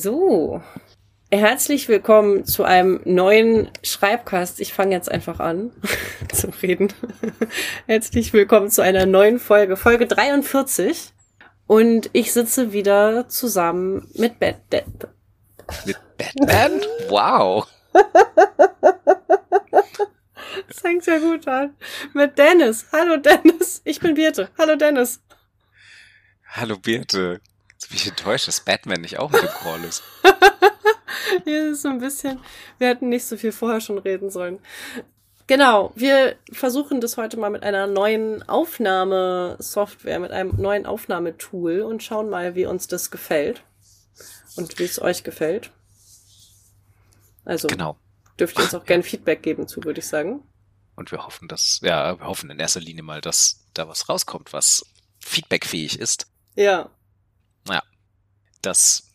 So, 0.00 0.62
herzlich 1.28 1.88
willkommen 1.88 2.44
zu 2.44 2.62
einem 2.62 3.00
neuen 3.04 3.68
Schreibcast. 3.82 4.60
Ich 4.60 4.72
fange 4.72 4.94
jetzt 4.94 5.10
einfach 5.10 5.40
an 5.40 5.72
zu 6.32 6.50
reden. 6.62 6.92
herzlich 7.86 8.32
willkommen 8.32 8.70
zu 8.70 8.80
einer 8.80 9.06
neuen 9.06 9.40
Folge, 9.40 9.76
Folge 9.76 10.06
43. 10.06 11.12
Und 11.66 12.10
ich 12.12 12.32
sitze 12.32 12.72
wieder 12.72 13.28
zusammen 13.28 14.08
mit 14.14 14.38
Bat 14.38 14.86
Mit 15.84 15.98
Batman? 16.16 16.80
Wow. 17.08 17.66
Das 20.68 20.80
fängt 20.80 21.06
ja 21.06 21.18
gut 21.18 21.48
an. 21.48 21.74
Mit 22.14 22.38
Dennis. 22.38 22.86
Hallo 22.92 23.16
Dennis. 23.16 23.82
Ich 23.84 23.98
bin 23.98 24.14
Birte. 24.14 24.48
Hallo 24.56 24.76
Dennis. 24.76 25.20
Hallo 26.50 26.78
Birte. 26.78 27.40
Bin 27.86 27.96
ich 27.96 28.06
enttäuscht, 28.08 28.48
dass 28.48 28.60
Batman 28.60 29.00
nicht 29.00 29.18
auch 29.18 29.30
mit 29.30 29.42
dem 29.42 29.48
Call 29.48 29.84
ist. 29.84 30.02
Hier 31.44 31.72
ist 31.72 31.82
so 31.82 31.88
ein 31.88 32.00
bisschen, 32.00 32.40
wir 32.78 32.88
hätten 32.88 33.08
nicht 33.08 33.24
so 33.26 33.36
viel 33.36 33.52
vorher 33.52 33.80
schon 33.80 33.98
reden 33.98 34.30
sollen. 34.30 34.58
Genau, 35.46 35.92
wir 35.94 36.36
versuchen 36.52 37.00
das 37.00 37.16
heute 37.16 37.38
mal 37.38 37.48
mit 37.50 37.62
einer 37.62 37.86
neuen 37.86 38.46
Aufnahmesoftware, 38.48 40.18
mit 40.18 40.30
einem 40.30 40.54
neuen 40.60 40.84
Aufnahmetool 40.84 41.80
und 41.80 42.02
schauen 42.02 42.28
mal, 42.28 42.54
wie 42.54 42.66
uns 42.66 42.86
das 42.86 43.10
gefällt 43.10 43.62
und 44.56 44.78
wie 44.78 44.84
es 44.84 45.00
euch 45.00 45.22
gefällt. 45.24 45.70
Also 47.44 47.68
Genau. 47.68 47.96
dürft 48.38 48.58
ihr 48.58 48.64
uns 48.64 48.74
auch 48.74 48.84
gerne 48.86 49.02
Feedback 49.02 49.42
geben 49.42 49.66
zu, 49.68 49.82
würde 49.84 50.00
ich 50.00 50.06
sagen. 50.06 50.42
Und 50.96 51.12
wir 51.12 51.24
hoffen, 51.24 51.48
dass, 51.48 51.80
ja, 51.82 52.18
wir 52.18 52.26
hoffen 52.26 52.50
in 52.50 52.58
erster 52.58 52.80
Linie 52.80 53.04
mal, 53.04 53.20
dass 53.20 53.64
da 53.72 53.88
was 53.88 54.08
rauskommt, 54.08 54.52
was 54.52 54.84
feedbackfähig 55.20 55.98
ist. 55.98 56.26
Ja, 56.56 56.90
Das 58.62 59.08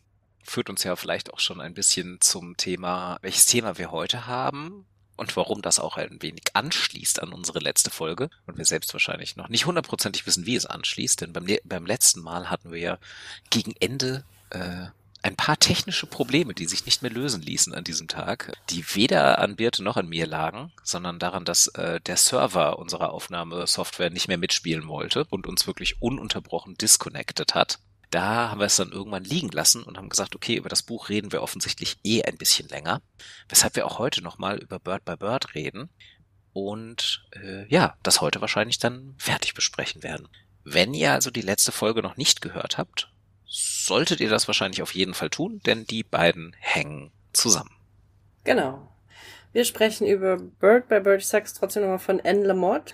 führt 0.43 0.69
uns 0.69 0.83
ja 0.83 0.95
vielleicht 0.95 1.33
auch 1.33 1.39
schon 1.39 1.61
ein 1.61 1.73
bisschen 1.73 2.19
zum 2.21 2.57
Thema, 2.57 3.17
welches 3.21 3.45
Thema 3.45 3.77
wir 3.77 3.91
heute 3.91 4.27
haben 4.27 4.85
und 5.15 5.35
warum 5.35 5.61
das 5.61 5.79
auch 5.79 5.97
ein 5.97 6.21
wenig 6.21 6.43
anschließt 6.53 7.21
an 7.21 7.33
unsere 7.33 7.59
letzte 7.59 7.91
Folge. 7.91 8.29
Und 8.45 8.57
wir 8.57 8.65
selbst 8.65 8.93
wahrscheinlich 8.93 9.35
noch 9.35 9.49
nicht 9.49 9.65
hundertprozentig 9.65 10.25
wissen, 10.25 10.45
wie 10.45 10.55
es 10.55 10.65
anschließt, 10.65 11.21
denn 11.21 11.33
beim, 11.33 11.47
beim 11.63 11.85
letzten 11.85 12.21
Mal 12.21 12.49
hatten 12.49 12.71
wir 12.71 12.79
ja 12.79 12.97
gegen 13.49 13.73
Ende 13.79 14.25
äh, 14.49 14.87
ein 15.23 15.37
paar 15.37 15.57
technische 15.57 16.05
Probleme, 16.05 16.53
die 16.53 16.65
sich 16.65 16.85
nicht 16.85 17.01
mehr 17.01 17.11
lösen 17.11 17.41
ließen 17.41 17.73
an 17.73 17.85
diesem 17.85 18.09
Tag, 18.09 18.51
die 18.69 18.83
weder 18.93 19.39
an 19.39 19.55
Birte 19.55 19.81
noch 19.81 19.95
an 19.95 20.09
mir 20.09 20.27
lagen, 20.27 20.73
sondern 20.83 21.17
daran, 21.17 21.45
dass 21.45 21.67
äh, 21.67 22.01
der 22.01 22.17
Server 22.17 22.77
unserer 22.77 23.13
Aufnahmesoftware 23.13 24.09
nicht 24.09 24.27
mehr 24.27 24.37
mitspielen 24.37 24.87
wollte 24.87 25.25
und 25.29 25.47
uns 25.47 25.65
wirklich 25.65 26.01
ununterbrochen 26.01 26.75
disconnected 26.75 27.55
hat. 27.55 27.79
Da 28.13 28.51
haben 28.51 28.59
wir 28.59 28.67
es 28.67 28.75
dann 28.75 28.91
irgendwann 28.91 29.23
liegen 29.23 29.49
lassen 29.49 29.81
und 29.81 29.97
haben 29.97 30.07
gesagt, 30.07 30.35
okay, 30.35 30.55
über 30.55 30.69
das 30.69 30.83
Buch 30.83 31.09
reden 31.09 31.31
wir 31.31 31.41
offensichtlich 31.41 31.97
eh 32.03 32.21
ein 32.21 32.37
bisschen 32.37 32.67
länger, 32.69 33.01
weshalb 33.49 33.75
wir 33.75 33.87
auch 33.87 33.97
heute 33.97 34.21
nochmal 34.21 34.59
über 34.59 34.77
Bird 34.77 35.03
by 35.03 35.17
Bird 35.17 35.55
reden 35.55 35.89
und 36.53 37.25
äh, 37.31 37.65
ja, 37.73 37.97
das 38.03 38.21
heute 38.21 38.39
wahrscheinlich 38.39 38.77
dann 38.77 39.15
fertig 39.17 39.55
besprechen 39.55 40.03
werden. 40.03 40.27
Wenn 40.63 40.93
ihr 40.93 41.11
also 41.11 41.31
die 41.31 41.41
letzte 41.41 41.71
Folge 41.71 42.03
noch 42.03 42.15
nicht 42.15 42.41
gehört 42.41 42.77
habt, 42.77 43.11
solltet 43.47 44.19
ihr 44.19 44.29
das 44.29 44.45
wahrscheinlich 44.45 44.83
auf 44.83 44.93
jeden 44.93 45.15
Fall 45.15 45.31
tun, 45.31 45.59
denn 45.65 45.85
die 45.85 46.03
beiden 46.03 46.55
hängen 46.59 47.11
zusammen. 47.33 47.75
genau. 48.43 48.91
Wir 49.53 49.65
sprechen 49.65 50.05
über 50.05 50.37
Bird 50.37 50.87
by 50.87 50.99
Bird. 50.99 51.21
Ich 51.21 51.27
sag's 51.27 51.55
trotzdem 51.55 51.81
nochmal 51.81 51.99
von 51.99 52.21
Anne 52.21 52.43
Lamott. 52.45 52.93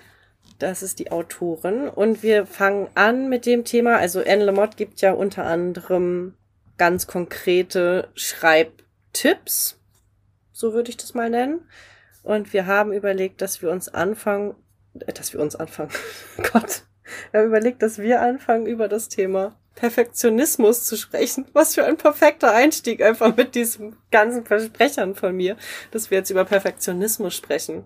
Das 0.60 0.84
ist 0.84 1.00
die 1.00 1.12
Autorin. 1.12 1.88
Und 1.88 2.22
wir 2.22 2.46
fangen 2.46 2.90
an 2.94 3.30
mit 3.30 3.46
dem 3.46 3.64
Thema. 3.64 3.98
Also 3.98 4.20
Anne 4.20 4.44
Lamott 4.44 4.78
gibt 4.78 5.02
ja 5.02 5.14
unter 5.14 5.46
anderem 5.46 6.36
ganz 6.78 7.08
konkrete 7.08 8.10
Schreibtipps. 8.14 9.80
So 10.52 10.74
würde 10.74 10.90
ich 10.90 10.98
das 10.98 11.14
mal 11.14 11.30
nennen. 11.30 11.62
Und 12.24 12.52
wir 12.52 12.68
haben 12.68 12.92
überlegt, 12.92 13.42
dass 13.42 13.62
wir 13.62 13.72
uns 13.72 13.88
anfangen, 13.88 14.56
äh, 15.00 15.14
dass 15.14 15.34
wir 15.34 15.40
uns 15.40 15.56
anfangen. 15.56 15.92
Gott. 16.52 16.84
Wir 17.32 17.40
haben 17.40 17.48
überlegt, 17.48 17.82
dass 17.82 17.98
wir 17.98 18.22
anfangen, 18.22 18.66
über 18.66 18.88
das 18.88 19.08
Thema 19.08 19.58
Perfektionismus 19.76 20.86
zu 20.86 20.98
sprechen. 20.98 21.46
Was 21.54 21.76
für 21.76 21.86
ein 21.86 21.96
perfekter 21.96 22.54
Einstieg 22.54 23.02
einfach 23.02 23.36
mit 23.36 23.56
diesem 23.56 23.96
ganzen 24.12 24.46
Versprechern 24.46 25.16
von 25.16 25.36
mir, 25.36 25.56
dass 25.92 26.12
wir 26.12 26.18
jetzt 26.18 26.30
über 26.30 26.44
Perfektionismus 26.44 27.34
sprechen. 27.34 27.86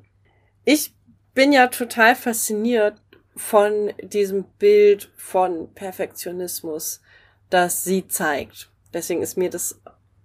Ich 0.65 0.93
bin 1.33 1.51
ja 1.51 1.67
total 1.67 2.15
fasziniert 2.15 3.01
von 3.35 3.91
diesem 4.01 4.43
Bild 4.59 5.11
von 5.15 5.73
Perfektionismus, 5.73 7.01
das 7.49 7.83
sie 7.83 8.07
zeigt. 8.07 8.69
Deswegen 8.93 9.21
ist 9.21 9.37
mir 9.37 9.49
das 9.49 9.81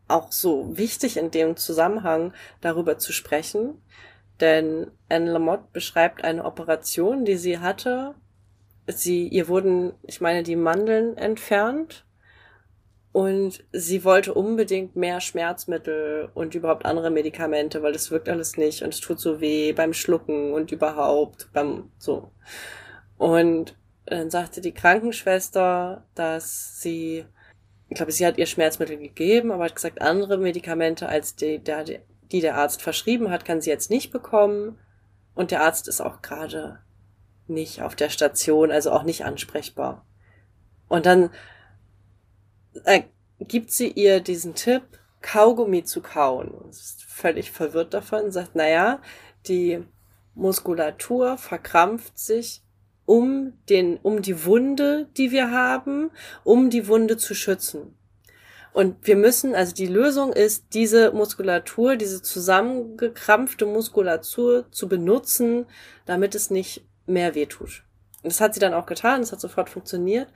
auch 0.09 0.33
so 0.33 0.77
wichtig 0.77 1.17
in 1.17 1.31
dem 1.31 1.57
Zusammenhang 1.57 2.33
darüber 2.61 2.99
zu 2.99 3.13
sprechen. 3.13 3.81
Denn 4.41 4.91
Anne 5.09 5.33
Lamott 5.33 5.73
beschreibt 5.73 6.25
eine 6.25 6.45
Operation, 6.45 7.25
die 7.25 7.37
sie 7.37 7.59
hatte. 7.59 8.15
Sie, 8.87 9.27
ihr 9.27 9.49
wurden, 9.49 9.93
ich 10.03 10.21
meine, 10.21 10.43
die 10.43 10.57
Mandeln 10.57 11.17
entfernt. 11.17 12.05
Und 13.13 13.65
sie 13.73 14.05
wollte 14.05 14.35
unbedingt 14.35 14.95
mehr 14.95 15.21
Schmerzmittel 15.21 16.31
und 16.35 16.55
überhaupt 16.55 16.85
andere 16.85 17.11
Medikamente, 17.11 17.83
weil 17.83 17.93
das 17.93 18.11
wirkt 18.11 18.29
alles 18.29 18.57
nicht 18.57 18.83
und 18.83 18.93
es 18.93 19.01
tut 19.01 19.19
so 19.19 19.41
weh 19.41 19.73
beim 19.73 19.95
Schlucken 19.95 20.53
und 20.53 20.73
überhaupt 20.73 21.49
beim 21.53 21.91
so. 21.99 22.31
Und 23.17 23.77
dann 24.05 24.31
sagte 24.31 24.61
die 24.61 24.73
Krankenschwester, 24.73 26.05
dass 26.15 26.81
sie, 26.81 27.25
ich 27.89 27.97
glaube, 27.97 28.13
sie 28.13 28.27
hat 28.27 28.39
ihr 28.39 28.47
Schmerzmittel 28.47 28.99
gegeben, 28.99 29.51
aber 29.51 29.65
hat 29.65 29.75
gesagt, 29.75 30.01
andere 30.01 30.39
Medikamente 30.39 31.09
als 31.09 31.35
die, 31.35 31.59
der, 31.59 31.85
die 31.85 32.41
der 32.41 32.57
Arzt 32.57 32.83
verschrieben 32.83 33.31
hat, 33.31 33.45
kann 33.45 33.61
sie 33.61 33.71
jetzt 33.71 33.91
nicht 33.91 34.11
bekommen. 34.11 34.79
Und 35.35 35.51
der 35.51 35.63
Arzt 35.63 35.89
ist 35.89 36.01
auch 36.01 36.23
gerade 36.23 36.81
nicht 37.47 37.83
auf 37.83 37.97
der 37.97 38.11
Station, 38.11 38.71
also 38.71 38.93
auch 38.93 39.03
nicht 39.03 39.25
ansprechbar. 39.25 40.07
Und 40.89 41.07
dann 41.07 41.31
äh, 42.85 43.03
gibt 43.41 43.71
sie 43.71 43.89
ihr 43.89 44.21
diesen 44.21 44.55
Tipp, 44.55 44.83
Kaugummi 45.21 45.85
zu 45.85 46.01
kauen. 46.01 46.55
Sie 46.71 46.81
ist 46.81 47.05
völlig 47.05 47.51
verwirrt 47.51 47.95
davon 47.95 48.31
sagt, 48.31 48.55
naja, 48.55 49.01
die 49.47 49.85
Muskulatur 50.35 51.37
verkrampft 51.37 52.19
sich 52.19 52.63
um 53.05 53.55
den, 53.69 53.97
um 54.03 54.23
die 54.23 54.45
Wunde, 54.45 55.09
die 55.17 55.31
wir 55.31 55.51
haben, 55.51 56.11
um 56.45 56.71
die 56.71 56.87
Wunde 56.89 57.17
zu 57.17 57.35
schützen. 57.35 57.97
Und 58.73 59.07
wir 59.07 59.17
müssen, 59.17 59.55
also 59.55 59.75
die 59.75 59.87
Lösung 59.87 60.33
ist, 60.33 60.67
diese 60.75 61.11
Muskulatur, 61.13 61.97
diese 61.97 62.23
zusammengekrampfte 62.23 63.67
Muskulatur 63.67 64.71
zu 64.71 64.89
benutzen, 64.89 65.67
damit 66.05 66.35
es 66.35 66.51
nicht 66.51 66.87
mehr 67.07 67.35
wehtut. 67.35 67.83
Und 68.23 68.33
das 68.33 68.41
hat 68.41 68.55
sie 68.55 68.61
dann 68.61 68.75
auch 68.75 68.87
getan, 68.87 69.23
das 69.23 69.33
hat 69.33 69.41
sofort 69.41 69.71
funktioniert. 69.71 70.29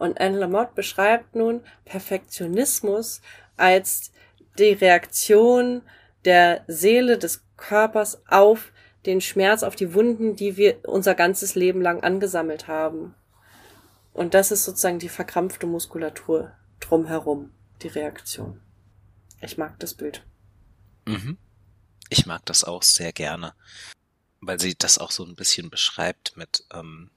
Und 0.00 0.18
Anne 0.18 0.38
Lamott 0.38 0.74
beschreibt 0.74 1.36
nun 1.36 1.60
Perfektionismus 1.84 3.20
als 3.58 4.12
die 4.58 4.72
Reaktion 4.72 5.82
der 6.24 6.64
Seele 6.66 7.18
des 7.18 7.44
Körpers 7.58 8.22
auf 8.26 8.72
den 9.04 9.20
Schmerz, 9.20 9.62
auf 9.62 9.76
die 9.76 9.92
Wunden, 9.92 10.36
die 10.36 10.56
wir 10.56 10.78
unser 10.86 11.14
ganzes 11.14 11.54
Leben 11.54 11.82
lang 11.82 12.02
angesammelt 12.02 12.66
haben. 12.66 13.14
Und 14.14 14.32
das 14.32 14.50
ist 14.50 14.64
sozusagen 14.64 14.98
die 14.98 15.10
verkrampfte 15.10 15.66
Muskulatur 15.66 16.52
drumherum, 16.80 17.52
die 17.82 17.88
Reaktion. 17.88 18.58
Ich 19.42 19.58
mag 19.58 19.78
das 19.80 19.92
Bild. 19.92 20.24
Mhm. 21.04 21.36
Ich 22.08 22.24
mag 22.24 22.46
das 22.46 22.64
auch 22.64 22.82
sehr 22.82 23.12
gerne, 23.12 23.52
weil 24.40 24.58
sie 24.58 24.74
das 24.74 24.96
auch 24.96 25.10
so 25.10 25.26
ein 25.26 25.34
bisschen 25.34 25.68
beschreibt 25.68 26.38
mit, 26.38 26.64
ähm, 26.72 27.10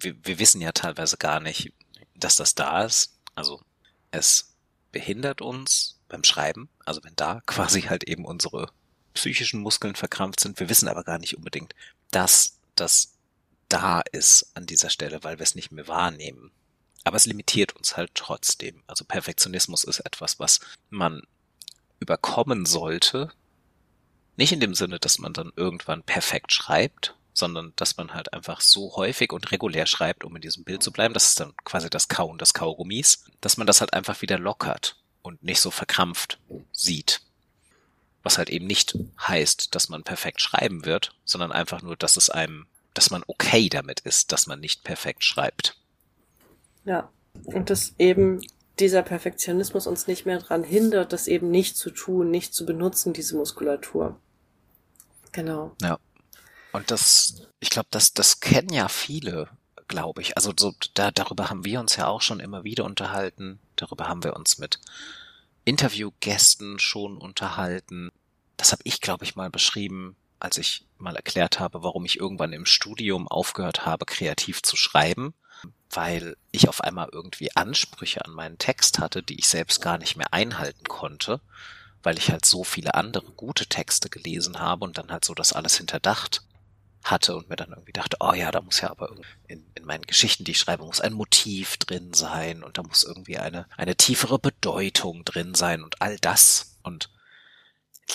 wir, 0.00 0.14
wir 0.22 0.38
wissen 0.38 0.60
ja 0.60 0.72
teilweise 0.72 1.16
gar 1.16 1.40
nicht, 1.40 1.72
dass 2.14 2.36
das 2.36 2.54
da 2.54 2.84
ist. 2.84 3.16
Also 3.34 3.60
es 4.10 4.54
behindert 4.92 5.40
uns 5.40 5.98
beim 6.08 6.24
Schreiben, 6.24 6.68
also 6.84 7.02
wenn 7.04 7.16
da 7.16 7.40
quasi 7.46 7.82
halt 7.82 8.04
eben 8.04 8.24
unsere 8.24 8.70
psychischen 9.14 9.60
Muskeln 9.60 9.94
verkrampft 9.94 10.40
sind. 10.40 10.58
Wir 10.58 10.68
wissen 10.68 10.88
aber 10.88 11.04
gar 11.04 11.18
nicht 11.18 11.36
unbedingt, 11.36 11.74
dass 12.10 12.58
das 12.74 13.14
da 13.68 14.00
ist 14.12 14.50
an 14.54 14.66
dieser 14.66 14.90
Stelle, 14.90 15.24
weil 15.24 15.38
wir 15.38 15.44
es 15.44 15.54
nicht 15.54 15.72
mehr 15.72 15.88
wahrnehmen. 15.88 16.50
Aber 17.04 17.16
es 17.16 17.26
limitiert 17.26 17.76
uns 17.76 17.96
halt 17.96 18.10
trotzdem. 18.14 18.82
Also 18.86 19.04
Perfektionismus 19.04 19.84
ist 19.84 20.00
etwas, 20.00 20.38
was 20.38 20.60
man 20.90 21.22
überkommen 22.00 22.66
sollte. 22.66 23.30
Nicht 24.36 24.52
in 24.52 24.60
dem 24.60 24.74
Sinne, 24.74 24.98
dass 24.98 25.18
man 25.18 25.32
dann 25.32 25.52
irgendwann 25.54 26.02
perfekt 26.02 26.52
schreibt, 26.52 27.14
sondern 27.34 27.72
dass 27.76 27.96
man 27.96 28.14
halt 28.14 28.32
einfach 28.32 28.60
so 28.60 28.96
häufig 28.96 29.32
und 29.32 29.50
regulär 29.52 29.86
schreibt, 29.86 30.24
um 30.24 30.34
in 30.36 30.42
diesem 30.42 30.64
Bild 30.64 30.82
zu 30.82 30.92
bleiben. 30.92 31.12
Das 31.12 31.26
ist 31.26 31.40
dann 31.40 31.54
quasi 31.64 31.90
das 31.90 32.08
Kauen 32.08 32.38
des 32.38 32.54
Kaugummis, 32.54 33.24
dass 33.40 33.56
man 33.56 33.66
das 33.66 33.80
halt 33.80 33.92
einfach 33.92 34.22
wieder 34.22 34.38
lockert 34.38 34.96
und 35.20 35.42
nicht 35.42 35.60
so 35.60 35.70
verkrampft 35.70 36.38
sieht. 36.72 37.20
Was 38.22 38.38
halt 38.38 38.48
eben 38.48 38.66
nicht 38.66 38.96
heißt, 39.20 39.74
dass 39.74 39.88
man 39.88 40.04
perfekt 40.04 40.40
schreiben 40.40 40.86
wird, 40.86 41.14
sondern 41.24 41.52
einfach 41.52 41.82
nur, 41.82 41.96
dass 41.96 42.16
es 42.16 42.30
einem, 42.30 42.66
dass 42.94 43.10
man 43.10 43.24
okay 43.26 43.68
damit 43.68 44.00
ist, 44.00 44.32
dass 44.32 44.46
man 44.46 44.60
nicht 44.60 44.84
perfekt 44.84 45.24
schreibt. 45.24 45.76
Ja. 46.84 47.10
Und 47.44 47.68
das 47.68 47.94
eben 47.98 48.40
dieser 48.78 49.02
Perfektionismus 49.02 49.86
uns 49.86 50.06
nicht 50.06 50.24
mehr 50.24 50.38
daran 50.38 50.62
hindert, 50.62 51.12
das 51.12 51.26
eben 51.26 51.50
nicht 51.50 51.76
zu 51.76 51.90
tun, 51.90 52.30
nicht 52.30 52.54
zu 52.54 52.64
benutzen, 52.64 53.12
diese 53.12 53.36
Muskulatur. 53.36 54.20
Genau. 55.32 55.74
Ja. 55.82 55.98
Und 56.74 56.90
das, 56.90 57.46
ich 57.60 57.70
glaube, 57.70 57.86
das, 57.92 58.14
das 58.14 58.40
kennen 58.40 58.72
ja 58.72 58.88
viele, 58.88 59.48
glaube 59.86 60.22
ich. 60.22 60.36
Also 60.36 60.52
so, 60.58 60.74
da, 60.94 61.12
darüber 61.12 61.48
haben 61.48 61.64
wir 61.64 61.78
uns 61.78 61.94
ja 61.94 62.08
auch 62.08 62.20
schon 62.20 62.40
immer 62.40 62.64
wieder 62.64 62.84
unterhalten. 62.84 63.60
Darüber 63.76 64.08
haben 64.08 64.24
wir 64.24 64.34
uns 64.34 64.58
mit 64.58 64.80
Interviewgästen 65.64 66.80
schon 66.80 67.16
unterhalten. 67.16 68.10
Das 68.56 68.72
habe 68.72 68.82
ich, 68.84 69.00
glaube 69.00 69.24
ich, 69.24 69.36
mal 69.36 69.50
beschrieben, 69.50 70.16
als 70.40 70.58
ich 70.58 70.84
mal 70.98 71.14
erklärt 71.14 71.60
habe, 71.60 71.84
warum 71.84 72.04
ich 72.06 72.18
irgendwann 72.18 72.52
im 72.52 72.66
Studium 72.66 73.28
aufgehört 73.28 73.86
habe, 73.86 74.04
kreativ 74.04 74.60
zu 74.60 74.76
schreiben, 74.76 75.32
weil 75.90 76.36
ich 76.50 76.68
auf 76.68 76.80
einmal 76.80 77.08
irgendwie 77.12 77.54
Ansprüche 77.54 78.24
an 78.24 78.32
meinen 78.32 78.58
Text 78.58 78.98
hatte, 78.98 79.22
die 79.22 79.38
ich 79.38 79.46
selbst 79.46 79.80
gar 79.80 79.98
nicht 79.98 80.16
mehr 80.16 80.32
einhalten 80.32 80.88
konnte, 80.88 81.40
weil 82.02 82.18
ich 82.18 82.32
halt 82.32 82.44
so 82.44 82.64
viele 82.64 82.94
andere 82.94 83.30
gute 83.30 83.66
Texte 83.66 84.10
gelesen 84.10 84.58
habe 84.58 84.84
und 84.84 84.98
dann 84.98 85.12
halt 85.12 85.24
so 85.24 85.34
das 85.34 85.52
alles 85.52 85.76
hinterdacht 85.76 86.42
hatte 87.04 87.36
und 87.36 87.48
mir 87.48 87.56
dann 87.56 87.70
irgendwie 87.70 87.92
dachte, 87.92 88.16
oh 88.20 88.32
ja, 88.32 88.50
da 88.50 88.60
muss 88.60 88.80
ja 88.80 88.90
aber 88.90 89.14
in, 89.46 89.64
in 89.74 89.84
meinen 89.84 90.06
Geschichten, 90.06 90.44
die 90.44 90.52
ich 90.52 90.58
schreibe, 90.58 90.84
muss 90.84 91.00
ein 91.00 91.12
Motiv 91.12 91.76
drin 91.76 92.14
sein 92.14 92.64
und 92.64 92.78
da 92.78 92.82
muss 92.82 93.02
irgendwie 93.02 93.38
eine, 93.38 93.66
eine 93.76 93.94
tiefere 93.94 94.38
Bedeutung 94.38 95.24
drin 95.24 95.54
sein 95.54 95.82
und 95.82 96.00
all 96.00 96.16
das. 96.18 96.78
Und 96.82 97.10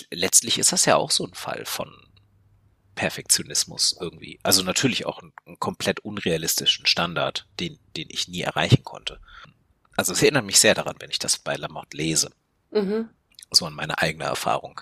letztlich 0.09 0.57
ist 0.57 0.71
das 0.71 0.85
ja 0.85 0.95
auch 0.95 1.11
so 1.11 1.25
ein 1.25 1.35
Fall 1.35 1.65
von 1.65 1.93
Perfektionismus 2.95 3.95
irgendwie. 3.99 4.39
Also 4.43 4.63
natürlich 4.63 5.05
auch 5.05 5.19
einen, 5.21 5.33
einen 5.45 5.59
komplett 5.59 6.01
unrealistischen 6.01 6.85
Standard, 6.85 7.47
den, 7.59 7.79
den 7.95 8.09
ich 8.09 8.27
nie 8.27 8.41
erreichen 8.41 8.83
konnte. 8.83 9.19
Also 9.95 10.13
es 10.13 10.21
erinnert 10.21 10.45
mich 10.45 10.59
sehr 10.59 10.73
daran, 10.73 10.95
wenn 10.99 11.11
ich 11.11 11.19
das 11.19 11.37
bei 11.37 11.55
Lamotte 11.55 11.95
lese. 11.95 12.31
Mhm. 12.71 13.09
So 13.51 13.65
an 13.65 13.73
meine 13.73 13.99
eigene 13.99 14.25
Erfahrung. 14.25 14.81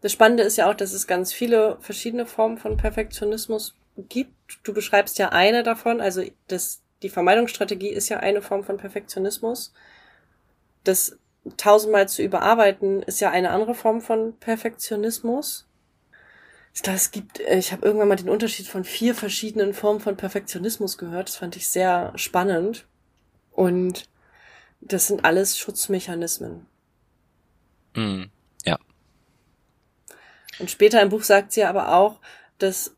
Das 0.00 0.12
Spannende 0.12 0.42
ist 0.42 0.56
ja 0.56 0.70
auch, 0.70 0.74
dass 0.74 0.92
es 0.92 1.06
ganz 1.06 1.32
viele 1.32 1.76
verschiedene 1.80 2.26
Formen 2.26 2.58
von 2.58 2.76
Perfektionismus 2.76 3.74
gibt. 3.96 4.60
Du 4.62 4.72
beschreibst 4.72 5.18
ja 5.18 5.30
eine 5.30 5.62
davon, 5.62 6.00
also 6.00 6.22
das, 6.48 6.80
die 7.02 7.10
Vermeidungsstrategie 7.10 7.90
ist 7.90 8.08
ja 8.08 8.18
eine 8.18 8.42
Form 8.42 8.64
von 8.64 8.78
Perfektionismus. 8.78 9.72
Das 10.84 11.18
tausendmal 11.56 12.08
zu 12.08 12.22
überarbeiten 12.22 13.02
ist 13.02 13.20
ja 13.20 13.30
eine 13.30 13.50
andere 13.50 13.74
Form 13.74 14.00
von 14.00 14.36
Perfektionismus. 14.38 15.66
Ich 16.72 16.82
glaube, 16.82 16.96
es 16.96 17.10
gibt, 17.10 17.40
äh, 17.40 17.58
ich 17.58 17.72
habe 17.72 17.84
irgendwann 17.84 18.08
mal 18.08 18.16
den 18.16 18.28
Unterschied 18.28 18.68
von 18.68 18.84
vier 18.84 19.14
verschiedenen 19.14 19.74
Formen 19.74 20.00
von 20.00 20.16
Perfektionismus 20.16 20.98
gehört. 20.98 21.28
Das 21.28 21.36
fand 21.36 21.56
ich 21.56 21.68
sehr 21.68 22.12
spannend. 22.16 22.86
Und 23.50 24.04
das 24.80 25.08
sind 25.08 25.24
alles 25.24 25.58
Schutzmechanismen. 25.58 26.66
Ja. 27.96 28.24
Und 30.60 30.70
später 30.70 31.00
im 31.00 31.08
Buch 31.08 31.22
sagt 31.22 31.52
sie 31.52 31.64
aber 31.64 31.94
auch, 31.94 32.20
dass 32.58 32.94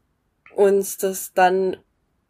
uns 0.54 0.98
das 0.98 1.32
dann, 1.32 1.76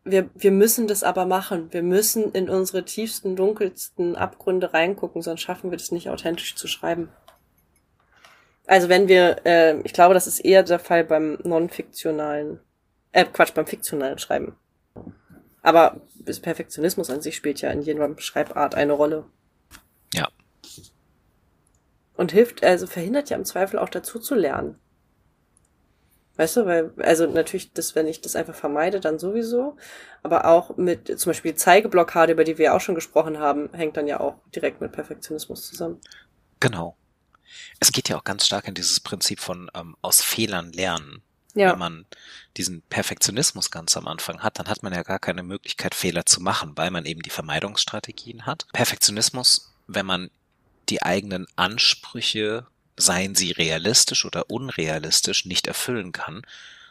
wir, 0.04 0.28
wir 0.34 0.50
müssen 0.50 0.86
das 0.86 1.02
aber 1.02 1.24
machen. 1.24 1.72
Wir 1.72 1.82
müssen 1.82 2.32
in 2.32 2.48
unsere 2.48 2.84
tiefsten, 2.84 3.34
dunkelsten 3.34 4.14
Abgründe 4.14 4.74
reingucken, 4.74 5.22
sonst 5.22 5.40
schaffen 5.40 5.70
wir 5.70 5.78
das 5.78 5.90
nicht 5.90 6.10
authentisch 6.10 6.54
zu 6.54 6.68
schreiben. 6.68 7.08
Also 8.66 8.88
wenn 8.88 9.08
wir, 9.08 9.44
äh, 9.44 9.80
ich 9.80 9.92
glaube, 9.92 10.14
das 10.14 10.26
ist 10.26 10.40
eher 10.40 10.62
der 10.62 10.78
Fall 10.78 11.04
beim 11.04 11.38
non-fiktionalen, 11.42 12.60
äh, 13.12 13.24
Quatsch, 13.24 13.54
beim 13.54 13.66
fiktionalen 13.66 14.18
Schreiben. 14.18 14.56
Aber 15.62 16.00
Perfektionismus 16.24 17.10
an 17.10 17.22
sich 17.22 17.36
spielt 17.36 17.60
ja 17.60 17.70
in 17.70 17.82
jedem 17.82 18.18
Schreibart 18.18 18.74
eine 18.74 18.92
Rolle. 18.92 19.24
Ja. 20.14 20.28
Und 22.14 22.32
hilft, 22.32 22.62
also 22.62 22.86
verhindert 22.86 23.30
ja 23.30 23.36
im 23.36 23.44
Zweifel 23.44 23.78
auch 23.78 23.88
dazu 23.88 24.18
zu 24.18 24.34
lernen. 24.34 24.78
Weißt 26.36 26.56
du, 26.56 26.66
weil, 26.66 26.92
also 26.98 27.26
natürlich, 27.26 27.72
das, 27.72 27.94
wenn 27.94 28.06
ich 28.06 28.22
das 28.22 28.36
einfach 28.36 28.54
vermeide, 28.54 29.00
dann 29.00 29.18
sowieso. 29.18 29.76
Aber 30.22 30.46
auch 30.46 30.76
mit 30.76 31.18
zum 31.18 31.30
Beispiel 31.30 31.54
Zeigeblockade, 31.54 32.32
über 32.32 32.44
die 32.44 32.56
wir 32.56 32.74
auch 32.74 32.80
schon 32.80 32.94
gesprochen 32.94 33.38
haben, 33.38 33.68
hängt 33.72 33.96
dann 33.96 34.06
ja 34.06 34.20
auch 34.20 34.36
direkt 34.54 34.80
mit 34.80 34.92
Perfektionismus 34.92 35.68
zusammen. 35.68 36.00
Genau. 36.60 36.96
Es 37.80 37.92
geht 37.92 38.08
ja 38.08 38.16
auch 38.16 38.24
ganz 38.24 38.46
stark 38.46 38.66
in 38.66 38.74
dieses 38.74 39.00
Prinzip 39.00 39.40
von 39.40 39.70
ähm, 39.74 39.94
aus 40.00 40.22
Fehlern 40.22 40.72
lernen. 40.72 41.22
Ja. 41.54 41.72
Wenn 41.72 41.78
man 41.78 42.06
diesen 42.56 42.80
Perfektionismus 42.82 43.70
ganz 43.70 43.94
am 43.98 44.08
Anfang 44.08 44.42
hat, 44.42 44.58
dann 44.58 44.68
hat 44.68 44.82
man 44.82 44.94
ja 44.94 45.02
gar 45.02 45.18
keine 45.18 45.42
Möglichkeit, 45.42 45.94
Fehler 45.94 46.24
zu 46.24 46.40
machen, 46.40 46.72
weil 46.76 46.90
man 46.90 47.04
eben 47.04 47.20
die 47.20 47.30
Vermeidungsstrategien 47.30 48.46
hat. 48.46 48.66
Perfektionismus, 48.72 49.74
wenn 49.86 50.06
man 50.06 50.30
die 50.88 51.02
eigenen 51.02 51.46
Ansprüche 51.56 52.66
seien 52.96 53.34
sie 53.34 53.52
realistisch 53.52 54.24
oder 54.24 54.50
unrealistisch, 54.50 55.44
nicht 55.46 55.66
erfüllen 55.66 56.12
kann, 56.12 56.42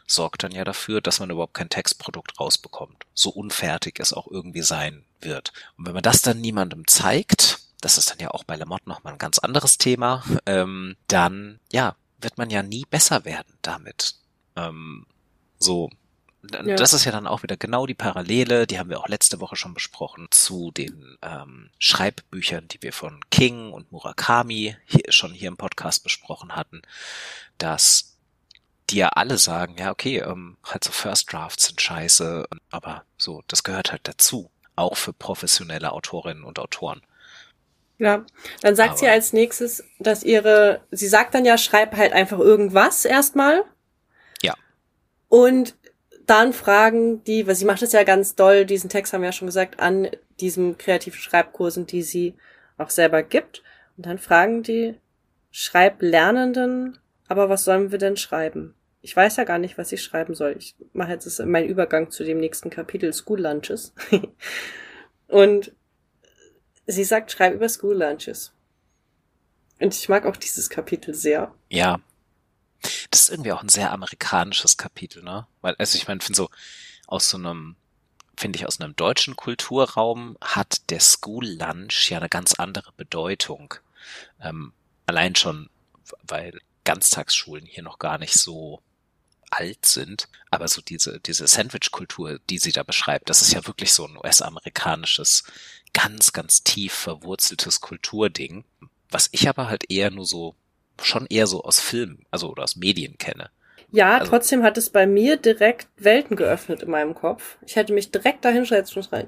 sorgt 0.06 0.42
dann 0.42 0.52
ja 0.52 0.64
dafür, 0.64 1.00
dass 1.00 1.20
man 1.20 1.30
überhaupt 1.30 1.54
kein 1.54 1.68
Textprodukt 1.68 2.38
rausbekommt, 2.38 3.04
so 3.14 3.30
unfertig 3.30 3.98
es 3.98 4.12
auch 4.12 4.26
irgendwie 4.30 4.62
sein 4.62 5.04
wird. 5.20 5.52
Und 5.76 5.86
wenn 5.86 5.94
man 5.94 6.02
das 6.02 6.20
dann 6.20 6.40
niemandem 6.40 6.86
zeigt, 6.86 7.60
das 7.80 7.98
ist 7.98 8.10
dann 8.10 8.18
ja 8.18 8.30
auch 8.30 8.44
bei 8.44 8.56
Lamotte 8.56 8.88
nochmal 8.88 9.14
ein 9.14 9.18
ganz 9.18 9.38
anderes 9.38 9.78
Thema, 9.78 10.22
ähm, 10.46 10.96
dann 11.08 11.60
ja, 11.70 11.96
wird 12.20 12.38
man 12.38 12.50
ja 12.50 12.62
nie 12.62 12.84
besser 12.88 13.24
werden 13.24 13.58
damit. 13.62 14.14
Ähm, 14.56 15.06
so, 15.58 15.90
ja. 16.42 16.76
Das 16.76 16.92
ist 16.92 17.04
ja 17.04 17.12
dann 17.12 17.26
auch 17.26 17.42
wieder 17.42 17.56
genau 17.56 17.86
die 17.86 17.94
Parallele, 17.94 18.66
die 18.66 18.78
haben 18.78 18.90
wir 18.90 18.98
auch 18.98 19.08
letzte 19.08 19.40
Woche 19.40 19.56
schon 19.56 19.74
besprochen, 19.74 20.26
zu 20.30 20.70
den 20.72 21.16
ähm, 21.22 21.70
Schreibbüchern, 21.78 22.68
die 22.68 22.82
wir 22.82 22.92
von 22.92 23.20
King 23.30 23.72
und 23.72 23.92
Murakami 23.92 24.76
hier, 24.84 25.12
schon 25.12 25.32
hier 25.32 25.48
im 25.48 25.56
Podcast 25.56 26.02
besprochen 26.02 26.56
hatten, 26.56 26.82
dass 27.58 28.16
die 28.90 28.96
ja 28.96 29.08
alle 29.08 29.38
sagen, 29.38 29.76
ja, 29.78 29.90
okay, 29.90 30.18
ähm, 30.18 30.56
halt 30.64 30.84
so 30.84 30.90
First 30.90 31.32
Drafts 31.32 31.66
sind 31.66 31.80
scheiße, 31.80 32.46
aber 32.70 33.04
so, 33.16 33.42
das 33.46 33.62
gehört 33.62 33.92
halt 33.92 34.02
dazu, 34.04 34.50
auch 34.74 34.96
für 34.96 35.12
professionelle 35.12 35.92
Autorinnen 35.92 36.44
und 36.44 36.58
Autoren. 36.58 37.02
Ja, 37.98 38.24
dann 38.62 38.74
sagt 38.74 38.90
aber, 38.90 38.98
sie 38.98 39.08
als 39.08 39.32
nächstes, 39.32 39.84
dass 40.00 40.24
ihre, 40.24 40.80
sie 40.90 41.06
sagt 41.06 41.34
dann 41.34 41.44
ja, 41.44 41.56
schreib 41.56 41.96
halt 41.96 42.12
einfach 42.12 42.40
irgendwas 42.40 43.04
erstmal. 43.04 43.64
Ja. 44.42 44.54
Und 45.28 45.76
dann 46.26 46.52
fragen 46.52 47.24
die, 47.24 47.46
weil 47.46 47.54
sie 47.54 47.64
macht 47.64 47.82
es 47.82 47.92
ja 47.92 48.04
ganz 48.04 48.34
doll, 48.34 48.64
diesen 48.64 48.90
Text 48.90 49.12
haben 49.12 49.22
wir 49.22 49.28
ja 49.28 49.32
schon 49.32 49.46
gesagt, 49.46 49.80
an 49.80 50.08
diesen 50.40 50.78
kreativen 50.78 51.18
Schreibkursen, 51.18 51.86
die 51.86 52.02
sie 52.02 52.34
auch 52.78 52.90
selber 52.90 53.22
gibt. 53.22 53.62
Und 53.96 54.06
dann 54.06 54.18
fragen 54.18 54.62
die 54.62 54.96
Schreiblernenden, 55.50 56.98
aber 57.28 57.48
was 57.48 57.64
sollen 57.64 57.90
wir 57.90 57.98
denn 57.98 58.16
schreiben? 58.16 58.74
Ich 59.00 59.16
weiß 59.16 59.36
ja 59.36 59.44
gar 59.44 59.58
nicht, 59.58 59.78
was 59.78 59.90
ich 59.92 60.02
schreiben 60.02 60.34
soll. 60.34 60.54
Ich 60.58 60.76
mache 60.92 61.12
jetzt 61.12 61.40
meinen 61.44 61.68
Übergang 61.68 62.10
zu 62.10 62.24
dem 62.24 62.38
nächsten 62.38 62.70
Kapitel 62.70 63.12
School 63.12 63.40
Lunches. 63.40 63.92
und 65.28 65.72
sie 66.86 67.04
sagt, 67.04 67.32
schreib 67.32 67.54
über 67.54 67.68
School 67.68 67.96
Lunches. 67.96 68.52
Und 69.80 69.94
ich 69.94 70.08
mag 70.08 70.24
auch 70.24 70.36
dieses 70.36 70.70
Kapitel 70.70 71.14
sehr. 71.14 71.52
Ja, 71.68 72.00
das 73.10 73.22
ist 73.22 73.30
irgendwie 73.30 73.52
auch 73.52 73.62
ein 73.62 73.68
sehr 73.68 73.92
amerikanisches 73.92 74.76
Kapitel, 74.76 75.22
ne? 75.22 75.46
Weil, 75.60 75.74
also 75.78 75.96
ich 75.96 76.08
meine, 76.08 76.20
finde 76.20 76.36
so, 76.36 76.50
aus 77.06 77.28
so 77.28 77.36
einem, 77.36 77.76
finde 78.36 78.58
ich, 78.58 78.66
aus 78.66 78.80
einem 78.80 78.96
deutschen 78.96 79.36
Kulturraum 79.36 80.36
hat 80.40 80.90
der 80.90 81.00
School 81.00 81.46
Lunch 81.46 82.10
ja 82.10 82.18
eine 82.18 82.28
ganz 82.28 82.54
andere 82.54 82.92
Bedeutung. 82.96 83.74
Ähm, 84.40 84.72
allein 85.06 85.34
schon, 85.34 85.68
weil 86.22 86.60
Ganztagsschulen 86.84 87.66
hier 87.66 87.82
noch 87.82 87.98
gar 87.98 88.18
nicht 88.18 88.34
so 88.34 88.82
alt 89.50 89.84
sind, 89.84 90.28
aber 90.50 90.66
so 90.66 90.80
diese, 90.80 91.20
diese 91.20 91.46
Sandwich-Kultur, 91.46 92.40
die 92.48 92.58
sie 92.58 92.72
da 92.72 92.82
beschreibt, 92.82 93.28
das 93.28 93.42
ist 93.42 93.52
ja 93.52 93.66
wirklich 93.66 93.92
so 93.92 94.06
ein 94.06 94.16
US-amerikanisches, 94.16 95.44
ganz, 95.92 96.32
ganz 96.32 96.62
tief 96.64 96.92
verwurzeltes 96.94 97.80
Kulturding, 97.80 98.64
was 99.10 99.28
ich 99.32 99.48
aber 99.48 99.68
halt 99.68 99.90
eher 99.90 100.10
nur 100.10 100.24
so 100.24 100.56
schon 101.00 101.26
eher 101.28 101.46
so 101.46 101.62
aus 101.62 101.80
Filmen, 101.80 102.26
also 102.30 102.50
oder 102.50 102.64
aus 102.64 102.76
Medien 102.76 103.16
kenne. 103.18 103.50
Ja, 103.92 104.18
also, 104.18 104.30
trotzdem 104.30 104.62
hat 104.62 104.78
es 104.78 104.88
bei 104.88 105.06
mir 105.06 105.36
direkt 105.36 105.86
Welten 105.98 106.34
geöffnet 106.34 106.82
in 106.82 106.90
meinem 106.90 107.14
Kopf. 107.14 107.56
Ich 107.66 107.76
hätte 107.76 107.92
mich 107.92 108.10
direkt 108.10 108.42
dahin 108.44 108.66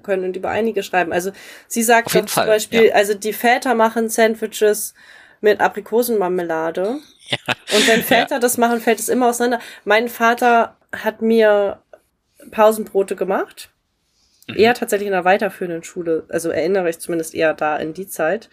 können 0.02 0.24
und 0.24 0.36
über 0.36 0.48
einige 0.48 0.82
schreiben. 0.82 1.12
Also 1.12 1.32
sie 1.68 1.82
sagt 1.82 2.10
zum 2.10 2.26
Fall, 2.26 2.46
Beispiel, 2.46 2.86
ja. 2.86 2.94
also 2.94 3.12
die 3.12 3.34
Väter 3.34 3.74
machen 3.74 4.08
Sandwiches 4.08 4.94
mit 5.42 5.60
Aprikosenmarmelade. 5.60 6.98
Ja. 7.28 7.54
Und 7.76 7.88
wenn 7.88 8.02
Väter 8.02 8.36
ja. 8.36 8.38
das 8.38 8.56
machen, 8.56 8.80
fällt 8.80 9.00
es 9.00 9.10
immer 9.10 9.28
auseinander. 9.28 9.62
Mein 9.84 10.08
Vater 10.08 10.78
hat 10.92 11.20
mir 11.20 11.82
Pausenbrote 12.50 13.16
gemacht. 13.16 13.68
Mhm. 14.48 14.56
Eher 14.56 14.72
tatsächlich 14.72 15.08
in 15.08 15.14
einer 15.14 15.26
weiterführenden 15.26 15.84
Schule. 15.84 16.24
Also 16.30 16.48
erinnere 16.48 16.88
ich 16.88 16.98
zumindest 17.00 17.34
eher 17.34 17.52
da 17.52 17.76
in 17.76 17.92
die 17.92 18.08
Zeit. 18.08 18.48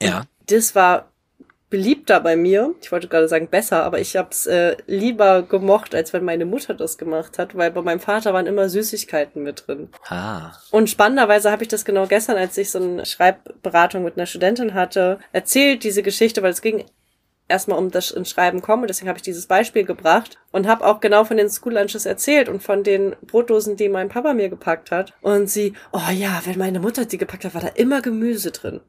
Und 0.00 0.08
ja. 0.08 0.22
Das 0.46 0.74
war 0.74 1.11
beliebter 1.72 2.20
bei 2.20 2.36
mir. 2.36 2.74
Ich 2.82 2.92
wollte 2.92 3.08
gerade 3.08 3.28
sagen 3.28 3.48
besser, 3.48 3.82
aber 3.82 3.98
ich 3.98 4.14
habe 4.14 4.28
es 4.30 4.44
äh, 4.44 4.76
lieber 4.86 5.42
gemocht, 5.42 5.94
als 5.94 6.12
wenn 6.12 6.22
meine 6.22 6.44
Mutter 6.44 6.74
das 6.74 6.98
gemacht 6.98 7.38
hat, 7.38 7.56
weil 7.56 7.70
bei 7.70 7.80
meinem 7.80 7.98
Vater 7.98 8.34
waren 8.34 8.46
immer 8.46 8.68
Süßigkeiten 8.68 9.42
mit 9.42 9.66
drin. 9.66 9.88
Ah. 10.06 10.52
Und 10.70 10.90
spannenderweise 10.90 11.50
habe 11.50 11.62
ich 11.62 11.68
das 11.68 11.86
genau 11.86 12.06
gestern, 12.06 12.36
als 12.36 12.58
ich 12.58 12.70
so 12.70 12.78
eine 12.78 13.06
Schreibberatung 13.06 14.04
mit 14.04 14.18
einer 14.18 14.26
Studentin 14.26 14.74
hatte, 14.74 15.18
erzählt, 15.32 15.82
diese 15.82 16.02
Geschichte, 16.02 16.42
weil 16.42 16.52
es 16.52 16.60
ging 16.60 16.84
erstmal 17.48 17.78
um 17.78 17.90
das 17.90 18.10
ins 18.10 18.28
Schreiben 18.28 18.60
kommen. 18.60 18.86
Deswegen 18.86 19.08
habe 19.08 19.16
ich 19.16 19.22
dieses 19.22 19.46
Beispiel 19.46 19.84
gebracht 19.84 20.38
und 20.50 20.66
habe 20.66 20.84
auch 20.84 21.00
genau 21.00 21.24
von 21.24 21.38
den 21.38 21.48
School 21.48 21.72
Lunches 21.72 22.04
erzählt 22.04 22.50
und 22.50 22.62
von 22.62 22.84
den 22.84 23.16
Brotdosen, 23.22 23.76
die 23.76 23.88
mein 23.88 24.10
Papa 24.10 24.34
mir 24.34 24.50
gepackt 24.50 24.90
hat. 24.90 25.14
Und 25.22 25.48
sie, 25.48 25.72
oh 25.92 26.10
ja, 26.12 26.42
wenn 26.44 26.58
meine 26.58 26.80
Mutter 26.80 27.06
die 27.06 27.18
gepackt 27.18 27.46
hat, 27.46 27.54
war 27.54 27.62
da 27.62 27.68
immer 27.68 28.02
Gemüse 28.02 28.50
drin. 28.50 28.80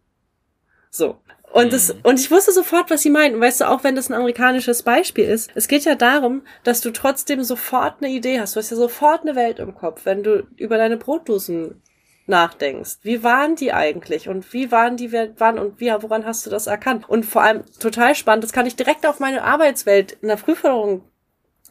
So. 0.94 1.18
Und 1.52 1.74
das, 1.74 1.96
und 2.04 2.20
ich 2.20 2.32
wusste 2.32 2.52
sofort, 2.52 2.90
was 2.90 3.02
sie 3.02 3.10
meinten. 3.10 3.40
Weißt 3.40 3.62
du, 3.62 3.70
auch 3.70 3.84
wenn 3.84 3.96
das 3.96 4.10
ein 4.10 4.16
amerikanisches 4.16 4.84
Beispiel 4.84 5.26
ist, 5.26 5.52
es 5.54 5.68
geht 5.68 5.86
ja 5.86 5.96
darum, 5.96 6.44
dass 6.64 6.82
du 6.82 6.92
trotzdem 6.92 7.44
sofort 7.44 7.96
eine 8.02 8.12
Idee 8.12 8.40
hast. 8.40 8.56
Du 8.56 8.60
hast 8.60 8.72
ja 8.72 8.78
sofort 8.78 9.22
eine 9.22 9.36
Welt 9.36 9.60
im 9.60 9.76
Kopf, 9.76 10.06
wenn 10.06 10.24
du 10.24 10.48
über 10.58 10.78
deine 10.78 10.98
Brotdosen 10.98 11.82
nachdenkst. 12.26 13.00
Wie 13.04 13.24
waren 13.24 13.56
die 13.56 13.74
eigentlich? 13.74 14.30
Und 14.30 14.52
wie 14.54 14.72
waren 14.72 14.98
die, 14.98 15.12
wann 15.12 15.60
und 15.60 15.80
wie, 15.80 15.92
woran 16.00 16.26
hast 16.26 16.46
du 16.46 16.50
das 16.50 16.68
erkannt? 16.68 17.08
Und 17.08 17.26
vor 17.26 17.44
allem 17.44 17.64
total 17.80 18.16
spannend, 18.16 18.44
das 18.44 18.54
kann 18.54 18.66
ich 18.66 18.76
direkt 18.76 19.06
auf 19.06 19.20
meine 19.20 19.44
Arbeitswelt 19.44 20.18
in 20.22 20.30
der 20.30 20.38
Frühförderung 20.38 21.04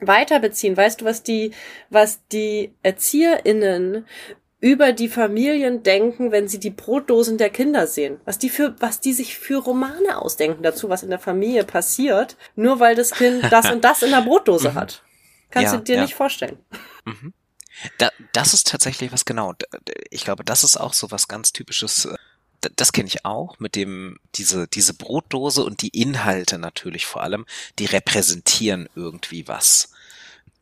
weiter 0.01 0.41
beziehen. 0.41 0.77
Weißt 0.77 1.01
du, 1.01 1.05
was 1.05 1.23
die, 1.23 1.53
was 1.91 2.27
die 2.29 2.75
ErzieherInnen 2.83 4.05
über 4.63 4.93
die 4.93 5.09
Familien 5.09 5.83
denken, 5.83 6.31
wenn 6.31 6.47
sie 6.47 6.61
die 6.61 6.71
Brotdosen 6.71 7.37
der 7.37 7.51
Kinder 7.51 7.89
sehen. 7.89 8.21
Was 8.25 8.39
die 8.39 8.49
für, 8.49 8.77
was 8.79 9.01
die 9.01 9.13
sich 9.13 9.37
für 9.37 9.59
Romane 9.59 10.17
ausdenken 10.17 10.63
dazu, 10.63 10.89
was 10.89 11.03
in 11.03 11.11
der 11.11 11.19
Familie 11.19 11.65
passiert, 11.65 12.37
nur 12.55 12.79
weil 12.79 12.95
das 12.95 13.11
Kind 13.11 13.43
das 13.51 13.71
und 13.73 13.83
das 13.83 14.03
in 14.03 14.13
der 14.13 14.23
Brotdose 14.23 14.71
mhm. 14.71 14.75
hat. 14.77 15.03
Kannst 15.51 15.73
ja, 15.73 15.79
du 15.79 15.85
dir 15.85 15.97
ja. 15.97 16.03
nicht 16.03 16.15
vorstellen. 16.15 16.59
Mhm. 17.05 17.35
Da, 17.99 18.11
das 18.33 18.55
ist 18.55 18.69
tatsächlich 18.69 19.13
was 19.13 19.25
genau. 19.25 19.53
Ich 20.11 20.23
glaube, 20.23 20.45
das 20.45 20.63
ist 20.63 20.77
auch 20.77 20.95
so 20.95 21.11
was 21.11 21.27
ganz 21.27 21.53
typisches. 21.53 22.05
Äh, 22.05 22.17
das 22.77 22.93
kenne 22.93 23.09
ich 23.09 23.25
auch 23.25 23.59
mit 23.59 23.75
dem 23.75 24.21
diese 24.37 24.69
diese 24.69 24.95
Brotdose 24.95 25.65
und 25.65 25.83
die 25.83 25.89
Inhalte 25.89 26.59
natürlich 26.59 27.07
vor 27.07 27.25
allem. 27.25 27.47
Die 27.81 27.87
repräsentieren 27.87 28.89
irgendwie 28.95 29.49
was 29.49 29.93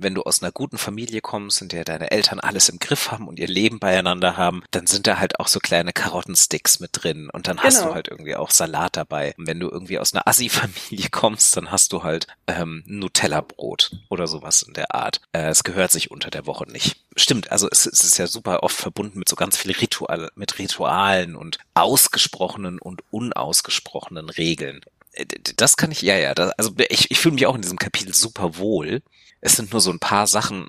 wenn 0.03 0.15
du 0.15 0.23
aus 0.23 0.43
einer 0.43 0.53
guten 0.53 0.79
Familie 0.79 1.21
kommst, 1.21 1.63
in 1.63 1.69
der 1.69 1.85
deine 1.85 2.11
Eltern 2.11 2.41
alles 2.41 2.69
im 2.69 2.79
Griff 2.79 3.11
haben 3.11 3.29
und 3.29 3.39
ihr 3.39 3.49
Leben 3.49 3.79
beieinander 3.79 4.37
haben, 4.37 4.63
dann 4.71 4.87
sind 4.87 5.07
da 5.07 5.19
halt 5.19 5.39
auch 5.41 5.49
so 5.49 5.61
kleine 5.61 5.93
Karottensticks 5.93 6.81
mit 6.81 6.91
drin 6.93 7.31
und 7.31 7.49
dann 7.49 7.57
genau. 7.57 7.67
hast 7.67 7.79
du 7.79 7.83
genau. 7.83 7.95
halt 7.95 8.09
irgendwie 8.09 8.37
auch 8.37 8.51
Salat 8.51 8.97
dabei. 8.97 9.35
Und 9.37 9.47
wenn 9.47 9.61
du 9.61 9.69
irgendwie 9.69 9.99
aus 9.99 10.15
einer 10.15 10.27
Assi-Familie 10.27 11.09
kommst, 11.11 11.57
dann 11.57 11.71
hast 11.71 11.93
du 11.93 12.03
halt 12.03 12.27
ähm, 12.47 12.83
Nutella-Brot 12.87 13.93
oder 14.09 14.27
sowas 14.27 14.63
in 14.63 14.75
der 14.75 14.95
Art. 14.95 15.21
Äh, 15.33 15.49
es 15.49 15.65
gehört 15.65 15.93
sich 15.93 16.11
unter 16.11 16.31
der 16.31 16.47
Woche 16.47 16.71
nicht. 16.71 16.97
Stimmt, 17.17 17.51
also 17.51 17.69
es, 17.71 17.87
es 17.87 18.05
ist 18.05 18.19
ja 18.19 18.27
super 18.27 18.63
oft 18.63 18.77
verbunden 18.77 19.19
mit 19.19 19.29
so 19.29 19.37
ganz 19.37 19.57
viel 19.57 19.73
Ritual, 19.73 20.31
mit 20.35 20.59
Ritualen 20.59 21.37
und 21.37 21.59
ausgesprochenen 21.75 22.79
und 22.79 23.03
unausgesprochenen 23.11 24.31
Regeln 24.31 24.81
äh, 25.13 25.27
das 25.57 25.77
kann 25.77 25.91
ich, 25.91 26.03
ja, 26.03 26.17
ja, 26.17 26.35
das, 26.35 26.53
also 26.53 26.73
ich, 26.89 27.11
ich 27.11 27.19
fühle 27.19 27.35
mich 27.35 27.47
auch 27.47 27.55
in 27.55 27.63
diesem 27.63 27.79
Kapitel 27.79 28.15
super 28.15 28.57
wohl, 28.57 29.03
es 29.41 29.57
sind 29.57 29.73
nur 29.73 29.81
so 29.81 29.91
ein 29.91 29.99
paar 29.99 30.27
Sachen, 30.27 30.69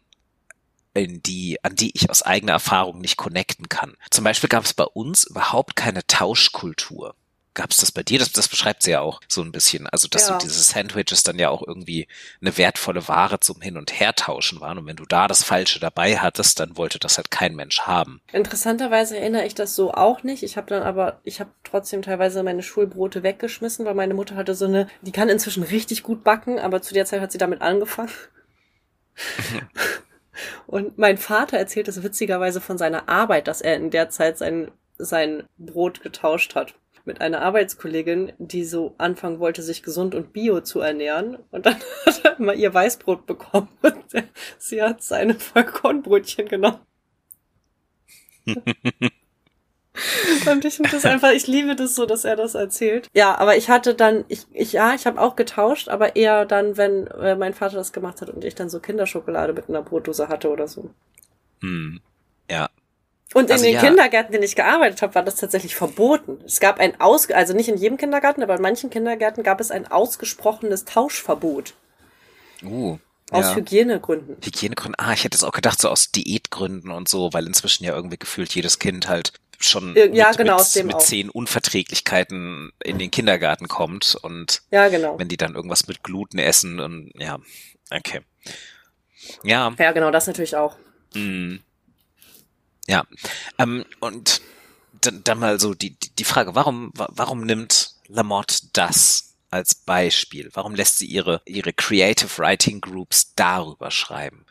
in 0.93 1.21
die, 1.23 1.57
an 1.63 1.75
die 1.75 1.91
ich 1.95 2.09
aus 2.09 2.21
eigener 2.21 2.53
Erfahrung 2.53 2.99
nicht 2.99 3.17
connecten 3.17 3.69
kann. 3.69 3.95
Zum 4.09 4.23
Beispiel 4.23 4.49
gab 4.49 4.65
es 4.65 4.73
bei 4.73 4.83
uns 4.83 5.23
überhaupt 5.23 5.75
keine 5.75 6.05
Tauschkultur. 6.05 7.15
Gab 7.53 7.71
es 7.71 7.77
das 7.77 7.91
bei 7.91 8.01
dir? 8.01 8.17
Das, 8.17 8.31
das 8.31 8.47
beschreibt 8.47 8.81
sie 8.81 8.91
ja 8.91 9.01
auch 9.01 9.19
so 9.27 9.41
ein 9.41 9.51
bisschen. 9.51 9.85
Also, 9.87 10.07
dass 10.07 10.29
ja. 10.29 10.39
so 10.39 10.45
diese 10.45 10.63
Sandwiches 10.63 11.23
dann 11.23 11.37
ja 11.37 11.49
auch 11.49 11.61
irgendwie 11.67 12.07
eine 12.39 12.57
wertvolle 12.57 13.09
Ware 13.09 13.41
zum 13.41 13.59
Hin- 13.61 13.75
und 13.75 13.99
Hertauschen 13.99 14.61
waren. 14.61 14.77
Und 14.77 14.85
wenn 14.85 14.95
du 14.95 15.05
da 15.05 15.27
das 15.27 15.43
Falsche 15.43 15.81
dabei 15.81 16.17
hattest, 16.17 16.61
dann 16.61 16.77
wollte 16.77 16.97
das 16.97 17.17
halt 17.17 17.29
kein 17.29 17.55
Mensch 17.55 17.81
haben. 17.81 18.21
Interessanterweise 18.31 19.17
erinnere 19.17 19.45
ich 19.45 19.53
das 19.53 19.75
so 19.75 19.93
auch 19.93 20.23
nicht. 20.23 20.43
Ich 20.43 20.55
habe 20.55 20.67
dann 20.67 20.83
aber, 20.83 21.19
ich 21.25 21.41
habe 21.41 21.51
trotzdem 21.65 22.01
teilweise 22.01 22.41
meine 22.41 22.63
Schulbrote 22.63 23.21
weggeschmissen, 23.21 23.85
weil 23.85 23.95
meine 23.95 24.13
Mutter 24.13 24.37
hatte 24.37 24.55
so 24.55 24.65
eine, 24.65 24.87
die 25.01 25.11
kann 25.11 25.27
inzwischen 25.27 25.63
richtig 25.63 26.03
gut 26.03 26.23
backen, 26.23 26.57
aber 26.57 26.81
zu 26.81 26.93
der 26.93 27.05
Zeit 27.05 27.19
hat 27.19 27.33
sie 27.33 27.37
damit 27.37 27.61
angefangen. 27.61 28.11
Und 30.67 30.97
mein 30.97 31.17
Vater 31.17 31.57
erzählt 31.57 31.87
es 31.87 32.03
witzigerweise 32.03 32.61
von 32.61 32.77
seiner 32.77 33.09
Arbeit, 33.09 33.47
dass 33.47 33.61
er 33.61 33.75
in 33.75 33.91
der 33.91 34.09
Zeit 34.09 34.37
sein, 34.37 34.71
sein 34.97 35.43
Brot 35.57 36.01
getauscht 36.01 36.55
hat 36.55 36.75
mit 37.05 37.21
einer 37.21 37.41
Arbeitskollegin, 37.41 38.33
die 38.37 38.63
so 38.63 38.95
anfangen 38.97 39.39
wollte, 39.39 39.63
sich 39.63 39.83
gesund 39.83 40.15
und 40.15 40.33
bio 40.33 40.61
zu 40.61 40.79
ernähren. 40.79 41.37
Und 41.51 41.65
dann 41.65 41.75
hat 42.05 42.21
er 42.23 42.39
immer 42.39 42.53
ihr 42.53 42.73
Weißbrot 42.73 43.25
bekommen 43.25 43.69
und 43.81 44.03
sie 44.57 44.81
hat 44.81 45.03
seine 45.03 45.35
Vollkornbrötchen 45.35 46.47
genommen. 46.47 46.79
Und 50.49 50.63
ich 50.63 50.75
finde 50.75 50.91
das 50.91 51.05
einfach, 51.05 51.31
ich 51.31 51.47
liebe 51.47 51.75
das 51.75 51.95
so, 51.95 52.05
dass 52.05 52.23
er 52.23 52.35
das 52.35 52.55
erzählt. 52.55 53.07
Ja, 53.13 53.37
aber 53.37 53.57
ich 53.57 53.69
hatte 53.69 53.93
dann, 53.93 54.23
ich, 54.29 54.45
ich 54.53 54.73
ja, 54.73 54.93
ich 54.93 55.05
habe 55.05 55.19
auch 55.19 55.35
getauscht, 55.35 55.89
aber 55.89 56.15
eher 56.15 56.45
dann, 56.45 56.77
wenn 56.77 57.07
äh, 57.07 57.35
mein 57.35 57.53
Vater 57.53 57.75
das 57.75 57.91
gemacht 57.91 58.21
hat 58.21 58.29
und 58.29 58.45
ich 58.45 58.55
dann 58.55 58.69
so 58.69 58.79
Kinderschokolade 58.79 59.53
mit 59.53 59.67
einer 59.69 59.81
Brotdose 59.81 60.29
hatte 60.29 60.49
oder 60.49 60.67
so. 60.67 60.89
Hm. 61.61 61.99
Ja. 62.49 62.69
Und 63.33 63.51
also 63.51 63.65
in 63.65 63.71
den 63.71 63.81
ja. 63.81 63.87
Kindergärten, 63.87 64.27
in 64.27 64.33
denen 64.33 64.43
ich 64.43 64.55
gearbeitet 64.55 65.01
habe, 65.01 65.15
war 65.15 65.23
das 65.23 65.35
tatsächlich 65.35 65.75
verboten. 65.75 66.39
Es 66.45 66.59
gab 66.59 66.79
ein 66.79 66.99
aus, 66.99 67.29
also 67.29 67.53
nicht 67.53 67.69
in 67.69 67.77
jedem 67.77 67.97
Kindergarten, 67.97 68.43
aber 68.43 68.55
in 68.55 68.61
manchen 68.61 68.89
Kindergärten 68.89 69.43
gab 69.43 69.61
es 69.61 69.71
ein 69.71 69.89
ausgesprochenes 69.89 70.85
Tauschverbot. 70.85 71.73
Uh. 72.63 72.97
Aus 73.31 73.45
ja. 73.45 73.55
Hygienegründen. 73.55 74.35
Hygienegründen. 74.43 74.95
Ah, 74.97 75.13
ich 75.13 75.23
hätte 75.23 75.37
es 75.37 75.45
auch 75.45 75.53
gedacht, 75.53 75.79
so 75.79 75.87
aus 75.87 76.11
Diätgründen 76.11 76.91
und 76.91 77.07
so, 77.07 77.31
weil 77.31 77.47
inzwischen 77.47 77.85
ja 77.85 77.95
irgendwie 77.95 78.17
gefühlt 78.17 78.53
jedes 78.53 78.77
Kind 78.77 79.07
halt 79.07 79.31
schon 79.63 79.95
ja, 79.95 80.29
mit, 80.29 80.37
genau, 80.37 80.57
mit, 80.57 80.85
mit 80.85 81.01
zehn 81.01 81.29
Unverträglichkeiten 81.29 82.71
in 82.83 82.99
den 82.99 83.11
Kindergarten 83.11 83.67
kommt 83.67 84.15
und 84.21 84.61
ja, 84.71 84.89
genau. 84.89 85.17
wenn 85.19 85.27
die 85.27 85.37
dann 85.37 85.55
irgendwas 85.55 85.87
mit 85.87 86.03
Gluten 86.03 86.39
essen 86.39 86.79
und 86.79 87.11
ja, 87.15 87.39
okay. 87.91 88.21
Ja. 89.43 89.73
Ja, 89.77 89.91
genau, 89.91 90.11
das 90.11 90.27
natürlich 90.27 90.55
auch. 90.55 90.77
Mm, 91.13 91.57
ja. 92.87 93.05
Ähm, 93.57 93.85
und 93.99 94.41
dann, 95.01 95.23
dann 95.23 95.39
mal 95.39 95.59
so 95.59 95.73
die, 95.73 95.95
die 95.97 96.23
Frage, 96.23 96.55
warum, 96.55 96.91
warum 96.93 97.45
nimmt 97.45 97.95
Lamotte 98.07 98.67
das 98.73 99.35
als 99.49 99.75
Beispiel? 99.75 100.49
Warum 100.53 100.75
lässt 100.75 100.97
sie 100.97 101.07
ihre, 101.07 101.41
ihre 101.45 101.73
Creative 101.73 102.37
Writing 102.37 102.81
Groups 102.81 103.33
darüber 103.35 103.91
schreiben? 103.91 104.45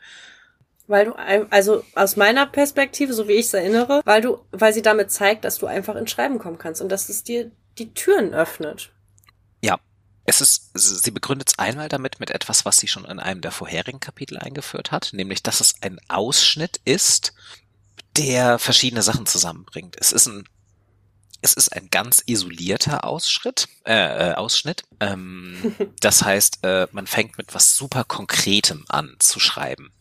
Weil 0.91 1.05
du, 1.05 1.13
also 1.49 1.85
aus 1.95 2.17
meiner 2.17 2.45
Perspektive, 2.45 3.13
so 3.13 3.29
wie 3.29 3.33
ich 3.33 3.45
es 3.45 3.53
erinnere, 3.53 4.01
weil 4.03 4.21
du, 4.21 4.39
weil 4.51 4.73
sie 4.73 4.81
damit 4.81 5.09
zeigt, 5.09 5.45
dass 5.45 5.57
du 5.57 5.65
einfach 5.65 5.95
ins 5.95 6.11
Schreiben 6.11 6.37
kommen 6.37 6.57
kannst 6.57 6.81
und 6.81 6.89
dass 6.89 7.07
es 7.07 7.23
dir 7.23 7.49
die 7.77 7.93
Türen 7.93 8.33
öffnet. 8.33 8.91
Ja. 9.63 9.79
Es 10.25 10.41
ist, 10.41 10.69
sie 10.73 11.11
begründet 11.11 11.49
es 11.49 11.59
einmal 11.59 11.89
damit 11.89 12.19
mit 12.19 12.29
etwas, 12.29 12.65
was 12.65 12.77
sie 12.77 12.87
schon 12.87 13.05
in 13.05 13.19
einem 13.19 13.41
der 13.41 13.51
vorherigen 13.51 13.99
Kapitel 13.99 14.37
eingeführt 14.37 14.91
hat, 14.91 15.11
nämlich, 15.13 15.41
dass 15.41 15.61
es 15.61 15.75
ein 15.81 15.99
Ausschnitt 16.09 16.79
ist, 16.85 17.33
der 18.17 18.59
verschiedene 18.59 19.01
Sachen 19.01 19.25
zusammenbringt. 19.25 19.95
Es 19.97 20.11
ist 20.11 20.27
ein 20.27 20.43
es 21.41 21.53
ist 21.53 21.73
ein 21.73 21.89
ganz 21.89 22.21
isolierter 22.25 23.03
Ausschritt, 23.03 23.67
äh, 23.85 24.31
äh, 24.31 24.33
Ausschnitt. 24.33 24.83
Ähm, 24.99 25.75
das 25.99 26.23
heißt, 26.23 26.59
äh, 26.63 26.87
man 26.91 27.07
fängt 27.07 27.37
mit 27.37 27.55
was 27.55 27.75
super 27.75 28.03
Konkretem 28.03 28.85
an 28.89 29.15
zu 29.19 29.39
schreiben. 29.39 29.91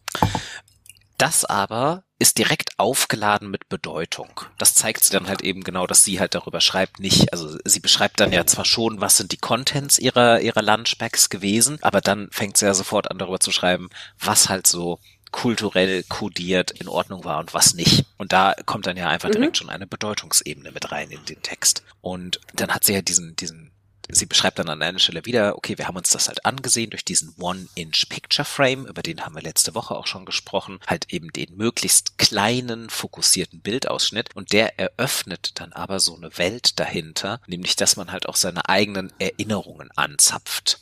Das 1.20 1.44
aber 1.44 2.04
ist 2.18 2.38
direkt 2.38 2.78
aufgeladen 2.78 3.50
mit 3.50 3.68
Bedeutung. 3.68 4.40
Das 4.56 4.72
zeigt 4.72 5.04
sie 5.04 5.12
dann 5.12 5.28
halt 5.28 5.42
eben 5.42 5.62
genau, 5.62 5.86
dass 5.86 6.02
sie 6.02 6.18
halt 6.18 6.34
darüber 6.34 6.62
schreibt, 6.62 6.98
nicht, 6.98 7.34
also 7.34 7.58
sie 7.62 7.80
beschreibt 7.80 8.20
dann 8.20 8.32
ja 8.32 8.46
zwar 8.46 8.64
schon, 8.64 9.02
was 9.02 9.18
sind 9.18 9.30
die 9.30 9.36
Contents 9.36 9.98
ihrer, 9.98 10.40
ihrer 10.40 10.62
Lunchbags 10.62 11.28
gewesen, 11.28 11.78
aber 11.82 12.00
dann 12.00 12.30
fängt 12.30 12.56
sie 12.56 12.64
ja 12.64 12.72
sofort 12.72 13.10
an 13.10 13.18
darüber 13.18 13.38
zu 13.38 13.52
schreiben, 13.52 13.90
was 14.18 14.48
halt 14.48 14.66
so 14.66 14.98
kulturell 15.30 16.04
kodiert 16.04 16.70
in 16.70 16.88
Ordnung 16.88 17.22
war 17.24 17.38
und 17.38 17.52
was 17.52 17.74
nicht. 17.74 18.06
Und 18.16 18.32
da 18.32 18.54
kommt 18.64 18.86
dann 18.86 18.96
ja 18.96 19.08
einfach 19.10 19.30
direkt 19.30 19.56
mhm. 19.56 19.58
schon 19.58 19.70
eine 19.70 19.86
Bedeutungsebene 19.86 20.72
mit 20.72 20.90
rein 20.90 21.10
in 21.10 21.24
den 21.26 21.42
Text. 21.42 21.82
Und 22.00 22.40
dann 22.54 22.74
hat 22.74 22.84
sie 22.84 22.94
ja 22.94 23.02
diesen, 23.02 23.36
diesen 23.36 23.72
sie 24.14 24.26
beschreibt 24.26 24.58
dann 24.58 24.68
an 24.68 24.82
einer 24.82 24.98
Stelle 24.98 25.24
wieder, 25.24 25.56
okay, 25.56 25.78
wir 25.78 25.88
haben 25.88 25.96
uns 25.96 26.10
das 26.10 26.28
halt 26.28 26.44
angesehen 26.44 26.90
durch 26.90 27.04
diesen 27.04 27.34
One-Inch-Picture-Frame, 27.38 28.86
über 28.86 29.02
den 29.02 29.24
haben 29.24 29.34
wir 29.34 29.42
letzte 29.42 29.74
Woche 29.74 29.94
auch 29.94 30.06
schon 30.06 30.24
gesprochen, 30.24 30.80
halt 30.86 31.12
eben 31.12 31.32
den 31.32 31.56
möglichst 31.56 32.18
kleinen, 32.18 32.90
fokussierten 32.90 33.60
Bildausschnitt 33.60 34.34
und 34.34 34.52
der 34.52 34.78
eröffnet 34.78 35.52
dann 35.56 35.72
aber 35.72 36.00
so 36.00 36.16
eine 36.16 36.36
Welt 36.38 36.78
dahinter, 36.78 37.40
nämlich 37.46 37.76
dass 37.76 37.96
man 37.96 38.12
halt 38.12 38.28
auch 38.28 38.36
seine 38.36 38.68
eigenen 38.68 39.12
Erinnerungen 39.18 39.90
anzapft 39.96 40.80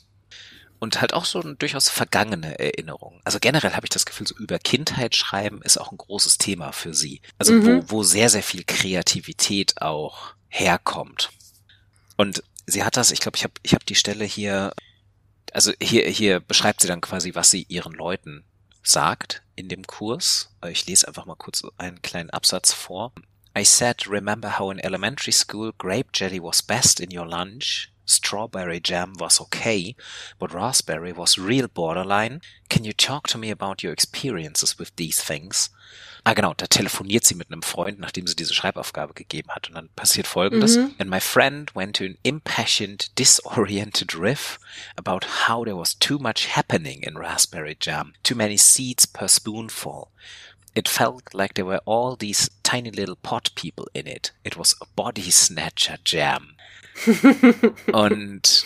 und 0.79 1.01
halt 1.01 1.13
auch 1.13 1.25
so 1.25 1.41
eine 1.41 1.55
durchaus 1.55 1.89
vergangene 1.89 2.57
Erinnerung. 2.57 3.21
Also 3.25 3.39
generell 3.39 3.73
habe 3.73 3.85
ich 3.85 3.89
das 3.91 4.05
Gefühl, 4.05 4.27
so 4.27 4.35
über 4.35 4.59
Kindheit 4.59 5.15
schreiben 5.15 5.61
ist 5.61 5.77
auch 5.77 5.91
ein 5.91 5.97
großes 5.97 6.37
Thema 6.37 6.71
für 6.71 6.93
sie. 6.93 7.21
Also 7.37 7.53
mhm. 7.53 7.83
wo, 7.89 7.97
wo 7.97 8.03
sehr, 8.03 8.29
sehr 8.29 8.43
viel 8.43 8.63
Kreativität 8.63 9.81
auch 9.81 10.33
herkommt. 10.47 11.31
Und 12.15 12.43
sie 12.71 12.83
hat 12.83 12.97
das, 12.97 13.11
ich 13.11 13.19
glaube, 13.19 13.37
ich 13.37 13.43
habe 13.43 13.53
ich 13.63 13.73
hab 13.73 13.85
die 13.85 13.95
Stelle 13.95 14.25
hier, 14.25 14.73
also 15.53 15.71
hier, 15.81 16.07
hier 16.07 16.39
beschreibt 16.39 16.81
sie 16.81 16.87
dann 16.87 17.01
quasi, 17.01 17.35
was 17.35 17.51
sie 17.51 17.65
ihren 17.69 17.93
Leuten 17.93 18.43
sagt 18.83 19.43
in 19.55 19.69
dem 19.69 19.85
Kurs. 19.85 20.55
Ich 20.67 20.85
lese 20.85 21.07
einfach 21.07 21.25
mal 21.25 21.35
kurz 21.35 21.63
einen 21.77 22.01
kleinen 22.01 22.29
Absatz 22.29 22.73
vor. 22.73 23.13
I 23.55 23.63
said, 23.63 24.07
remember 24.07 24.49
how 24.49 24.69
in 24.69 24.83
elementary 24.85 25.33
school 25.33 25.71
grape 25.77 26.11
jelly 26.11 26.39
was 26.39 26.61
best 26.61 26.99
in 26.99 27.11
your 27.11 27.27
lunch? 27.27 27.91
Strawberry 28.05 28.79
jam 28.79 29.13
was 29.19 29.39
okay, 29.39 29.95
but 30.39 30.53
raspberry 30.53 31.11
was 31.11 31.37
real 31.37 31.67
borderline. 31.67 32.41
Can 32.67 32.83
you 32.83 32.93
talk 32.93 33.27
to 33.27 33.37
me 33.37 33.51
about 33.51 33.83
your 33.83 33.93
experiences 33.93 34.79
with 34.79 34.95
these 34.95 35.21
things? 35.21 35.69
Ah, 36.25 36.33
genau, 36.33 36.53
da 36.53 36.65
telefoniert 36.65 37.23
sie 37.23 37.35
mit 37.35 37.51
einem 37.51 37.61
Freund, 37.61 37.99
nachdem 37.99 38.27
sie 38.27 38.35
diese 38.35 38.53
Schreibaufgabe 38.53 39.13
gegeben 39.13 39.49
hat. 39.51 39.67
Und 39.67 39.75
dann 39.75 39.89
passiert 39.95 40.27
folgendes. 40.27 40.75
Mhm. 40.75 40.95
And 40.99 41.09
my 41.09 41.19
friend 41.19 41.73
went 41.75 41.95
to 41.97 42.05
an 42.05 42.17
impassioned, 42.23 43.09
disoriented 43.17 44.15
riff 44.15 44.59
about 44.97 45.47
how 45.47 45.63
there 45.63 45.77
was 45.77 45.97
too 45.97 46.19
much 46.19 46.47
happening 46.55 47.03
in 47.03 47.17
raspberry 47.17 47.77
jam, 47.79 48.13
too 48.23 48.35
many 48.35 48.57
seeds 48.57 49.07
per 49.07 49.27
spoonful. 49.27 50.11
It 50.75 50.87
felt 50.87 51.33
like 51.33 51.55
there 51.55 51.65
were 51.65 51.81
all 51.85 52.15
these 52.17 52.49
tiny 52.63 52.91
little 52.91 53.15
pot 53.15 53.53
people 53.55 53.85
in 53.93 54.07
it. 54.07 54.33
It 54.43 54.57
was 54.57 54.75
a 54.81 54.85
body 54.95 55.31
snatcher 55.31 55.97
jam. 56.05 56.55
Und 57.93 58.63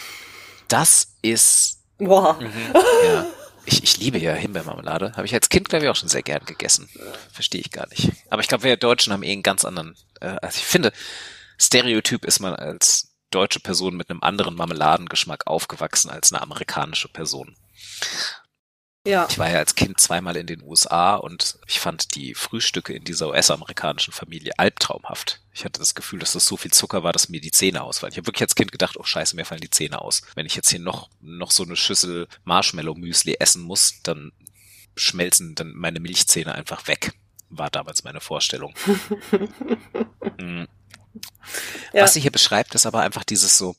das 0.67 1.15
ist. 1.21 1.79
Wow. 1.99 2.39
Mhm, 2.39 2.73
ja. 3.05 3.25
Ich, 3.65 3.81
ich 3.83 3.97
liebe 3.97 4.17
ja 4.17 4.33
Himbeermarmelade. 4.33 5.13
Habe 5.15 5.25
ich 5.25 5.33
als 5.33 5.47
Kind, 5.47 5.69
glaube 5.69 5.85
ich, 5.85 5.91
auch 5.91 5.95
schon 5.95 6.09
sehr 6.09 6.23
gern 6.23 6.43
gegessen. 6.45 6.89
Verstehe 7.31 7.61
ich 7.61 7.71
gar 7.71 7.87
nicht. 7.87 8.11
Aber 8.29 8.41
ich 8.41 8.49
glaube, 8.49 8.65
wir 8.65 8.75
Deutschen 8.75 9.13
haben 9.13 9.23
eh 9.23 9.31
einen 9.31 9.43
ganz 9.43 9.63
anderen. 9.63 9.95
Äh, 10.19 10.35
also 10.41 10.57
ich 10.57 10.65
finde, 10.65 10.91
Stereotyp 11.57 12.25
ist 12.25 12.39
man 12.39 12.53
als 12.55 13.13
deutsche 13.31 13.59
Person 13.59 13.95
mit 13.95 14.09
einem 14.09 14.21
anderen 14.21 14.55
Marmeladengeschmack 14.55 15.47
aufgewachsen 15.47 16.09
als 16.09 16.31
eine 16.31 16.41
amerikanische 16.41 17.07
Person. 17.07 17.55
Ja. 19.05 19.27
Ich 19.29 19.37
war 19.37 19.49
ja 19.49 19.57
als 19.57 19.75
Kind 19.75 19.99
zweimal 19.99 20.37
in 20.37 20.47
den 20.47 20.63
USA 20.63 21.15
und 21.15 21.59
ich 21.67 21.81
fand 21.81 22.15
die 22.15 22.33
Frühstücke 22.33 22.93
in 22.93 23.03
dieser 23.03 23.27
US-amerikanischen 23.29 24.13
Familie 24.13 24.53
albtraumhaft. 24.57 25.41
Ich 25.51 25.65
hatte 25.65 25.79
das 25.79 25.93
Gefühl, 25.93 26.19
dass 26.19 26.31
das 26.31 26.45
so 26.45 26.55
viel 26.55 26.71
Zucker 26.71 27.03
war, 27.03 27.11
dass 27.11 27.27
mir 27.27 27.41
die 27.41 27.51
Zähne 27.51 27.83
ausfallen. 27.83 28.13
Ich 28.13 28.17
habe 28.17 28.27
wirklich 28.27 28.43
als 28.43 28.55
Kind 28.55 28.71
gedacht, 28.71 28.95
oh 28.97 29.03
scheiße, 29.03 29.35
mir 29.35 29.43
fallen 29.43 29.59
die 29.59 29.69
Zähne 29.69 29.99
aus. 29.99 30.21
Wenn 30.35 30.45
ich 30.45 30.55
jetzt 30.55 30.69
hier 30.69 30.79
noch, 30.79 31.09
noch 31.19 31.51
so 31.51 31.63
eine 31.63 31.75
Schüssel 31.75 32.29
Marshmallow-Müsli 32.45 33.35
essen 33.39 33.61
muss, 33.61 33.95
dann 34.03 34.31
schmelzen 34.95 35.53
dann 35.55 35.73
meine 35.73 35.99
Milchzähne 35.99 36.55
einfach 36.55 36.87
weg. 36.87 37.11
War 37.49 37.69
damals 37.69 38.05
meine 38.05 38.21
Vorstellung. 38.21 38.73
mhm. 40.39 40.67
ja. 41.91 42.03
Was 42.03 42.13
sie 42.13 42.21
hier 42.21 42.31
beschreibt, 42.31 42.73
ist 42.73 42.85
aber 42.85 43.01
einfach 43.01 43.25
dieses 43.25 43.57
so, 43.57 43.75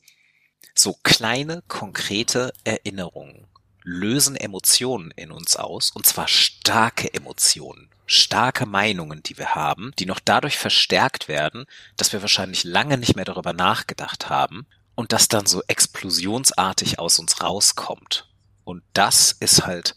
so 0.75 0.99
kleine, 1.01 1.63
konkrete 1.67 2.53
Erinnerungen 2.63 3.47
lösen 3.85 4.35
Emotionen 4.35 5.11
in 5.11 5.31
uns 5.31 5.55
aus, 5.55 5.91
und 5.91 6.05
zwar 6.05 6.27
starke 6.27 7.13
Emotionen, 7.13 7.89
starke 8.07 8.65
Meinungen, 8.65 9.23
die 9.23 9.37
wir 9.37 9.55
haben, 9.55 9.93
die 9.99 10.07
noch 10.07 10.19
dadurch 10.19 10.57
verstärkt 10.57 11.27
werden, 11.27 11.65
dass 11.95 12.11
wir 12.11 12.21
wahrscheinlich 12.21 12.63
lange 12.63 12.97
nicht 12.97 13.15
mehr 13.15 13.25
darüber 13.25 13.53
nachgedacht 13.53 14.27
haben 14.27 14.65
und 14.95 15.13
das 15.13 15.27
dann 15.27 15.45
so 15.45 15.61
explosionsartig 15.67 16.99
aus 16.99 17.19
uns 17.19 17.41
rauskommt. 17.41 18.27
Und 18.63 18.83
das 18.93 19.31
ist 19.31 19.65
halt 19.65 19.95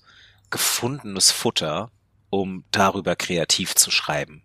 gefundenes 0.50 1.30
Futter, 1.30 1.90
um 2.30 2.64
darüber 2.71 3.16
kreativ 3.16 3.75
zu 3.75 3.90
schreiben. 3.90 4.42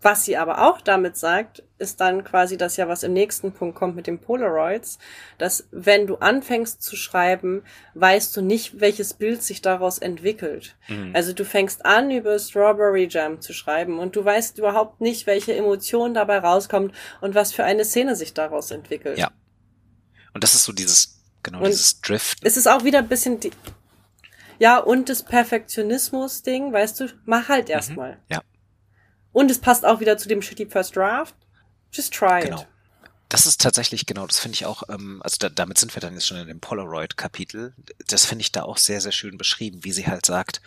Was 0.00 0.24
sie 0.24 0.36
aber 0.36 0.68
auch 0.68 0.80
damit 0.80 1.16
sagt, 1.16 1.64
ist 1.78 2.00
dann 2.00 2.22
quasi 2.22 2.56
das 2.56 2.76
ja, 2.76 2.86
was 2.86 3.02
im 3.02 3.12
nächsten 3.12 3.52
Punkt 3.52 3.76
kommt 3.76 3.96
mit 3.96 4.06
den 4.06 4.20
Polaroids, 4.20 4.98
dass 5.38 5.66
wenn 5.72 6.06
du 6.06 6.16
anfängst 6.16 6.80
zu 6.82 6.94
schreiben, 6.94 7.64
weißt 7.94 8.36
du 8.36 8.40
nicht, 8.40 8.80
welches 8.80 9.14
Bild 9.14 9.42
sich 9.42 9.60
daraus 9.60 9.98
entwickelt. 9.98 10.76
Mhm. 10.86 11.10
Also 11.14 11.32
du 11.32 11.44
fängst 11.44 11.84
an, 11.84 12.12
über 12.12 12.38
Strawberry 12.38 13.08
Jam 13.10 13.40
zu 13.40 13.52
schreiben 13.52 13.98
und 13.98 14.14
du 14.14 14.24
weißt 14.24 14.58
überhaupt 14.58 15.00
nicht, 15.00 15.26
welche 15.26 15.54
Emotion 15.54 16.14
dabei 16.14 16.38
rauskommt 16.38 16.94
und 17.20 17.34
was 17.34 17.52
für 17.52 17.64
eine 17.64 17.84
Szene 17.84 18.14
sich 18.14 18.34
daraus 18.34 18.70
entwickelt. 18.70 19.18
Ja. 19.18 19.32
Und 20.32 20.44
das 20.44 20.54
ist 20.54 20.62
so 20.62 20.72
dieses, 20.72 21.24
genau, 21.42 21.58
und 21.58 21.66
dieses 21.66 22.00
Drift. 22.00 22.38
Es 22.42 22.56
ist 22.56 22.68
auch 22.68 22.84
wieder 22.84 23.00
ein 23.00 23.08
bisschen 23.08 23.40
die, 23.40 23.50
ja, 24.60 24.78
und 24.78 25.08
das 25.08 25.24
Perfektionismus-Ding, 25.24 26.72
weißt 26.72 27.00
du, 27.00 27.06
mach 27.24 27.48
halt 27.48 27.68
erstmal. 27.68 28.12
Mhm. 28.12 28.18
Ja. 28.30 28.42
Und 29.38 29.52
es 29.52 29.60
passt 29.60 29.86
auch 29.86 30.00
wieder 30.00 30.18
zu 30.18 30.26
dem 30.26 30.42
Shitty 30.42 30.66
First 30.66 30.96
Draft. 30.96 31.32
Just 31.92 32.12
try 32.12 32.40
genau. 32.40 32.62
it. 32.62 32.66
Das 33.28 33.46
ist 33.46 33.60
tatsächlich 33.60 34.04
genau, 34.04 34.26
das 34.26 34.40
finde 34.40 34.56
ich 34.56 34.66
auch, 34.66 34.82
ähm, 34.88 35.22
also 35.22 35.36
da, 35.38 35.48
damit 35.48 35.78
sind 35.78 35.94
wir 35.94 36.00
dann 36.00 36.14
jetzt 36.14 36.26
schon 36.26 36.38
in 36.38 36.48
dem 36.48 36.58
Polaroid-Kapitel. 36.58 37.72
Das 38.08 38.24
finde 38.24 38.42
ich 38.42 38.50
da 38.50 38.64
auch 38.64 38.78
sehr, 38.78 39.00
sehr 39.00 39.12
schön 39.12 39.38
beschrieben, 39.38 39.84
wie 39.84 39.92
sie 39.92 40.08
halt 40.08 40.26
sagt, 40.26 40.60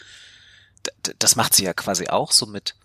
das 1.19 1.36
macht 1.36 1.53
sie 1.53 1.65
ja 1.65 1.73
quasi 1.73 2.07
auch 2.07 2.31
so 2.31 2.45
mit, 2.45 2.75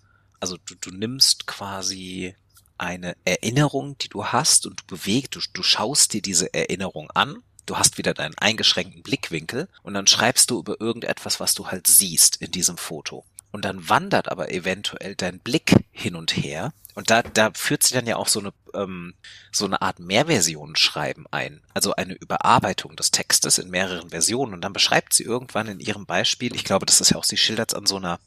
also 0.41 0.57
du, 0.57 0.75
du 0.75 0.91
nimmst 0.91 1.47
quasi 1.47 2.35
eine 2.79 3.17
Erinnerung, 3.25 3.97
die 3.99 4.09
du 4.09 4.27
hast 4.27 4.67
und 4.67 4.81
du 4.81 4.85
bewegst, 4.89 5.37
du, 5.37 5.41
du 5.53 5.63
schaust 5.63 6.15
dir 6.15 6.21
diese 6.21 6.53
Erinnerung 6.53 7.13
an, 7.13 7.45
du 7.65 7.79
hast 7.79 7.97
wieder 7.97 8.13
deinen 8.13 8.37
eingeschränkten 8.39 9.05
Blickwinkel 9.05 9.69
und 9.85 9.95
dann 9.95 10.09
schreibst 10.09 10.51
du 10.51 10.59
über 10.59 10.81
irgendetwas, 10.81 11.39
was 11.39 11.55
du 11.55 11.69
halt 11.69 11.87
siehst 11.87 12.43
in 12.43 12.51
diesem 12.51 12.77
Foto 12.77 13.25
und 13.53 13.65
dann 13.65 13.89
wandert 13.89 14.29
aber 14.29 14.53
eventuell 14.53 15.15
dein 15.15 15.39
Blick 15.41 15.73
hin 15.91 16.15
und 16.15 16.37
her. 16.37 16.75
Und 16.95 17.09
da, 17.11 17.23
da 17.23 17.51
führt 17.55 17.83
sie 17.83 17.95
dann 17.95 18.07
ja 18.07 18.17
auch 18.17 18.29
so 18.29 18.41
eine, 18.41 18.53
ähm, 18.75 19.15
so 19.53 19.65
eine 19.67 19.81
Art 19.83 19.99
Mehrversionenschreiben 19.99 21.27
ein. 21.31 21.63
Also 21.75 21.95
eine 21.95 22.15
Überarbeitung 22.15 22.97
des 22.97 23.11
Textes 23.11 23.59
in 23.59 23.69
mehreren 23.71 24.09
Versionen. 24.11 24.55
Und 24.55 24.63
dann 24.63 24.73
beschreibt 24.73 25.13
sie 25.13 25.23
irgendwann 25.23 25.69
in 25.69 25.81
ihrem 25.81 26.07
Beispiel, 26.07 26.55
ich 26.55 26.65
glaube, 26.65 26.87
das 26.87 27.01
ist 27.01 27.11
ja 27.11 27.19
auch, 27.19 27.25
sie 27.25 27.37
schildert 27.37 27.75
an 27.75 27.87
so 27.87 27.97
einer, 27.97 28.19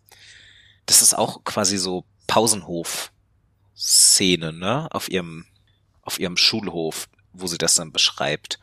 das 0.85 1.01
ist 1.01 1.15
auch 1.15 1.43
quasi 1.43 1.77
so 1.77 2.05
Pausenhof-Szene, 2.27 4.53
ne? 4.53 4.87
Auf 4.91 5.09
ihrem, 5.09 5.45
auf 6.03 6.19
ihrem 6.19 6.37
Schulhof, 6.37 7.09
wo 7.33 7.47
sie 7.47 7.57
das 7.57 7.75
dann 7.75 7.91
beschreibt. 7.91 8.59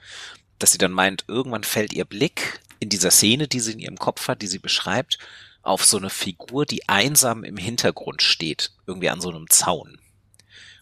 Dass 0.58 0.72
sie 0.72 0.78
dann 0.78 0.92
meint, 0.92 1.24
irgendwann 1.26 1.64
fällt 1.64 1.92
ihr 1.92 2.04
Blick 2.04 2.60
in 2.78 2.90
dieser 2.90 3.10
Szene, 3.10 3.48
die 3.48 3.60
sie 3.60 3.72
in 3.72 3.80
ihrem 3.80 3.98
Kopf 3.98 4.28
hat, 4.28 4.42
die 4.42 4.46
sie 4.46 4.60
beschreibt, 4.60 5.18
auf 5.66 5.84
so 5.84 5.96
eine 5.96 6.10
Figur, 6.10 6.66
die 6.66 6.88
einsam 6.88 7.44
im 7.44 7.56
Hintergrund 7.56 8.22
steht, 8.22 8.72
irgendwie 8.86 9.10
an 9.10 9.20
so 9.20 9.30
einem 9.30 9.48
Zaun. 9.50 9.98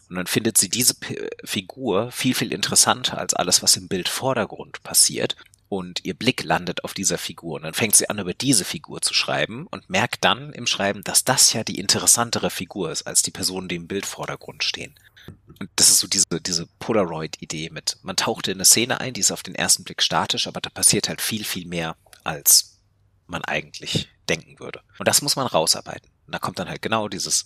Und 0.09 0.17
dann 0.17 0.27
findet 0.27 0.59
sie 0.59 0.69
diese 0.69 0.95
P 0.95 1.29
Figur 1.45 2.11
viel, 2.13 2.35
viel 2.35 2.53
interessanter 2.53 3.19
als 3.19 3.35
alles, 3.35 3.63
was 3.63 3.77
im 3.77 3.89
Bildvordergrund 3.89 4.83
passiert. 4.83 5.37
Und 5.71 6.05
ihr 6.05 6.15
Blick 6.15 6.45
landet 6.45 6.85
auf 6.85 6.95
dieser 6.95 7.19
Figur. 7.19 7.57
Und 7.57 7.63
dann 7.63 7.75
fängt 7.75 7.97
sie 7.97 8.09
an, 8.09 8.19
über 8.19 8.35
diese 8.35 8.65
Figur 8.65 9.01
zu 9.01 9.15
schreiben 9.15 9.67
und 9.71 9.91
merkt 9.91 10.23
dann 10.25 10.53
im 10.53 10.67
Schreiben, 10.67 11.03
dass 11.03 11.25
das 11.25 11.53
ja 11.53 11.65
die 11.65 11.81
interessantere 11.81 12.51
Figur 12.51 12.93
ist, 12.93 13.07
als 13.07 13.23
die 13.23 13.33
Personen, 13.33 13.69
die 13.69 13.77
im 13.77 13.89
Bildvordergrund 13.89 14.63
stehen. 14.63 14.95
Und 15.59 15.71
das 15.77 15.89
ist 15.89 16.01
so 16.01 16.07
diese, 16.07 16.27
diese 16.41 16.67
Polaroid-Idee 16.79 17.71
mit, 17.71 17.97
man 18.03 18.17
taucht 18.17 18.47
in 18.49 18.55
eine 18.55 18.67
Szene 18.67 19.01
ein, 19.01 19.15
die 19.15 19.21
ist 19.21 19.33
auf 19.33 19.43
den 19.43 19.55
ersten 19.55 19.83
Blick 19.83 20.03
statisch, 20.03 20.47
aber 20.47 20.61
da 20.61 20.69
passiert 20.69 21.09
halt 21.09 21.23
viel, 21.23 21.45
viel 21.45 21.67
mehr, 21.67 21.97
als 22.25 22.74
man 23.27 23.45
eigentlich 23.45 24.09
denken 24.29 24.59
würde. 24.59 24.81
Und 24.99 25.09
das 25.09 25.23
muss 25.23 25.37
man 25.37 25.47
rausarbeiten. 25.47 26.11
Und 26.27 26.35
da 26.35 26.39
kommt 26.39 26.59
dann 26.59 26.69
halt 26.69 26.83
genau 26.83 27.09
dieses 27.09 27.45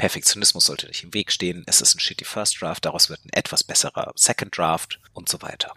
Perfektionismus 0.00 0.64
sollte 0.64 0.86
nicht 0.86 1.04
im 1.04 1.12
Weg 1.12 1.30
stehen. 1.30 1.62
Es 1.66 1.82
ist 1.82 1.94
ein 1.94 2.00
shitty 2.00 2.24
First 2.24 2.62
Draft, 2.62 2.86
daraus 2.86 3.10
wird 3.10 3.22
ein 3.24 3.34
etwas 3.34 3.62
besserer 3.62 4.12
Second 4.16 4.56
Draft 4.56 4.98
und 5.12 5.28
so 5.28 5.42
weiter. 5.42 5.74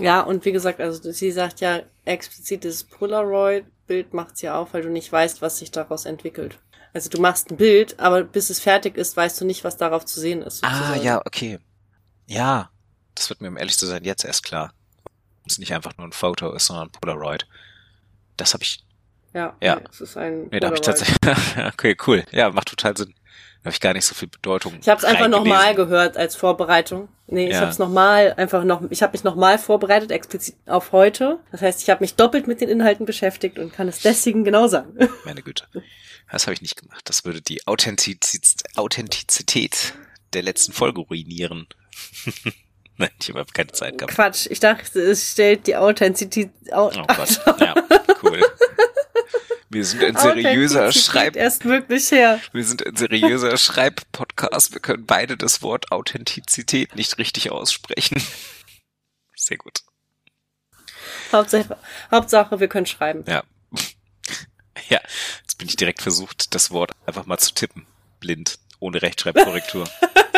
Ja, 0.00 0.22
und 0.22 0.44
wie 0.44 0.50
gesagt, 0.50 0.80
also 0.80 1.12
sie 1.12 1.30
sagt 1.30 1.60
ja 1.60 1.82
explizit, 2.04 2.64
das 2.64 2.82
Polaroid-Bild 2.82 4.14
macht 4.14 4.36
sie 4.36 4.48
auf, 4.48 4.74
weil 4.74 4.82
du 4.82 4.88
nicht 4.88 5.12
weißt, 5.12 5.42
was 5.42 5.58
sich 5.58 5.70
daraus 5.70 6.06
entwickelt. 6.06 6.58
Also 6.92 7.08
du 7.08 7.20
machst 7.20 7.50
ein 7.50 7.56
Bild, 7.56 8.00
aber 8.00 8.24
bis 8.24 8.50
es 8.50 8.58
fertig 8.58 8.96
ist, 8.96 9.16
weißt 9.16 9.40
du 9.40 9.44
nicht, 9.44 9.62
was 9.62 9.76
darauf 9.76 10.04
zu 10.04 10.18
sehen 10.18 10.42
ist. 10.42 10.64
Ah, 10.64 10.70
sozusagen. 10.70 11.00
Ah, 11.00 11.04
ja, 11.04 11.20
okay. 11.24 11.58
Ja, 12.26 12.70
das 13.14 13.28
wird 13.28 13.40
mir, 13.40 13.48
um 13.48 13.56
ehrlich 13.56 13.78
zu 13.78 13.86
sein, 13.86 14.02
jetzt 14.02 14.24
erst 14.24 14.42
klar. 14.42 14.72
Dass 15.44 15.52
es 15.52 15.58
nicht 15.58 15.72
einfach 15.72 15.96
nur 15.96 16.06
ein 16.08 16.12
Foto 16.12 16.52
ist, 16.52 16.66
sondern 16.66 16.88
ein 16.88 16.92
Polaroid. 16.92 17.46
Das 18.40 18.54
habe 18.54 18.64
ich 18.64 18.82
ja, 19.32 19.56
ja. 19.62 19.76
Nee, 19.76 19.82
es 19.90 20.00
ist 20.00 20.16
ein. 20.16 20.48
Nee, 20.50 20.60
da 20.60 20.68
habe 20.68 20.76
ich 20.76 20.82
tatsächlich. 20.82 21.16
okay, 21.72 21.96
cool. 22.06 22.24
Ja, 22.32 22.50
macht 22.50 22.68
total 22.68 22.96
Sinn. 22.96 23.14
Da 23.62 23.66
habe 23.66 23.74
ich 23.74 23.80
gar 23.80 23.92
nicht 23.92 24.06
so 24.06 24.14
viel 24.14 24.28
Bedeutung. 24.28 24.78
Ich 24.80 24.88
habe 24.88 24.98
es 24.98 25.04
einfach 25.04 25.28
nochmal 25.28 25.74
gehört 25.74 26.16
als 26.16 26.34
Vorbereitung. 26.34 27.08
Nee, 27.26 27.46
ich 27.46 27.52
ja. 27.52 27.60
habe 27.60 27.70
es 27.70 27.78
nochmal 27.78 28.34
einfach 28.36 28.64
noch. 28.64 28.82
Ich 28.90 29.02
habe 29.02 29.12
mich 29.12 29.22
nochmal 29.22 29.58
vorbereitet, 29.58 30.10
explizit 30.10 30.56
auf 30.66 30.92
heute. 30.92 31.38
Das 31.52 31.62
heißt, 31.62 31.82
ich 31.82 31.90
habe 31.90 32.02
mich 32.02 32.16
doppelt 32.16 32.48
mit 32.48 32.60
den 32.60 32.68
Inhalten 32.68 33.06
beschäftigt 33.06 33.58
und 33.58 33.72
kann 33.72 33.86
es 33.86 34.00
deswegen 34.00 34.44
genau 34.44 34.66
sagen. 34.66 34.98
Meine 35.24 35.42
Güte. 35.42 35.64
Das 36.32 36.46
habe 36.46 36.54
ich 36.54 36.62
nicht 36.62 36.76
gemacht. 36.76 37.08
Das 37.08 37.24
würde 37.24 37.40
die 37.40 37.66
Authentizität 37.66 39.94
der 40.32 40.42
letzten 40.42 40.72
Folge 40.72 41.02
ruinieren. 41.02 41.66
Nein, 43.08 43.10
ich 43.18 43.30
habe 43.30 43.46
keine 43.54 43.72
Zeit 43.72 43.96
gehabt. 43.96 44.14
Quatsch, 44.14 44.46
ich 44.50 44.60
dachte, 44.60 45.00
es 45.00 45.32
stellt 45.32 45.66
die 45.66 45.74
Authentizität. 45.74 46.50
oh 46.70 46.90
Gott, 46.90 47.40
ja, 47.58 47.74
cool. 48.22 48.44
Wir 49.70 49.84
sind 49.86 50.04
ein 50.04 50.16
seriöser 50.16 50.92
Schreib. 50.92 51.34
Erst 51.34 51.64
wirklich 51.64 52.10
her. 52.10 52.40
Wir 52.52 52.62
sind 52.62 52.84
ein 52.84 52.94
seriöser 52.96 53.56
Schreib-Podcast. 53.56 54.74
Wir 54.74 54.80
können 54.80 55.06
beide 55.06 55.38
das 55.38 55.62
Wort 55.62 55.92
Authentizität 55.92 56.94
nicht 56.94 57.16
richtig 57.16 57.50
aussprechen. 57.50 58.22
Sehr 59.34 59.56
gut. 59.56 59.80
Hauptsache, 61.32 61.78
Hauptsache, 62.10 62.60
wir 62.60 62.68
können 62.68 62.86
schreiben. 62.86 63.24
Ja. 63.26 63.42
Ja, 64.88 65.00
jetzt 65.40 65.56
bin 65.56 65.68
ich 65.68 65.76
direkt 65.76 66.02
versucht, 66.02 66.54
das 66.54 66.70
Wort 66.70 66.90
einfach 67.06 67.24
mal 67.24 67.38
zu 67.38 67.54
tippen. 67.54 67.86
Blind, 68.18 68.58
ohne 68.78 69.00
Rechtschreibkorrektur. 69.00 69.88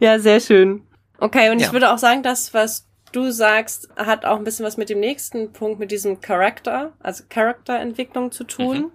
ja, 0.00 0.18
sehr 0.18 0.40
schön. 0.40 0.82
Okay, 1.18 1.50
und 1.50 1.58
Ja. 1.60 1.66
ich 1.66 1.72
würde 1.72 1.92
auch 1.92 1.98
sagen, 1.98 2.22
das, 2.22 2.52
was 2.54 2.86
du 3.12 3.30
sagst, 3.30 3.88
hat 3.96 4.24
auch 4.24 4.36
ein 4.36 4.44
bisschen 4.44 4.66
was 4.66 4.76
mit 4.76 4.90
dem 4.90 5.00
nächsten 5.00 5.52
Punkt, 5.52 5.78
mit 5.78 5.90
diesem 5.90 6.20
Charakter, 6.20 6.92
also 7.00 7.24
Charakterentwicklung 7.28 8.30
zu 8.32 8.44
tun. 8.44 8.92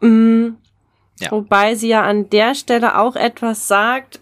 Mm, 0.00 0.50
Ja. 1.20 1.30
Wobei 1.30 1.74
sie 1.74 1.88
ja 1.88 2.02
an 2.02 2.30
der 2.30 2.54
Stelle 2.54 2.98
auch 2.98 3.14
etwas 3.16 3.68
sagt, 3.68 4.20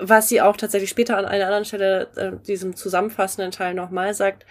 was 0.00 0.28
sie 0.28 0.40
auch 0.40 0.56
tatsächlich 0.56 0.90
später 0.90 1.16
an 1.16 1.24
einer 1.24 1.44
anderen 1.44 1.64
Stelle, 1.64 2.08
äh, 2.16 2.32
diesem 2.46 2.74
zusammenfassenden 2.74 3.52
Teil 3.52 3.74
nochmal 3.74 4.14
sagt, 4.14 4.44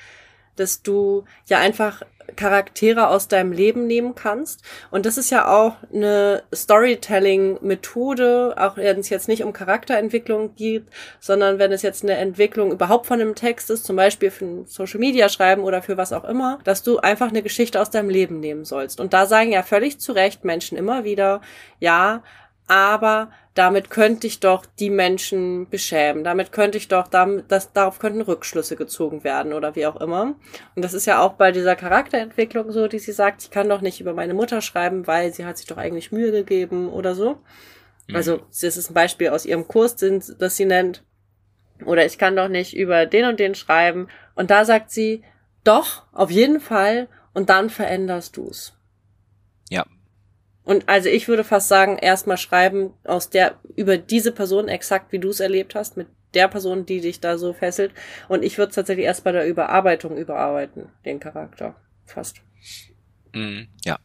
dass 0.56 0.82
du 0.82 1.26
ja 1.48 1.60
einfach 1.60 2.02
Charaktere 2.36 3.10
aus 3.10 3.28
deinem 3.28 3.52
Leben 3.52 3.88
nehmen 3.88 4.16
kannst. 4.16 4.64
Und 4.92 5.06
das 5.06 5.18
ist 5.18 5.30
ja 5.30 5.48
auch 5.48 5.76
eine 5.94 6.44
Storytelling-Methode, 6.54 8.56
auch 8.58 8.78
wenn 8.78 9.00
es 9.00 9.10
jetzt 9.10 9.28
nicht 9.28 9.44
um 9.44 9.54
Charakterentwicklung 9.54 10.56
geht, 10.56 10.86
sondern 11.20 11.60
wenn 11.60 11.72
es 11.72 11.82
jetzt 11.82 12.04
eine 12.04 12.16
Entwicklung 12.16 12.72
überhaupt 12.72 13.08
von 13.08 13.22
einem 13.22 13.36
Text 13.36 13.70
ist, 13.70 13.86
zum 13.86 13.96
Beispiel 13.96 14.32
für 14.32 14.66
Social 14.66 15.00
Media 15.00 15.30
schreiben 15.30 15.64
oder 15.64 15.82
für 15.82 15.98
was 15.98 16.14
auch 16.14 16.24
immer, 16.24 16.60
dass 16.64 16.84
du 16.84 17.00
einfach 17.00 17.30
eine 17.30 17.44
Geschichte 17.44 17.82
aus 17.82 17.90
deinem 17.90 18.10
Leben 18.10 18.40
nehmen 18.40 18.66
sollst. 18.66 19.00
Und 19.00 19.14
da 19.14 19.26
sagen 19.26 19.52
ja 19.52 19.64
völlig 19.64 20.00
zu 20.00 20.14
Recht 20.14 20.44
Menschen 20.44 20.78
immer 20.78 21.04
wieder, 21.04 21.42
ja, 21.80 22.24
aber 22.68 23.32
damit 23.54 23.90
könnte 23.90 24.26
ich 24.26 24.40
doch 24.40 24.66
die 24.66 24.90
Menschen 24.90 25.70
beschämen. 25.70 26.24
Damit 26.24 26.52
könnte 26.52 26.78
ich 26.78 26.88
doch, 26.88 27.08
damit, 27.08 27.46
das, 27.52 27.72
darauf 27.72 28.00
könnten 28.00 28.22
Rückschlüsse 28.22 28.76
gezogen 28.76 29.24
werden 29.24 29.54
oder 29.54 29.76
wie 29.76 29.86
auch 29.86 30.02
immer. 30.02 30.36
Und 30.76 30.84
das 30.84 30.94
ist 30.94 31.06
ja 31.06 31.22
auch 31.22 31.34
bei 31.34 31.52
dieser 31.52 31.76
Charakterentwicklung 31.76 32.72
so, 32.72 32.88
die 32.88 33.00
sie 33.00 33.12
sagt, 33.12 33.44
ich 33.44 33.52
kann 33.52 33.70
doch 33.70 33.82
nicht 33.82 34.02
über 34.02 34.14
meine 34.14 34.34
Mutter 34.34 34.62
schreiben, 34.62 35.06
weil 35.06 35.34
sie 35.34 35.46
hat 35.46 35.58
sich 35.58 35.68
doch 35.68 35.78
eigentlich 35.78 36.12
Mühe 36.12 36.32
gegeben 36.32 36.90
oder 36.90 37.14
so. 37.14 37.38
Also, 38.12 38.42
das 38.50 38.76
ist 38.76 38.90
ein 38.90 38.94
Beispiel 38.94 39.30
aus 39.30 39.46
ihrem 39.46 39.68
Kurs, 39.68 39.96
das 39.96 40.58
sie 40.58 40.66
nennt. 40.66 41.04
Oder 41.86 42.06
ich 42.06 42.18
kann 42.18 42.36
doch 42.36 42.50
nicht 42.50 42.76
über 42.76 43.06
den 43.06 43.26
und 43.26 43.40
den 43.40 43.56
schreiben. 43.56 44.08
Und 44.36 44.52
da 44.52 44.66
sagt 44.66 44.92
sie, 44.92 45.24
doch, 45.64 46.04
auf 46.12 46.30
jeden 46.30 46.60
Fall. 46.60 47.08
Und 47.34 47.50
dann 47.50 47.70
veränderst 47.70 48.36
du's. 48.36 48.74
Und 50.64 50.88
also 50.88 51.10
ich 51.10 51.28
würde 51.28 51.44
fast 51.44 51.68
sagen, 51.68 51.98
erstmal 51.98 52.38
schreiben 52.38 52.94
aus 53.04 53.30
der, 53.30 53.60
über 53.76 53.98
diese 53.98 54.32
Person 54.32 54.68
exakt, 54.68 55.12
wie 55.12 55.20
du 55.20 55.30
es 55.30 55.40
erlebt 55.40 55.76
hast, 55.76 55.98
mit 55.98 56.08
der 56.34 56.48
Person, 56.48 56.86
die 56.86 57.02
dich 57.02 57.20
da 57.20 57.38
so 57.38 57.54
fesselt. 57.54 57.94
Und 58.28 58.44
ich 58.44 58.58
würde 58.58 58.70
es 58.70 58.76
tatsächlich 58.76 59.06
erst 59.06 59.24
bei 59.24 59.32
der 59.32 59.48
Überarbeitung 59.48 60.18
überarbeiten, 60.18 60.90
den 61.06 61.20
Charakter. 61.20 61.76
Fast. 62.06 62.38
Mhm, 63.34 63.68
ja. 63.84 64.00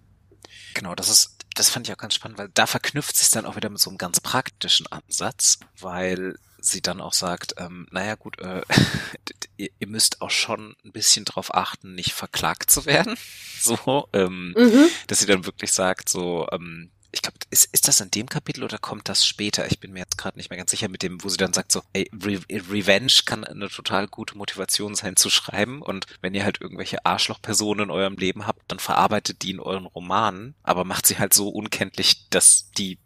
Genau, 0.74 0.94
das 0.94 1.08
ist, 1.08 1.38
das 1.54 1.70
fand 1.70 1.88
ich 1.88 1.94
auch 1.94 1.98
ganz 1.98 2.14
spannend, 2.14 2.38
weil 2.38 2.50
da 2.54 2.66
verknüpft 2.66 3.16
sich 3.16 3.30
dann 3.30 3.46
auch 3.46 3.56
wieder 3.56 3.70
mit 3.70 3.80
so 3.80 3.90
einem 3.90 3.98
ganz 3.98 4.20
praktischen 4.20 4.86
Ansatz, 4.88 5.58
weil 5.80 6.36
sie 6.60 6.82
dann 6.82 7.00
auch 7.00 7.12
sagt, 7.12 7.54
ähm, 7.58 7.86
naja 7.90 8.14
gut, 8.14 8.38
äh, 8.40 8.62
ihr, 9.56 9.70
müsst 9.86 10.20
auch 10.22 10.30
schon 10.30 10.76
ein 10.84 10.92
bisschen 10.92 11.24
drauf 11.24 11.54
achten, 11.54 11.94
nicht 11.94 12.12
verklagt 12.12 12.70
zu 12.70 12.86
werden. 12.86 13.16
So, 13.60 14.08
ähm, 14.12 14.54
Mhm. 14.56 14.86
dass 15.08 15.18
sie 15.18 15.26
dann 15.26 15.44
wirklich 15.44 15.72
sagt, 15.72 16.08
so, 16.08 16.46
ähm, 16.52 16.92
ich 17.10 17.22
glaube, 17.22 17.38
ist, 17.50 17.68
ist 17.72 17.88
das 17.88 18.00
in 18.00 18.12
dem 18.12 18.28
Kapitel 18.28 18.62
oder 18.62 18.78
kommt 18.78 19.08
das 19.08 19.26
später? 19.26 19.66
Ich 19.66 19.80
bin 19.80 19.92
mir 19.92 19.98
jetzt 19.98 20.16
gerade 20.16 20.38
nicht 20.38 20.48
mehr 20.50 20.58
ganz 20.58 20.70
sicher 20.70 20.88
mit 20.88 21.02
dem, 21.02 21.24
wo 21.24 21.28
sie 21.28 21.38
dann 21.38 21.52
sagt, 21.52 21.72
so, 21.72 21.82
ey, 21.92 22.08
Re 22.22 22.38
Revenge 22.48 23.12
kann 23.24 23.42
eine 23.42 23.68
total 23.68 24.06
gute 24.06 24.38
Motivation 24.38 24.94
sein 24.94 25.16
zu 25.16 25.28
schreiben 25.28 25.82
und 25.82 26.06
wenn 26.20 26.34
ihr 26.34 26.44
halt 26.44 26.60
irgendwelche 26.60 27.04
Arschlochpersonen 27.04 27.84
in 27.86 27.90
eurem 27.90 28.16
Leben 28.16 28.46
habt, 28.46 28.62
dann 28.70 28.78
verarbeitet 28.78 29.42
die 29.42 29.50
in 29.50 29.60
euren 29.60 29.86
Romanen, 29.86 30.54
aber 30.62 30.84
macht 30.84 31.06
sie 31.06 31.18
halt 31.18 31.34
so 31.34 31.48
unkenntlich, 31.48 32.28
dass 32.30 32.70
die 32.78 32.98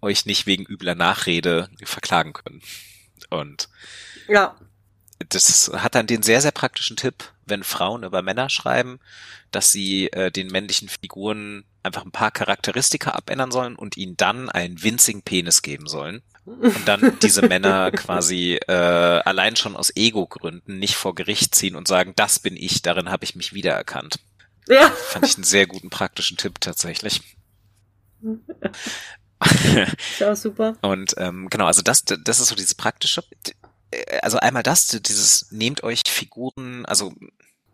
euch 0.00 0.26
nicht 0.26 0.46
wegen 0.46 0.64
übler 0.64 0.96
Nachrede 0.96 1.68
verklagen 1.84 2.32
können. 2.32 2.62
Und 3.30 3.68
Ja. 4.28 4.56
das 5.28 5.70
hat 5.74 5.94
dann 5.94 6.06
den 6.06 6.22
sehr, 6.22 6.40
sehr 6.40 6.52
praktischen 6.52 6.96
Tipp, 6.96 7.32
wenn 7.44 7.62
Frauen 7.64 8.04
über 8.04 8.22
Männer 8.22 8.48
schreiben, 8.48 9.00
dass 9.50 9.72
sie 9.72 10.06
äh, 10.12 10.30
den 10.30 10.46
männlichen 10.48 10.88
Figuren 10.88 11.64
einfach 11.82 12.04
ein 12.04 12.12
paar 12.12 12.30
Charakteristika 12.30 13.10
abändern 13.12 13.50
sollen 13.50 13.74
und 13.76 13.96
ihnen 13.96 14.16
dann 14.16 14.48
einen 14.48 14.82
winzigen 14.82 15.22
Penis 15.22 15.62
geben 15.62 15.86
sollen. 15.86 16.22
Und 16.44 16.86
dann 16.88 17.18
diese 17.20 17.42
Männer 17.42 17.90
quasi 17.92 18.58
äh, 18.66 18.72
allein 18.72 19.56
schon 19.56 19.76
aus 19.76 19.94
Ego-Gründen 19.94 20.78
nicht 20.78 20.94
vor 20.96 21.14
Gericht 21.14 21.54
ziehen 21.54 21.76
und 21.76 21.86
sagen, 21.88 22.12
das 22.16 22.38
bin 22.38 22.56
ich, 22.56 22.82
darin 22.82 23.10
habe 23.10 23.24
ich 23.24 23.34
mich 23.36 23.52
wiedererkannt. 23.52 24.20
Ja. 24.68 24.90
Fand 24.90 25.26
ich 25.26 25.34
einen 25.36 25.44
sehr 25.44 25.66
guten 25.66 25.90
praktischen 25.90 26.36
Tipp 26.36 26.60
tatsächlich. 26.60 27.22
Ist 30.12 30.22
auch 30.22 30.36
super. 30.36 30.76
Und 30.82 31.14
ähm, 31.16 31.48
genau, 31.48 31.66
also 31.66 31.82
das, 31.82 32.04
das 32.04 32.40
ist 32.40 32.48
so 32.48 32.54
dieses 32.54 32.74
praktische. 32.74 33.22
Also 34.22 34.38
einmal 34.38 34.62
das, 34.62 34.86
dieses 34.88 35.50
nehmt 35.50 35.82
euch 35.82 36.02
Figuren, 36.06 36.84
also 36.86 37.14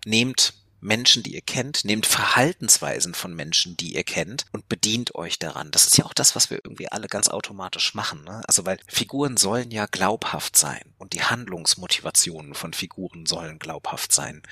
nehmt 0.05 0.55
Menschen, 0.81 1.23
die 1.23 1.35
ihr 1.35 1.43
kennt, 1.43 1.85
nehmt 1.85 2.07
Verhaltensweisen 2.07 3.15
von 3.15 3.35
Menschen, 3.35 3.77
die 3.77 3.95
ihr 3.95 4.05
kennt 4.05 4.47
und 4.53 4.69
bedient 4.69 5.15
euch 5.15 5.39
daran. 5.39 5.71
Das 5.73 5.87
ist 5.87 5.99
ja 5.99 6.05
auch 6.05 6.15
das, 6.15 6.37
was 6.37 6.51
wir 6.51 6.61
irgendwie 6.63 6.91
alle 6.91 7.09
ganz 7.09 7.29
automatisch 7.29 7.95
machen. 7.95 8.23
Ne? 8.25 8.43
Also 8.47 8.65
weil 8.67 8.79
Figuren 8.87 9.37
sollen 9.37 9.71
ja 9.71 9.87
glaubhaft 9.87 10.57
sein 10.57 10.95
und 10.99 11.13
die 11.13 11.23
Handlungsmotivationen 11.23 12.55
von 12.55 12.73
Figuren 12.73 13.27
sollen 13.27 13.59
glaubhaft 13.59 14.13
sein. 14.13 14.43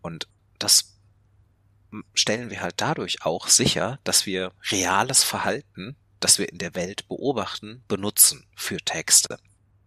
Und 0.00 0.28
das 0.58 0.96
stellen 2.14 2.50
wir 2.50 2.62
halt 2.62 2.74
dadurch 2.78 3.24
auch 3.24 3.48
sicher, 3.48 3.98
dass 4.04 4.24
wir 4.24 4.52
reales 4.70 5.24
Verhalten, 5.24 5.96
das 6.20 6.38
wir 6.38 6.48
in 6.48 6.58
der 6.58 6.74
Welt 6.74 7.06
beobachten, 7.08 7.82
benutzen 7.88 8.46
für 8.54 8.78
Texte. 8.78 9.38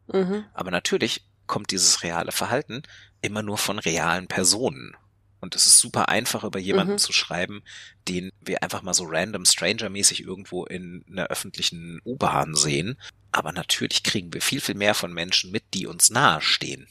Mhm. 0.07 0.45
Aber 0.53 0.71
natürlich 0.71 1.23
kommt 1.47 1.71
dieses 1.71 2.03
reale 2.03 2.31
Verhalten 2.31 2.83
immer 3.21 3.41
nur 3.41 3.57
von 3.57 3.79
realen 3.79 4.27
Personen. 4.27 4.95
Und 5.41 5.55
es 5.55 5.65
ist 5.65 5.79
super 5.79 6.09
einfach, 6.09 6.43
über 6.43 6.59
jemanden 6.59 6.93
Mhm. 6.93 6.97
zu 6.99 7.13
schreiben, 7.13 7.63
den 8.07 8.29
wir 8.41 8.61
einfach 8.61 8.81
mal 8.81 8.93
so 8.93 9.05
random 9.07 9.45
stranger-mäßig 9.45 10.23
irgendwo 10.23 10.65
in 10.65 11.05
einer 11.09 11.27
öffentlichen 11.27 12.01
U-Bahn 12.05 12.55
sehen. 12.55 12.99
Aber 13.31 13.51
natürlich 13.53 14.03
kriegen 14.03 14.33
wir 14.33 14.41
viel, 14.41 14.59
viel 14.59 14.75
mehr 14.75 14.93
von 14.93 15.13
Menschen 15.13 15.51
mit, 15.51 15.63
die 15.73 15.87
uns 15.87 16.09
nahestehen. 16.09 16.87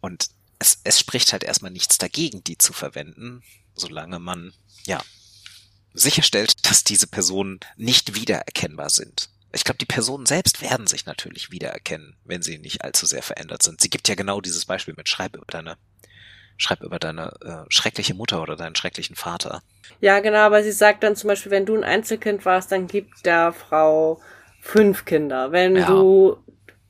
Und 0.00 0.28
es, 0.58 0.80
es 0.84 1.00
spricht 1.00 1.32
halt 1.32 1.42
erstmal 1.42 1.70
nichts 1.70 1.96
dagegen, 1.96 2.44
die 2.44 2.58
zu 2.58 2.72
verwenden, 2.74 3.42
solange 3.74 4.18
man, 4.18 4.52
ja, 4.84 5.00
sicherstellt, 5.92 6.66
dass 6.68 6.84
diese 6.84 7.06
Personen 7.06 7.60
nicht 7.76 8.14
wiedererkennbar 8.14 8.90
sind. 8.90 9.30
Ich 9.52 9.64
glaube, 9.64 9.78
die 9.78 9.86
Personen 9.86 10.26
selbst 10.26 10.62
werden 10.62 10.86
sich 10.86 11.06
natürlich 11.06 11.50
wiedererkennen, 11.50 12.16
wenn 12.24 12.42
sie 12.42 12.58
nicht 12.58 12.84
allzu 12.84 13.06
sehr 13.06 13.22
verändert 13.22 13.62
sind. 13.62 13.80
Sie 13.80 13.90
gibt 13.90 14.08
ja 14.08 14.14
genau 14.14 14.40
dieses 14.40 14.64
Beispiel 14.64 14.94
mit 14.96 15.08
Schreib 15.08 15.34
über 15.34 15.46
deine, 15.48 15.76
schreib 16.56 16.82
über 16.82 17.00
deine 17.00 17.32
äh, 17.44 17.64
schreckliche 17.68 18.14
Mutter 18.14 18.42
oder 18.42 18.54
deinen 18.54 18.76
schrecklichen 18.76 19.16
Vater. 19.16 19.62
Ja, 20.00 20.20
genau, 20.20 20.38
aber 20.38 20.62
sie 20.62 20.70
sagt 20.70 21.02
dann 21.02 21.16
zum 21.16 21.28
Beispiel, 21.28 21.50
wenn 21.50 21.66
du 21.66 21.76
ein 21.76 21.82
Einzelkind 21.84 22.44
warst, 22.44 22.70
dann 22.70 22.86
gibt 22.86 23.26
der 23.26 23.52
Frau 23.52 24.20
fünf 24.60 25.04
Kinder. 25.04 25.50
Wenn 25.50 25.74
Ja. 25.74 25.86
du 25.86 26.36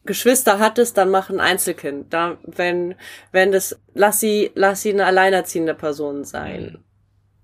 Geschwister 0.04 0.58
hattest, 0.58 0.96
dann 0.98 1.10
mach 1.10 1.30
ein 1.30 1.40
Einzelkind. 1.40 2.12
Da, 2.12 2.36
wenn, 2.42 2.94
wenn 3.32 3.52
das, 3.52 3.78
lass 3.94 4.20
sie, 4.20 4.50
lass 4.54 4.82
sie 4.82 4.90
eine 4.92 5.06
alleinerziehende 5.06 5.74
Person 5.74 6.24
sein. 6.24 6.62
Mhm. 6.62 6.84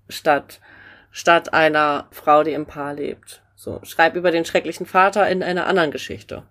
Statt, 0.09 0.59
statt 1.17 1.51
einer 1.51 2.07
Frau, 2.11 2.43
die 2.43 2.53
im 2.53 2.67
Paar 2.67 2.93
lebt. 2.93 3.41
So, 3.55 3.79
schreib 3.83 4.15
über 4.15 4.29
den 4.29 4.45
schrecklichen 4.45 4.85
Vater 4.85 5.27
in 5.27 5.41
einer 5.41 5.65
anderen 5.65 5.89
Geschichte. 5.89 6.43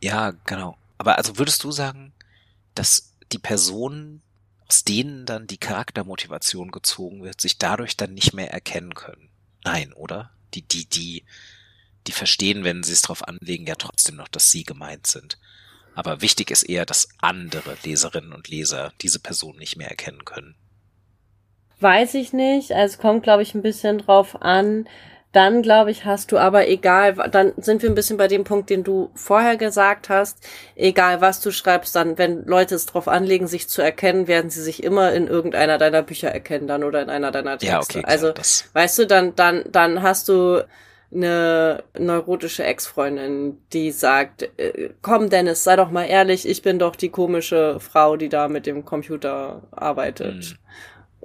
Ja, 0.00 0.32
genau. 0.46 0.78
Aber 0.96 1.18
also 1.18 1.36
würdest 1.36 1.62
du 1.62 1.70
sagen, 1.70 2.14
dass 2.74 3.12
die 3.32 3.38
Personen, 3.38 4.22
aus 4.66 4.84
denen 4.84 5.26
dann 5.26 5.46
die 5.46 5.58
Charaktermotivation 5.58 6.70
gezogen 6.70 7.22
wird, 7.22 7.38
sich 7.38 7.58
dadurch 7.58 7.98
dann 7.98 8.14
nicht 8.14 8.32
mehr 8.32 8.50
erkennen 8.50 8.94
können? 8.94 9.28
Nein, 9.62 9.92
oder? 9.92 10.30
Die, 10.54 10.62
die, 10.62 10.86
die, 10.86 11.24
die 12.06 12.12
verstehen, 12.12 12.64
wenn 12.64 12.82
sie 12.82 12.92
es 12.92 13.02
drauf 13.02 13.28
anlegen, 13.28 13.66
ja 13.66 13.74
trotzdem 13.74 14.16
noch, 14.16 14.28
dass 14.28 14.50
sie 14.50 14.64
gemeint 14.64 15.06
sind. 15.06 15.38
Aber 15.94 16.22
wichtig 16.22 16.50
ist 16.50 16.62
eher, 16.62 16.86
dass 16.86 17.08
andere 17.18 17.76
Leserinnen 17.82 18.32
und 18.32 18.48
Leser 18.48 18.94
diese 19.02 19.18
Person 19.18 19.58
nicht 19.58 19.76
mehr 19.76 19.90
erkennen 19.90 20.24
können. 20.24 20.56
Weiß 21.80 22.14
ich 22.14 22.32
nicht. 22.32 22.72
Also 22.72 22.94
es 22.94 22.98
kommt, 22.98 23.22
glaube 23.22 23.42
ich, 23.42 23.54
ein 23.54 23.62
bisschen 23.62 23.98
drauf 23.98 24.40
an, 24.42 24.86
dann 25.32 25.62
glaube 25.62 25.90
ich, 25.90 26.04
hast 26.04 26.30
du 26.30 26.38
aber 26.38 26.68
egal, 26.68 27.14
dann 27.32 27.52
sind 27.56 27.82
wir 27.82 27.90
ein 27.90 27.96
bisschen 27.96 28.16
bei 28.16 28.28
dem 28.28 28.44
Punkt, 28.44 28.70
den 28.70 28.84
du 28.84 29.10
vorher 29.16 29.56
gesagt 29.56 30.08
hast, 30.08 30.38
egal 30.76 31.20
was 31.20 31.40
du 31.40 31.50
schreibst, 31.50 31.96
dann, 31.96 32.16
wenn 32.18 32.44
Leute 32.46 32.76
es 32.76 32.86
drauf 32.86 33.08
anlegen, 33.08 33.48
sich 33.48 33.68
zu 33.68 33.82
erkennen, 33.82 34.28
werden 34.28 34.48
sie 34.50 34.62
sich 34.62 34.84
immer 34.84 35.12
in 35.12 35.26
irgendeiner 35.26 35.76
deiner 35.76 36.02
Bücher 36.02 36.30
erkennen 36.30 36.68
dann 36.68 36.84
oder 36.84 37.02
in 37.02 37.10
einer 37.10 37.32
deiner 37.32 37.58
Texte. 37.58 37.66
Ja, 37.66 37.80
okay, 37.80 38.00
klar, 38.02 38.12
also, 38.12 38.30
das- 38.32 38.70
weißt 38.74 38.98
du, 39.00 39.06
dann, 39.08 39.34
dann, 39.34 39.64
dann 39.72 40.02
hast 40.02 40.28
du 40.28 40.64
eine 41.12 41.82
neurotische 41.98 42.64
Ex-Freundin, 42.64 43.58
die 43.72 43.90
sagt, 43.90 44.42
äh, 44.56 44.90
komm 45.02 45.30
Dennis, 45.30 45.64
sei 45.64 45.74
doch 45.76 45.90
mal 45.90 46.04
ehrlich, 46.04 46.48
ich 46.48 46.62
bin 46.62 46.78
doch 46.78 46.94
die 46.96 47.10
komische 47.10 47.78
Frau, 47.80 48.16
die 48.16 48.28
da 48.28 48.46
mit 48.48 48.66
dem 48.66 48.84
Computer 48.84 49.62
arbeitet 49.72 50.34
Mhm. 50.36 50.58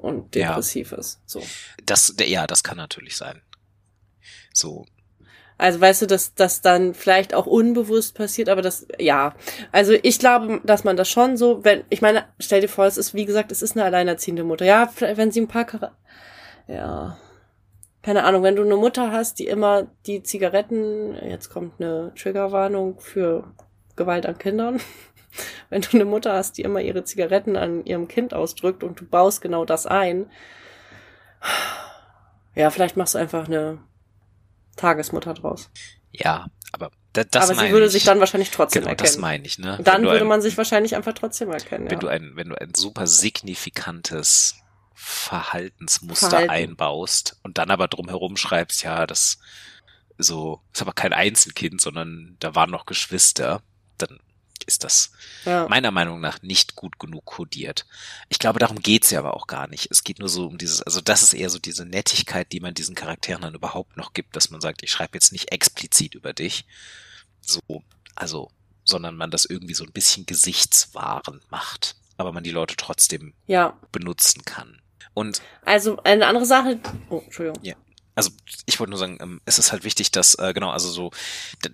Und 0.01 0.35
Ja. 0.35 0.49
depressiv 0.49 0.91
ist. 0.93 1.19
So. 1.25 1.41
Das, 1.85 2.15
ja, 2.19 2.47
das 2.47 2.63
kann 2.63 2.77
natürlich 2.77 3.17
sein. 3.17 3.41
So, 4.53 4.85
Also 5.57 5.81
weißt 5.81 6.03
du, 6.03 6.05
dass 6.07 6.33
das 6.35 6.61
dann 6.61 6.93
vielleicht 6.93 7.33
auch 7.33 7.45
unbewusst 7.45 8.15
passiert, 8.15 8.47
aber 8.49 8.61
das, 8.61 8.87
ja. 8.97 9.35
Also 9.73 9.93
ich 10.01 10.17
glaube, 10.17 10.61
dass 10.63 10.83
man 10.85 10.95
das 10.95 11.09
schon 11.09 11.35
so, 11.37 11.63
wenn, 11.65 11.83
ich 11.89 12.01
meine, 12.01 12.25
stell 12.39 12.61
dir 12.61 12.69
vor, 12.69 12.85
es 12.85 12.97
ist, 12.97 13.13
wie 13.13 13.25
gesagt, 13.25 13.51
es 13.51 13.61
ist 13.61 13.75
eine 13.75 13.83
alleinerziehende 13.83 14.43
Mutter. 14.45 14.65
Ja, 14.65 14.89
wenn 14.99 15.31
sie 15.31 15.41
ein 15.41 15.47
paar, 15.49 15.67
ja, 16.67 17.17
keine 18.01 18.23
Ahnung, 18.23 18.43
wenn 18.43 18.55
du 18.55 18.63
eine 18.63 18.77
Mutter 18.77 19.11
hast, 19.11 19.39
die 19.39 19.47
immer 19.47 19.87
die 20.05 20.23
Zigaretten, 20.23 21.15
jetzt 21.27 21.49
kommt 21.49 21.81
eine 21.81 22.13
Triggerwarnung 22.15 22.99
für 23.01 23.53
Gewalt 23.97 24.25
an 24.25 24.37
Kindern. 24.37 24.79
Wenn 25.69 25.81
du 25.81 25.89
eine 25.93 26.05
Mutter 26.05 26.33
hast, 26.33 26.57
die 26.57 26.61
immer 26.63 26.81
ihre 26.81 27.03
Zigaretten 27.03 27.55
an 27.55 27.85
ihrem 27.85 28.07
Kind 28.07 28.33
ausdrückt 28.33 28.83
und 28.83 28.99
du 28.99 29.05
baust 29.05 29.41
genau 29.41 29.65
das 29.65 29.85
ein, 29.85 30.29
ja, 32.55 32.69
vielleicht 32.69 32.97
machst 32.97 33.15
du 33.15 33.19
einfach 33.19 33.45
eine 33.47 33.79
Tagesmutter 34.75 35.33
draus. 35.33 35.69
ja, 36.11 36.47
aber 36.71 36.91
da, 37.13 37.23
das 37.23 37.45
Aber 37.45 37.55
sie 37.55 37.61
meine 37.61 37.71
würde 37.71 37.87
ich. 37.87 37.91
sich 37.93 38.03
dann 38.03 38.19
wahrscheinlich 38.19 38.51
trotzdem 38.51 38.83
genau, 38.83 38.93
das 38.93 39.09
erkennen. 39.11 39.21
meine 39.21 39.45
ich, 39.45 39.57
ne? 39.57 39.79
Dann 39.83 40.03
würde 40.03 40.21
ein- 40.21 40.27
man 40.27 40.41
sich 40.41 40.55
wahrscheinlich 40.57 40.95
einfach 40.95 41.13
trotzdem 41.13 41.49
erkennen. 41.51 41.85
wenn 41.85 41.93
ja. 41.93 41.99
du 41.99 42.07
ein, 42.07 42.33
wenn 42.35 42.49
du 42.49 42.55
ein 42.61 42.75
super 42.75 43.07
signifikantes 43.07 44.55
Verhaltensmuster 44.93 46.29
Verhalten. 46.29 46.51
einbaust 46.51 47.39
und 47.43 47.57
dann 47.57 47.71
aber 47.71 47.87
drumherum 47.87 48.37
schreibst, 48.37 48.83
ja, 48.83 49.07
das 49.07 49.39
so, 50.19 50.61
ist 50.73 50.81
aber 50.81 50.93
kein 50.93 51.13
Einzelkind, 51.13 51.81
sondern 51.81 52.35
da 52.39 52.53
waren 52.53 52.69
noch 52.69 52.85
Geschwister, 52.85 53.61
dann 53.97 54.19
ist 54.63 54.83
das 54.83 55.11
ja. 55.45 55.67
meiner 55.67 55.91
Meinung 55.91 56.19
nach 56.19 56.41
nicht 56.41 56.75
gut 56.75 56.99
genug 56.99 57.25
kodiert. 57.25 57.85
Ich 58.29 58.39
glaube, 58.39 58.59
darum 58.59 58.79
geht's 58.81 59.11
ja 59.11 59.19
aber 59.19 59.35
auch 59.35 59.47
gar 59.47 59.67
nicht. 59.67 59.87
Es 59.91 60.03
geht 60.03 60.19
nur 60.19 60.29
so 60.29 60.47
um 60.47 60.57
dieses, 60.57 60.81
also 60.81 61.01
das 61.01 61.23
ist 61.23 61.33
eher 61.33 61.49
so 61.49 61.59
diese 61.59 61.85
Nettigkeit, 61.85 62.51
die 62.51 62.59
man 62.59 62.73
diesen 62.73 62.95
Charakteren 62.95 63.41
dann 63.41 63.55
überhaupt 63.55 63.97
noch 63.97 64.13
gibt, 64.13 64.35
dass 64.35 64.49
man 64.49 64.61
sagt, 64.61 64.83
ich 64.83 64.91
schreibe 64.91 65.15
jetzt 65.15 65.31
nicht 65.31 65.51
explizit 65.51 66.15
über 66.15 66.33
dich, 66.33 66.65
so, 67.41 67.61
also, 68.15 68.51
sondern 68.83 69.15
man 69.15 69.31
das 69.31 69.45
irgendwie 69.45 69.73
so 69.73 69.83
ein 69.83 69.91
bisschen 69.91 70.25
gesichtswahrend 70.25 71.49
macht, 71.51 71.95
aber 72.17 72.31
man 72.31 72.43
die 72.43 72.51
Leute 72.51 72.75
trotzdem 72.75 73.33
ja. 73.47 73.77
benutzen 73.91 74.43
kann. 74.45 74.81
Und 75.13 75.41
Also 75.65 75.97
eine 76.03 76.27
andere 76.27 76.45
Sache. 76.45 76.79
Oh, 77.09 77.21
Entschuldigung. 77.25 77.59
also 78.19 78.31
ich 78.65 78.79
wollte 78.79 78.91
nur 78.91 78.99
sagen, 78.99 79.17
ähm, 79.21 79.41
es 79.45 79.59
ist 79.59 79.71
halt 79.71 79.85
wichtig, 79.85 80.11
dass 80.11 80.35
äh, 80.35 80.51
genau, 80.53 80.71
also 80.71 80.89
so, 80.89 81.11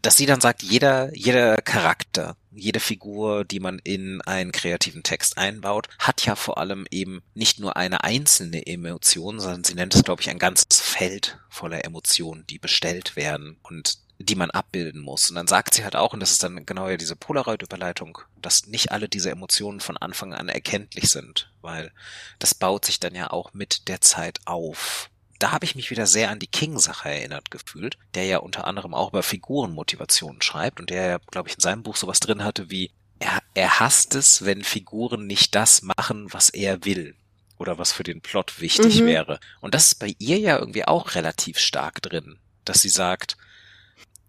dass 0.02 0.16
sie 0.16 0.28
dann 0.28 0.42
sagt, 0.42 0.62
jeder 0.62 1.14
jeder 1.16 1.58
Charakter, 1.58 2.38
jede 2.56 2.80
Figur, 2.80 3.46
die 3.46 3.60
man 3.60 3.80
in 3.80 4.22
einen 4.22 4.52
kreativen 4.52 5.04
Text 5.04 5.38
einbaut, 5.38 5.88
hat 6.00 6.26
ja 6.26 6.36
vor 6.36 6.58
allem 6.58 6.86
eben 6.92 7.22
nicht 7.34 7.60
nur 7.60 7.76
eine 7.76 8.04
einzelne 8.04 8.66
Emotion, 8.66 9.40
sondern 9.40 9.64
sie 9.64 9.76
nennt 9.76 9.96
es, 9.96 10.04
glaube 10.04 10.22
ich, 10.22 10.30
ein 10.30 10.40
ganzes 10.40 10.80
Feld 10.80 11.40
voller 11.50 11.86
Emotionen, 11.86 12.46
die 12.48 12.60
bestellt 12.60 13.16
werden 13.16 13.58
und 13.64 14.00
die 14.18 14.36
man 14.36 14.52
abbilden 14.52 15.02
muss. 15.02 15.30
Und 15.30 15.36
dann 15.36 15.48
sagt 15.48 15.74
sie 15.74 15.84
halt 15.84 15.96
auch, 15.96 16.14
und 16.14 16.22
das 16.22 16.32
ist 16.32 16.44
dann 16.44 16.66
genau 16.66 16.90
ja 16.90 16.98
diese 16.98 17.16
Polaroid-Überleitung, 17.16 18.20
dass 18.42 18.68
nicht 18.68 18.92
alle 18.92 19.10
diese 19.10 19.30
Emotionen 19.30 19.82
von 19.82 19.98
Anfang 19.98 20.34
an 20.34 20.48
erkenntlich 20.48 21.10
sind, 21.10 21.52
weil 21.62 21.92
das 22.40 22.56
baut 22.56 22.86
sich 22.86 23.00
dann 23.00 23.14
ja 23.14 23.32
auch 23.32 23.54
mit 23.54 23.88
der 23.88 24.02
Zeit 24.02 24.40
auf 24.46 25.10
da 25.40 25.52
habe 25.52 25.66
ich 25.66 25.76
mich 25.76 25.92
wieder 25.92 26.08
sehr 26.08 26.30
an 26.30 26.40
die 26.40 26.48
King-Sache 26.48 27.10
erinnert 27.10 27.52
gefühlt, 27.52 27.98
der 28.14 28.26
ja 28.26 28.38
unter 28.38 28.68
anderem 28.68 28.94
auch 28.94 29.10
über 29.10 29.24
Figurenmotivationen 29.24 30.42
schreibt 30.42 30.80
und 30.80 30.90
der 30.90 31.06
ja, 31.08 31.18
glaube 31.32 31.50
ich, 31.50 31.56
in 31.56 31.62
seinem 31.62 31.84
Buch 31.84 31.96
sowas 31.96 32.20
drin 32.20 32.44
hatte 32.44 32.70
wie, 32.70 32.92
er, 33.20 33.42
er 33.54 33.80
hasst 33.80 34.16
es, 34.16 34.46
wenn 34.46 34.64
Figuren 34.64 35.28
nicht 35.28 35.56
das 35.56 35.82
machen, 35.82 36.34
was 36.34 36.50
er 36.50 36.86
will 36.86 37.16
oder 37.58 37.78
was 37.78 37.92
für 37.92 38.04
den 38.04 38.22
Plot 38.22 38.60
wichtig 38.62 39.02
Mhm. 39.02 39.06
wäre. 39.06 39.40
Und 39.62 39.74
das 39.74 39.88
ist 39.88 39.96
bei 39.96 40.16
ihr 40.20 40.38
ja 40.40 40.58
irgendwie 40.58 40.86
auch 40.86 41.16
relativ 41.16 41.60
stark 41.60 42.02
drin, 42.02 42.40
dass 42.66 42.82
sie 42.82 42.90
sagt, 42.90 43.38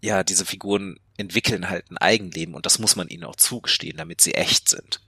ja, 0.01 0.23
diese 0.23 0.45
Figuren 0.45 0.99
entwickeln 1.17 1.69
halt 1.69 1.89
ein 1.91 1.97
Eigenleben 1.97 2.53
und 2.55 2.65
das 2.65 2.79
muss 2.79 2.95
man 2.95 3.07
ihnen 3.09 3.23
auch 3.23 3.35
zugestehen, 3.35 3.97
damit 3.97 4.21
sie 4.21 4.35
echt 4.35 4.69
sind. 4.69 5.01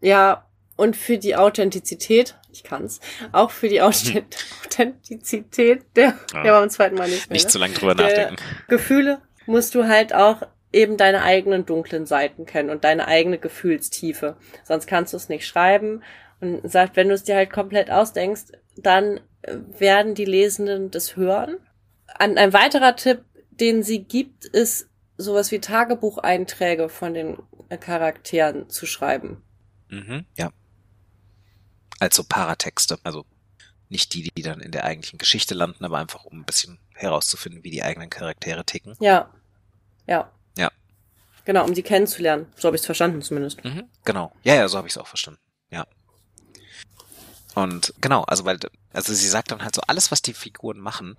Ja, 0.00 0.49
und 0.80 0.96
für 0.96 1.18
die 1.18 1.36
Authentizität, 1.36 2.36
ich 2.52 2.64
kann's, 2.64 3.00
auch 3.32 3.50
für 3.50 3.68
die 3.68 3.80
Authent 3.82 4.36
Authentizität 4.64 5.82
der, 5.96 6.14
Ja. 6.32 6.42
der 6.42 6.52
war 6.52 6.60
beim 6.60 6.70
zweiten 6.70 6.96
Mal 6.96 7.08
nicht 7.08 7.28
mehr, 7.28 7.34
Nicht 7.34 7.44
ne? 7.46 7.50
zu 7.50 7.58
lange 7.58 7.74
drüber 7.74 7.94
Der- 7.94 8.06
nachdenken. 8.06 8.36
Gefühle 8.68 9.20
musst 9.46 9.74
du 9.74 9.84
halt 9.86 10.14
auch 10.14 10.42
eben 10.72 10.96
deine 10.96 11.22
eigenen 11.22 11.66
dunklen 11.66 12.06
Seiten 12.06 12.46
kennen 12.46 12.70
und 12.70 12.84
deine 12.84 13.08
eigene 13.08 13.38
Gefühlstiefe. 13.38 14.36
Sonst 14.64 14.86
kannst 14.86 15.12
du 15.12 15.16
es 15.16 15.28
nicht 15.28 15.46
schreiben. 15.46 16.02
Und 16.40 16.70
sagt, 16.70 16.96
wenn 16.96 17.08
du 17.08 17.14
es 17.14 17.24
dir 17.24 17.36
halt 17.36 17.50
komplett 17.50 17.90
ausdenkst, 17.90 18.44
dann 18.76 19.20
äh, 19.42 19.56
werden 19.78 20.14
die 20.14 20.24
Lesenden 20.24 20.90
das 20.90 21.16
hören. 21.16 21.56
An, 22.06 22.38
ein 22.38 22.52
weiterer 22.54 22.96
Tipp, 22.96 23.24
den 23.50 23.82
sie 23.82 24.04
gibt, 24.04 24.46
ist 24.46 24.88
sowas 25.18 25.50
wie 25.52 25.58
Tagebucheinträge 25.58 26.88
von 26.88 27.12
den 27.14 27.36
äh, 27.68 27.76
Charakteren 27.76 28.70
zu 28.70 28.86
schreiben. 28.86 29.42
Mhm, 29.90 30.24
ja. 30.38 30.50
Also 32.00 32.24
Paratexte, 32.24 32.98
also 33.04 33.24
nicht 33.88 34.14
die, 34.14 34.30
die 34.36 34.42
dann 34.42 34.60
in 34.60 34.72
der 34.72 34.84
eigentlichen 34.84 35.18
Geschichte 35.18 35.54
landen, 35.54 35.84
aber 35.84 35.98
einfach 35.98 36.24
um 36.24 36.40
ein 36.40 36.44
bisschen 36.44 36.78
herauszufinden, 36.94 37.62
wie 37.62 37.70
die 37.70 37.82
eigenen 37.82 38.10
Charaktere 38.10 38.64
ticken. 38.64 38.96
Ja. 39.00 39.30
Ja. 40.06 40.30
Ja. 40.56 40.70
Genau, 41.44 41.64
um 41.64 41.74
sie 41.74 41.82
kennenzulernen. 41.82 42.46
So 42.56 42.66
habe 42.66 42.76
ich 42.76 42.82
es 42.82 42.86
verstanden 42.86 43.22
zumindest. 43.22 43.64
Mhm, 43.64 43.84
genau. 44.04 44.32
Ja, 44.42 44.54
ja, 44.54 44.68
so 44.68 44.78
habe 44.78 44.88
ich 44.88 44.94
es 44.94 44.98
auch 44.98 45.06
verstanden. 45.06 45.40
Ja. 45.70 45.86
Und 47.54 47.94
genau, 48.00 48.22
also 48.24 48.44
weil, 48.44 48.58
also 48.92 49.12
sie 49.12 49.28
sagt 49.28 49.50
dann 49.50 49.62
halt 49.62 49.74
so, 49.74 49.82
alles, 49.86 50.10
was 50.10 50.22
die 50.22 50.34
Figuren 50.34 50.78
machen, 50.78 51.16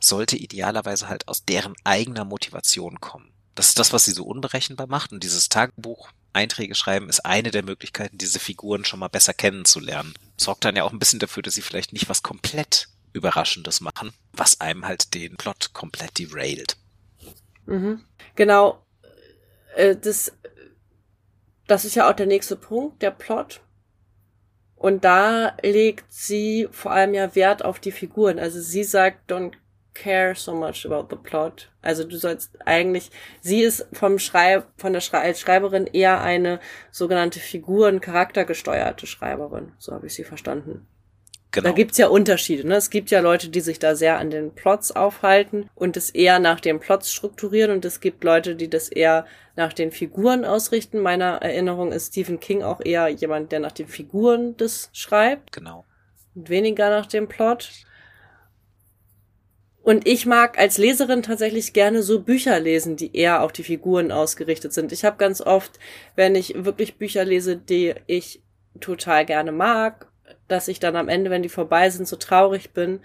sollte 0.00 0.36
idealerweise 0.36 1.08
halt 1.08 1.26
aus 1.28 1.44
deren 1.44 1.74
eigener 1.84 2.24
Motivation 2.24 3.00
kommen. 3.00 3.32
Das 3.54 3.68
ist 3.68 3.78
das, 3.78 3.92
was 3.92 4.04
sie 4.04 4.12
so 4.12 4.24
unberechenbar 4.24 4.86
macht. 4.86 5.12
Und 5.12 5.24
dieses 5.24 5.48
Tagebuch, 5.48 6.10
Einträge 6.32 6.74
schreiben, 6.74 7.08
ist 7.08 7.24
eine 7.24 7.50
der 7.50 7.64
Möglichkeiten, 7.64 8.18
diese 8.18 8.38
Figuren 8.38 8.84
schon 8.84 9.00
mal 9.00 9.08
besser 9.08 9.34
kennenzulernen. 9.34 10.14
Sorgt 10.36 10.64
dann 10.64 10.76
ja 10.76 10.84
auch 10.84 10.92
ein 10.92 10.98
bisschen 10.98 11.18
dafür, 11.18 11.42
dass 11.42 11.54
sie 11.54 11.62
vielleicht 11.62 11.92
nicht 11.92 12.08
was 12.08 12.22
komplett 12.22 12.88
Überraschendes 13.12 13.80
machen, 13.80 14.12
was 14.32 14.60
einem 14.60 14.86
halt 14.86 15.14
den 15.14 15.36
Plot 15.36 15.72
komplett 15.72 16.18
derailt. 16.18 16.76
Mhm. 17.66 18.04
Genau. 18.34 18.84
Äh, 19.74 19.96
das, 19.96 20.32
das 21.66 21.84
ist 21.84 21.96
ja 21.96 22.08
auch 22.08 22.14
der 22.14 22.26
nächste 22.26 22.56
Punkt, 22.56 23.02
der 23.02 23.10
Plot. 23.10 23.60
Und 24.76 25.04
da 25.04 25.56
legt 25.62 26.12
sie 26.12 26.68
vor 26.70 26.92
allem 26.92 27.14
ja 27.14 27.34
Wert 27.34 27.64
auf 27.64 27.80
die 27.80 27.90
Figuren. 27.90 28.38
Also 28.38 28.60
sie 28.60 28.84
sagt, 28.84 29.30
don't 29.30 29.54
care 30.02 30.34
so 30.34 30.54
much 30.54 30.86
about 30.86 31.08
the 31.10 31.20
plot. 31.20 31.70
Also 31.82 32.04
du 32.04 32.16
sollst 32.16 32.56
eigentlich, 32.64 33.10
sie 33.40 33.62
ist 33.62 33.86
vom 33.92 34.18
Schreib, 34.18 34.66
von 34.76 34.92
der 34.92 35.00
Schrei 35.00 35.20
als 35.20 35.40
Schreiberin 35.40 35.86
eher 35.86 36.20
eine 36.20 36.60
sogenannte 36.90 37.40
Figuren-charaktergesteuerte 37.40 39.06
Schreiberin. 39.06 39.72
So 39.78 39.92
habe 39.92 40.06
ich 40.06 40.14
sie 40.14 40.24
verstanden. 40.24 40.86
Genau. 41.50 41.70
Da 41.70 41.74
gibt's 41.74 41.96
ja 41.96 42.08
Unterschiede. 42.08 42.68
Ne? 42.68 42.76
Es 42.76 42.90
gibt 42.90 43.10
ja 43.10 43.20
Leute, 43.20 43.48
die 43.48 43.60
sich 43.60 43.78
da 43.78 43.94
sehr 43.94 44.18
an 44.18 44.30
den 44.30 44.52
Plots 44.54 44.92
aufhalten 44.92 45.70
und 45.74 45.96
es 45.96 46.10
eher 46.10 46.38
nach 46.40 46.60
den 46.60 46.78
Plots 46.78 47.10
strukturieren 47.10 47.70
und 47.70 47.84
es 47.86 48.00
gibt 48.00 48.22
Leute, 48.22 48.54
die 48.54 48.68
das 48.68 48.90
eher 48.90 49.24
nach 49.56 49.72
den 49.72 49.90
Figuren 49.90 50.44
ausrichten. 50.44 51.00
Meiner 51.00 51.40
Erinnerung 51.40 51.90
ist 51.92 52.08
Stephen 52.08 52.38
King 52.38 52.62
auch 52.62 52.80
eher 52.84 53.08
jemand, 53.08 53.50
der 53.50 53.60
nach 53.60 53.72
den 53.72 53.88
Figuren 53.88 54.56
das 54.58 54.90
schreibt 54.92 55.52
genau. 55.52 55.86
und 56.34 56.50
weniger 56.50 56.90
nach 56.90 57.06
dem 57.06 57.28
Plot. 57.28 57.70
Und 59.88 60.06
ich 60.06 60.26
mag 60.26 60.58
als 60.58 60.76
Leserin 60.76 61.22
tatsächlich 61.22 61.72
gerne 61.72 62.02
so 62.02 62.20
Bücher 62.20 62.60
lesen, 62.60 62.96
die 62.96 63.16
eher 63.16 63.42
auf 63.42 63.52
die 63.52 63.62
Figuren 63.62 64.12
ausgerichtet 64.12 64.74
sind. 64.74 64.92
Ich 64.92 65.02
habe 65.02 65.16
ganz 65.16 65.40
oft, 65.40 65.78
wenn 66.14 66.34
ich 66.34 66.62
wirklich 66.62 66.98
Bücher 66.98 67.24
lese, 67.24 67.56
die 67.56 67.94
ich 68.06 68.42
total 68.80 69.24
gerne 69.24 69.50
mag, 69.50 70.06
dass 70.46 70.68
ich 70.68 70.78
dann 70.78 70.94
am 70.94 71.08
Ende, 71.08 71.30
wenn 71.30 71.42
die 71.42 71.48
vorbei 71.48 71.88
sind, 71.88 72.06
so 72.06 72.16
traurig 72.16 72.74
bin, 72.74 73.00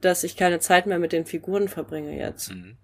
dass 0.00 0.24
ich 0.24 0.38
keine 0.38 0.58
Zeit 0.58 0.86
mehr 0.86 0.98
mit 0.98 1.12
den 1.12 1.26
Figuren 1.26 1.68
verbringe 1.68 2.16
jetzt. 2.16 2.50
Mhm. 2.50 2.78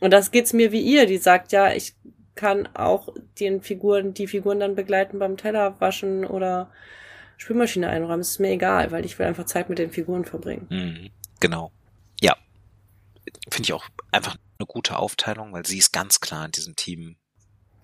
Und 0.00 0.10
das 0.10 0.32
geht's 0.32 0.52
mir 0.52 0.72
wie 0.72 0.82
ihr, 0.82 1.06
die 1.06 1.18
sagt 1.18 1.52
ja, 1.52 1.72
ich 1.72 1.94
kann 2.34 2.66
auch 2.74 3.14
den 3.38 3.62
Figuren, 3.62 4.14
die 4.14 4.26
Figuren 4.26 4.58
dann 4.58 4.74
begleiten 4.74 5.20
beim 5.20 5.36
Teller 5.36 5.80
waschen 5.80 6.24
oder 6.24 6.72
Spülmaschine 7.36 7.88
einräumen. 7.88 8.20
Es 8.20 8.32
ist 8.32 8.40
mir 8.40 8.50
egal, 8.50 8.90
weil 8.90 9.04
ich 9.04 9.16
will 9.16 9.26
einfach 9.26 9.46
Zeit 9.46 9.68
mit 9.68 9.78
den 9.78 9.92
Figuren 9.92 10.24
verbringen. 10.24 10.66
Mhm. 10.68 11.10
Genau. 11.38 11.70
Finde 13.50 13.66
ich 13.66 13.72
auch 13.72 13.86
einfach 14.12 14.36
eine 14.58 14.66
gute 14.66 14.96
Aufteilung, 14.96 15.52
weil 15.52 15.66
sie 15.66 15.78
ist 15.78 15.92
ganz 15.92 16.20
klar 16.20 16.46
in 16.46 16.52
diesem 16.52 16.76
Team 16.76 17.16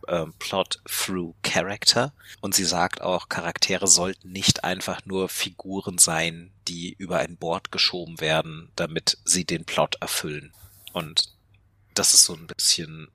ähm, 0.08 0.34
Plot 0.38 0.80
through 0.86 1.34
Character 1.42 2.12
und 2.40 2.54
sie 2.54 2.64
sagt 2.64 3.00
auch, 3.00 3.28
Charaktere 3.28 3.86
sollten 3.86 4.32
nicht 4.32 4.64
einfach 4.64 5.04
nur 5.04 5.28
Figuren 5.28 5.98
sein, 5.98 6.52
die 6.68 6.94
über 6.98 7.18
ein 7.18 7.36
Board 7.36 7.72
geschoben 7.72 8.20
werden, 8.20 8.70
damit 8.76 9.18
sie 9.24 9.44
den 9.44 9.64
Plot 9.64 9.96
erfüllen. 10.00 10.52
Und 10.92 11.32
das 11.94 12.14
ist 12.14 12.24
so 12.24 12.34
ein 12.34 12.46
bisschen, 12.46 13.08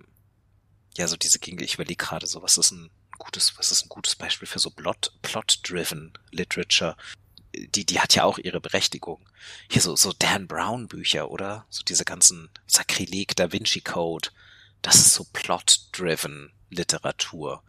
ja, 0.98 1.08
so 1.08 1.18
diese 1.18 1.40
Gegend, 1.40 1.62
ich 1.62 1.76
überlege 1.76 2.04
gerade 2.04 2.28
so, 2.28 2.42
was 2.42 2.58
ist 2.58 2.72
ein 2.72 2.90
gutes, 3.18 3.58
was 3.58 3.72
ist 3.72 3.86
ein 3.86 3.90
gutes 3.90 4.16
Beispiel 4.16 4.48
für 4.48 4.60
so 4.60 4.70
Plot, 4.70 5.14
Plot-driven 5.22 6.14
Literature? 6.32 6.96
Die, 7.56 7.86
die 7.86 8.00
hat 8.00 8.16
ja 8.16 8.24
auch 8.24 8.38
ihre 8.38 8.62
Berechtigung. 8.62 9.28
Hier 9.70 9.82
so, 9.82 9.96
so 9.96 10.14
Dan 10.18 10.48
Brown 10.48 10.88
Bücher, 10.88 11.30
oder? 11.32 11.66
So 11.70 11.84
diese 11.84 12.06
ganzen 12.06 12.50
Sakrileg 12.68 13.36
Da 13.36 13.52
Vinci 13.52 13.82
Code. 13.82 14.30
Das 14.82 14.96
ist 14.96 15.14
so 15.14 15.26
Plot-driven 15.34 16.52
Literatur. 16.70 17.64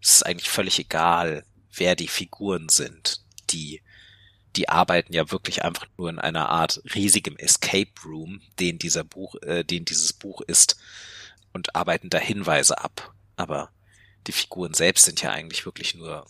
Es 0.00 0.16
ist 0.16 0.26
eigentlich 0.26 0.48
völlig 0.48 0.78
egal, 0.78 1.44
wer 1.72 1.96
die 1.96 2.08
Figuren 2.08 2.68
sind. 2.68 3.20
Die, 3.50 3.82
die 4.56 4.68
arbeiten 4.68 5.12
ja 5.12 5.30
wirklich 5.30 5.64
einfach 5.64 5.86
nur 5.96 6.08
in 6.08 6.18
einer 6.18 6.48
Art 6.48 6.80
riesigem 6.94 7.36
Escape 7.36 7.92
Room, 8.04 8.40
den 8.60 8.78
dieser 8.78 9.04
Buch, 9.04 9.34
äh, 9.42 9.64
den 9.64 9.84
dieses 9.84 10.12
Buch 10.12 10.40
ist, 10.42 10.76
und 11.52 11.74
arbeiten 11.74 12.10
da 12.10 12.18
Hinweise 12.18 12.78
ab. 12.78 13.14
Aber 13.36 13.70
die 14.26 14.32
Figuren 14.32 14.74
selbst 14.74 15.04
sind 15.04 15.22
ja 15.22 15.30
eigentlich 15.30 15.66
wirklich 15.66 15.94
nur 15.94 16.26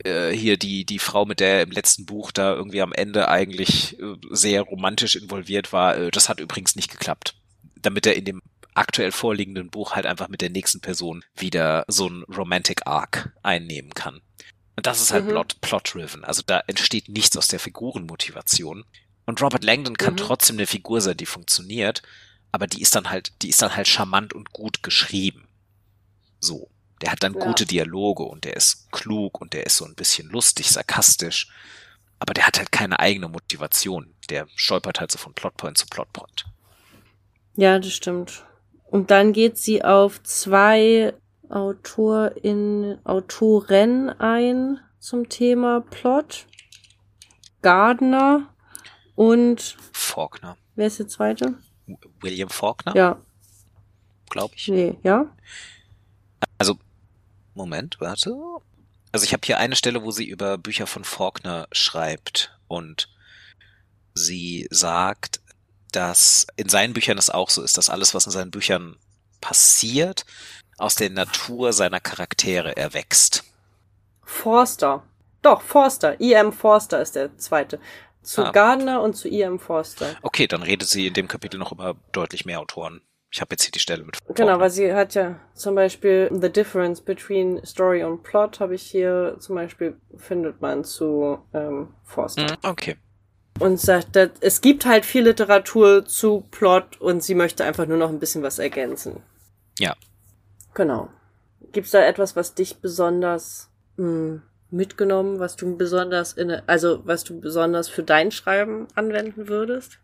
äh, 0.05 0.31
hier 0.31 0.57
die 0.57 0.85
die 0.85 0.99
Frau, 0.99 1.25
mit 1.25 1.41
der 1.41 1.63
im 1.63 1.71
letzten 1.71 2.07
Buch 2.07 2.33
da 2.33 2.55
irgendwie 2.55 2.83
am 2.83 2.93
Ende 2.93 3.29
eigentlich 3.29 3.99
äh, 4.01 4.17
sehr 4.31 4.63
romantisch 4.63 5.17
involviert 5.17 5.73
war, 5.73 5.97
äh, 5.97 6.11
das 6.11 6.29
hat 6.29 6.41
übrigens 6.41 6.77
nicht 6.77 6.91
geklappt. 6.91 7.35
Damit 7.77 8.07
er 8.07 8.17
in 8.17 8.25
dem 8.25 8.43
aktuell 8.75 9.13
vorliegenden 9.13 9.71
Buch 9.71 9.95
halt 9.95 10.07
einfach 10.07 10.29
mit 10.29 10.41
der 10.41 10.51
nächsten 10.51 10.81
Person 10.81 11.25
wieder 11.37 11.85
so 11.89 12.09
ein 12.09 12.25
Romantic 12.25 12.87
Arc 12.87 13.33
einnehmen 13.43 13.95
kann. 13.95 14.21
Und 14.77 14.87
das 14.87 15.01
ist 15.01 15.13
halt 15.13 15.27
mhm. 15.27 15.31
plot, 15.31 15.61
plot-driven. 15.61 16.25
Also 16.25 16.43
da 16.45 16.61
entsteht 16.67 17.09
nichts 17.09 17.37
aus 17.37 17.49
der 17.49 17.61
Figurenmotivation. 17.61 18.85
Und 19.27 19.41
Robert 19.41 19.65
Langdon 19.65 19.97
kann 19.97 20.15
mhm. 20.15 20.19
trotzdem 20.19 20.57
eine 20.57 20.67
Figur 20.67 21.01
sein, 21.01 21.17
die 21.17 21.27
funktioniert, 21.27 22.03
aber 22.53 22.67
die 22.67 22.83
ist 22.83 22.95
dann 22.95 23.11
halt, 23.11 23.33
die 23.43 23.49
ist 23.49 23.63
dann 23.63 23.75
halt 23.75 23.89
charmant 23.89 24.33
und 24.33 24.53
gut 24.53 24.83
geschrieben. 24.83 25.49
So. 26.41 26.69
Der 27.05 27.13
hat 27.13 27.23
dann 27.23 27.35
ja. 27.35 27.45
gute 27.45 27.67
Dialoge 27.67 28.23
und 28.23 28.45
der 28.45 28.57
ist 28.57 28.91
klug 28.91 29.39
und 29.39 29.53
der 29.53 29.67
ist 29.67 29.77
so 29.77 29.85
ein 29.85 29.95
bisschen 29.95 30.31
lustig, 30.31 30.71
sarkastisch. 30.71 31.49
Aber 32.19 32.33
der 32.33 32.47
hat 32.47 32.57
halt 32.57 32.73
keine 32.73 32.99
eigene 32.99 33.29
Motivation. 33.29 34.15
Der 34.31 34.47
stolpert 34.55 35.01
halt 35.01 35.13
so 35.13 35.19
von 35.19 35.35
Plotpoint 35.35 35.77
zu 35.77 35.87
Plotpoint. 35.87 36.47
Ja, 37.57 37.79
das 37.79 37.93
stimmt. 37.93 38.47
Und 38.87 39.11
dann 39.11 39.35
geht 39.35 39.59
sie 39.59 39.85
auf 39.85 40.23
zwei 40.23 41.13
Autorin, 41.51 42.99
Autoren 43.05 44.09
ein 44.09 44.81
zum 44.99 45.29
Thema 45.29 45.83
Plot. 45.83 46.47
Gardner 47.61 48.55
und 49.15 49.77
Faulkner. 49.93 50.57
Wer 50.75 50.87
ist 50.87 50.99
der 51.01 51.09
zweite? 51.09 51.59
William 52.21 52.49
Faulkner? 52.49 52.97
Ja. 52.97 53.21
Glaube 54.31 54.55
ich. 54.57 54.69
Nee, 54.69 54.97
ja. 55.03 55.27
Also, 56.59 56.79
Moment, 57.55 58.01
warte. 58.01 58.35
Also 59.13 59.25
ich 59.25 59.33
habe 59.33 59.47
hier 59.47 59.59
eine 59.59 59.77
Stelle, 59.77 60.03
wo 60.03 60.11
sie 60.11 60.27
über 60.27 60.59
Bücher 60.59 60.87
von 60.87 61.05
Faulkner 61.05 61.69
schreibt 61.73 62.59
und 62.67 63.09
sie 64.15 64.67
sagt, 64.71 65.41
dass 65.93 66.47
in 66.57 66.69
seinen 66.69 66.95
Büchern 66.95 67.19
es 67.19 67.31
auch 67.31 67.51
so 67.51 67.63
ist, 67.63 67.79
dass 67.79 67.91
alles, 67.91 68.15
was 68.15 68.27
in 68.27 68.33
seinen 68.33 68.51
Büchern 68.51 68.97
passiert, 69.41 70.25
aus 70.79 70.97
der 70.97 71.11
Natur 71.11 71.73
seiner 71.73 72.01
Charaktere 72.01 72.77
erwächst. 72.77 73.45
Forster. 74.25 75.05
Doch, 75.43 75.63
Forster. 75.63 76.21
E.M. 76.21 76.53
Forster 76.53 77.01
ist 77.01 77.15
der 77.15 77.37
zweite. 77.39 77.79
Zu 78.23 78.47
ah. 78.47 78.51
Gardner 78.51 79.03
und 79.03 79.15
zu 79.15 79.29
E.M. 79.29 79.61
Forster. 79.61 80.17
Okay, 80.23 80.47
dann 80.47 80.63
redet 80.63 80.89
sie 80.89 81.07
in 81.07 81.15
dem 81.15 81.29
Kapitel 81.29 81.59
noch 81.59 81.71
über 81.71 81.95
deutlich 82.13 82.47
mehr 82.47 82.61
Autoren. 82.61 83.03
Ich 83.35 83.41
habe 83.41 83.49
jetzt 83.51 83.65
hier 83.65 83.73
die 83.73 83.81
Stelle 83.81 84.05
mit. 84.05 84.17
Genau, 84.37 84.61
weil 84.61 84.71
sie 84.71 84.95
hat 84.95 85.17
ja 85.17 85.41
zum 85.55 85.75
Beispiel 85.75 86.31
The 86.33 86.53
Difference 86.53 87.01
Between 87.01 87.67
Story 87.67 88.05
und 88.05 88.23
Plot 88.23 88.61
habe 88.61 88.77
ich 88.77 88.83
hier 88.83 89.35
zum 89.41 89.57
Beispiel 89.57 89.97
findet 90.17 90.61
man 90.61 90.85
zu 90.85 91.41
ähm, 91.53 91.89
Forster. 92.05 92.47
Hm, 92.47 92.57
okay 92.63 92.97
und 93.61 93.81
sagt, 93.81 94.17
es 94.17 94.61
gibt 94.61 94.85
halt 94.85 95.05
viel 95.05 95.25
Literatur 95.25 96.05
zu 96.05 96.45
Plot 96.51 97.01
und 97.01 97.23
sie 97.23 97.35
möchte 97.35 97.65
einfach 97.65 97.87
nur 97.87 97.99
noch 97.99 98.09
ein 98.09 98.19
bisschen 98.19 98.43
was 98.43 98.59
ergänzen. 98.59 99.23
Ja. 99.79 99.95
Genau. 100.75 101.09
Gibt's 101.73 101.93
da 101.93 102.05
etwas, 102.05 102.35
was 102.37 102.55
dich 102.55 102.79
besonders 102.79 103.71
mh, 103.97 104.07
hm, 104.07 104.43
mitgenommen, 104.71 105.39
was 105.39 105.55
du 105.55 105.77
besonders 105.77 106.33
in, 106.33 106.51
also 106.67 107.01
was 107.05 107.23
du 107.23 107.41
besonders 107.41 107.89
für 107.89 108.03
dein 108.03 108.33
Schreiben 108.33 108.89
anwenden 108.97 109.47
würdest? 109.47 109.99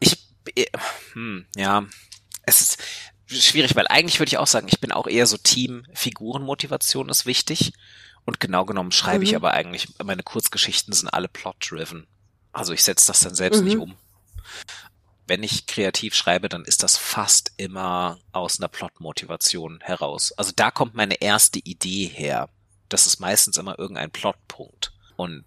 Ich, 0.00 0.16
äh, 0.56 0.66
hm, 1.12 1.44
ja, 1.54 1.84
es 2.48 2.60
ist 2.60 2.78
schwierig, 3.44 3.76
weil 3.76 3.86
eigentlich 3.88 4.18
würde 4.18 4.30
ich 4.30 4.38
auch 4.38 4.46
sagen, 4.46 4.68
ich 4.68 4.80
bin 4.80 4.92
auch 4.92 5.06
eher 5.06 5.26
so 5.26 5.36
Team 5.36 5.86
Figurenmotivation 5.92 7.08
ist 7.08 7.26
wichtig. 7.26 7.72
Und 8.24 8.40
genau 8.40 8.66
genommen 8.66 8.92
schreibe 8.92 9.20
mhm. 9.20 9.24
ich 9.24 9.36
aber 9.36 9.52
eigentlich, 9.54 9.88
meine 10.04 10.22
Kurzgeschichten 10.22 10.92
sind 10.92 11.08
alle 11.08 11.28
plot-driven. 11.28 12.06
Also 12.52 12.72
ich 12.72 12.82
setze 12.82 13.06
das 13.06 13.20
dann 13.20 13.34
selbst 13.34 13.60
mhm. 13.60 13.64
nicht 13.64 13.78
um. 13.78 13.96
Wenn 15.26 15.42
ich 15.42 15.66
kreativ 15.66 16.14
schreibe, 16.14 16.48
dann 16.48 16.64
ist 16.64 16.82
das 16.82 16.96
fast 16.96 17.52
immer 17.56 18.18
aus 18.32 18.58
einer 18.58 18.68
Plotmotivation 18.68 19.80
heraus. 19.80 20.32
Also 20.32 20.52
da 20.54 20.70
kommt 20.70 20.94
meine 20.94 21.20
erste 21.20 21.58
Idee 21.58 22.06
her. 22.06 22.48
Das 22.88 23.06
ist 23.06 23.20
meistens 23.20 23.58
immer 23.58 23.78
irgendein 23.78 24.10
Plotpunkt. 24.10 24.92
Und 25.16 25.44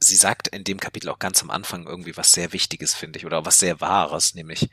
sie 0.00 0.16
sagt 0.16 0.48
in 0.48 0.64
dem 0.64 0.80
Kapitel 0.80 1.08
auch 1.10 1.18
ganz 1.18 1.42
am 1.42 1.50
Anfang 1.50 1.86
irgendwie 1.86 2.16
was 2.16 2.32
sehr 2.32 2.52
Wichtiges, 2.52 2.94
finde 2.94 3.18
ich, 3.18 3.26
oder 3.26 3.44
was 3.44 3.58
sehr 3.58 3.80
Wahres, 3.80 4.34
nämlich, 4.34 4.70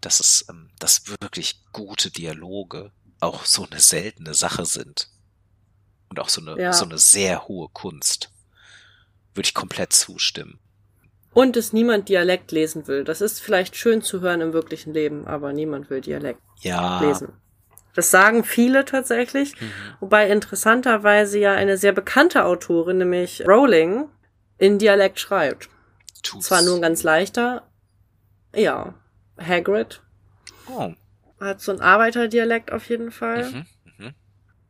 dass 0.00 0.20
es, 0.20 0.46
ähm, 0.48 0.70
dass 0.78 1.08
wirklich 1.20 1.60
gute 1.72 2.10
Dialoge 2.10 2.92
auch 3.20 3.44
so 3.44 3.66
eine 3.66 3.80
seltene 3.80 4.34
Sache 4.34 4.66
sind. 4.66 5.10
Und 6.08 6.20
auch 6.20 6.28
so 6.28 6.40
eine, 6.40 6.60
ja. 6.60 6.72
so 6.72 6.84
eine 6.84 6.98
sehr 6.98 7.48
hohe 7.48 7.68
Kunst. 7.70 8.30
Würde 9.34 9.48
ich 9.48 9.54
komplett 9.54 9.92
zustimmen. 9.92 10.60
Und 11.34 11.56
dass 11.56 11.72
niemand 11.72 12.08
Dialekt 12.08 12.52
lesen 12.52 12.86
will. 12.86 13.04
Das 13.04 13.20
ist 13.20 13.40
vielleicht 13.40 13.76
schön 13.76 14.02
zu 14.02 14.20
hören 14.20 14.40
im 14.40 14.52
wirklichen 14.52 14.94
Leben, 14.94 15.26
aber 15.26 15.52
niemand 15.52 15.90
will 15.90 16.00
Dialekt 16.00 16.40
ja. 16.60 17.00
lesen. 17.00 17.32
Das 17.94 18.10
sagen 18.10 18.44
viele 18.44 18.84
tatsächlich. 18.84 19.60
Mhm. 19.60 19.70
Wobei 20.00 20.28
interessanterweise 20.30 21.38
ja 21.38 21.52
eine 21.52 21.76
sehr 21.76 21.92
bekannte 21.92 22.44
Autorin, 22.44 22.98
nämlich 22.98 23.46
Rowling, 23.46 24.08
in 24.58 24.78
Dialekt 24.78 25.20
schreibt. 25.20 25.68
Tut's. 26.22 26.46
Zwar 26.46 26.62
nur 26.62 26.76
ein 26.76 26.82
ganz 26.82 27.02
leichter, 27.02 27.62
ja, 28.54 28.94
Hagrid. 29.38 30.02
Oh. 30.68 30.92
Hat 31.40 31.60
so 31.60 31.72
ein 31.72 31.80
Arbeiterdialekt 31.80 32.72
auf 32.72 32.88
jeden 32.88 33.10
Fall. 33.10 33.44
Mhm, 33.50 33.66
mh. 33.98 34.14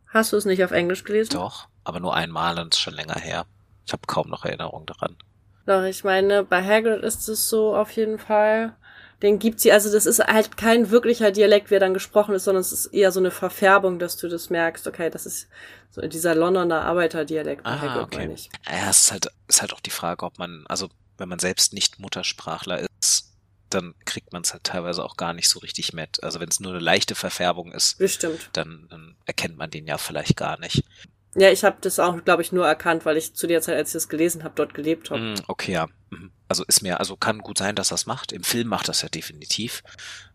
Hast 0.09 0.33
du 0.33 0.37
es 0.37 0.45
nicht 0.45 0.65
auf 0.65 0.73
Englisch 0.73 1.05
gelesen? 1.05 1.35
Doch, 1.35 1.69
aber 1.85 2.01
nur 2.01 2.15
einmal 2.15 2.59
und 2.59 2.75
ist 2.75 2.81
schon 2.81 2.95
länger 2.95 3.19
her. 3.19 3.47
Ich 3.87 3.93
habe 3.93 4.03
kaum 4.07 4.29
noch 4.29 4.45
Erinnerung 4.45 4.87
daran. 4.87 5.17
Doch, 5.67 5.83
ich 5.85 6.05
meine, 6.05 6.45
bei 6.45 6.63
Hagrid 6.63 7.03
ist 7.03 7.29
es 7.29 7.49
so 7.49 7.75
auf 7.75 7.91
jeden 7.93 8.19
Fall. 8.19 8.77
Den 9.23 9.39
gibt 9.39 9.61
sie, 9.61 9.73
also 9.73 9.91
das 9.91 10.05
ist 10.05 10.19
halt 10.19 10.57
kein 10.57 10.91
wirklicher 10.91 11.31
Dialekt, 11.31 11.71
wie 11.71 11.75
er 11.75 11.81
dann 11.81 11.95
gesprochen 11.95 12.35
ist, 12.35 12.45
sondern 12.45 12.61
es 12.61 12.73
ist 12.73 12.87
eher 12.87 13.11
so 13.11 13.21
eine 13.21 13.31
Verfärbung, 13.31 13.99
dass 13.99 14.17
du 14.17 14.29
das 14.29 14.51
merkst, 14.51 14.87
okay, 14.87 15.09
das 15.09 15.25
ist 15.25 15.49
so 15.91 16.03
dieser 16.03 16.35
Londoner 16.35 16.83
Arbeiterdialekt 16.83 17.63
bei 17.63 17.71
ah, 17.71 17.81
Hagrid, 17.81 18.03
okay. 18.03 18.19
meine 18.19 18.35
ich. 18.35 18.51
Ja, 18.67 18.91
es 18.91 19.05
ist 19.05 19.13
halt, 19.13 19.29
ist 19.49 19.63
halt 19.63 19.73
auch 19.73 19.81
die 19.81 19.91
Frage, 19.91 20.27
ob 20.27 20.39
man, 20.39 20.65
also 20.69 20.91
wenn 21.17 21.29
man 21.29 21.39
selbst 21.39 21.73
nicht 21.73 21.99
Muttersprachler 21.99 22.81
ist, 23.01 23.33
dann 23.71 23.95
kriegt 24.05 24.33
man 24.33 24.43
es 24.43 24.53
halt 24.53 24.65
teilweise 24.65 25.05
auch 25.05 25.17
gar 25.17 25.33
nicht 25.33 25.49
so 25.49 25.59
richtig 25.61 25.93
mit. 25.93 26.23
Also 26.23 26.41
wenn 26.41 26.49
es 26.49 26.61
nur 26.61 26.73
eine 26.73 26.81
leichte 26.81 27.15
Verfärbung 27.15 27.73
ist, 27.73 27.99
Bestimmt. 27.99 28.51
Dann, 28.53 28.87
dann 28.91 29.17
erkennt 29.25 29.57
man 29.57 29.71
den 29.71 29.87
ja 29.87 29.99
vielleicht 29.99 30.37
gar 30.37 30.59
nicht. 30.59 30.85
Ja, 31.37 31.51
ich 31.51 31.65
habe 31.65 31.77
das 31.81 31.99
auch, 31.99 32.25
glaube 32.25 32.43
ich, 32.43 32.53
nur 32.53 32.67
erkannt, 32.67 33.05
weil 33.05 33.17
ich 33.17 33.35
zu 33.35 33.47
der 33.47 33.61
Zeit, 33.61 33.77
als 33.77 33.91
ich 33.91 33.95
das 33.95 34.09
gelesen 34.09 34.45
habe, 34.45 34.55
dort 34.55 34.75
gelebt 34.75 35.11
habe. 35.11 35.21
Mm, 35.21 35.35
okay, 35.49 35.73
ja. 35.73 35.89
Mhm. 36.11 36.31
Also 36.47 36.63
ist 36.65 36.83
mir, 36.83 37.01
also 37.01 37.17
kann 37.17 37.39
gut 37.39 37.59
sein, 37.59 37.75
dass 37.75 37.89
das 37.89 38.07
macht. 38.07 38.31
Im 38.31 38.45
Film 38.45 38.69
macht 38.69 38.89
das 38.89 39.03
ja 39.03 39.09
definitiv. 39.09 39.83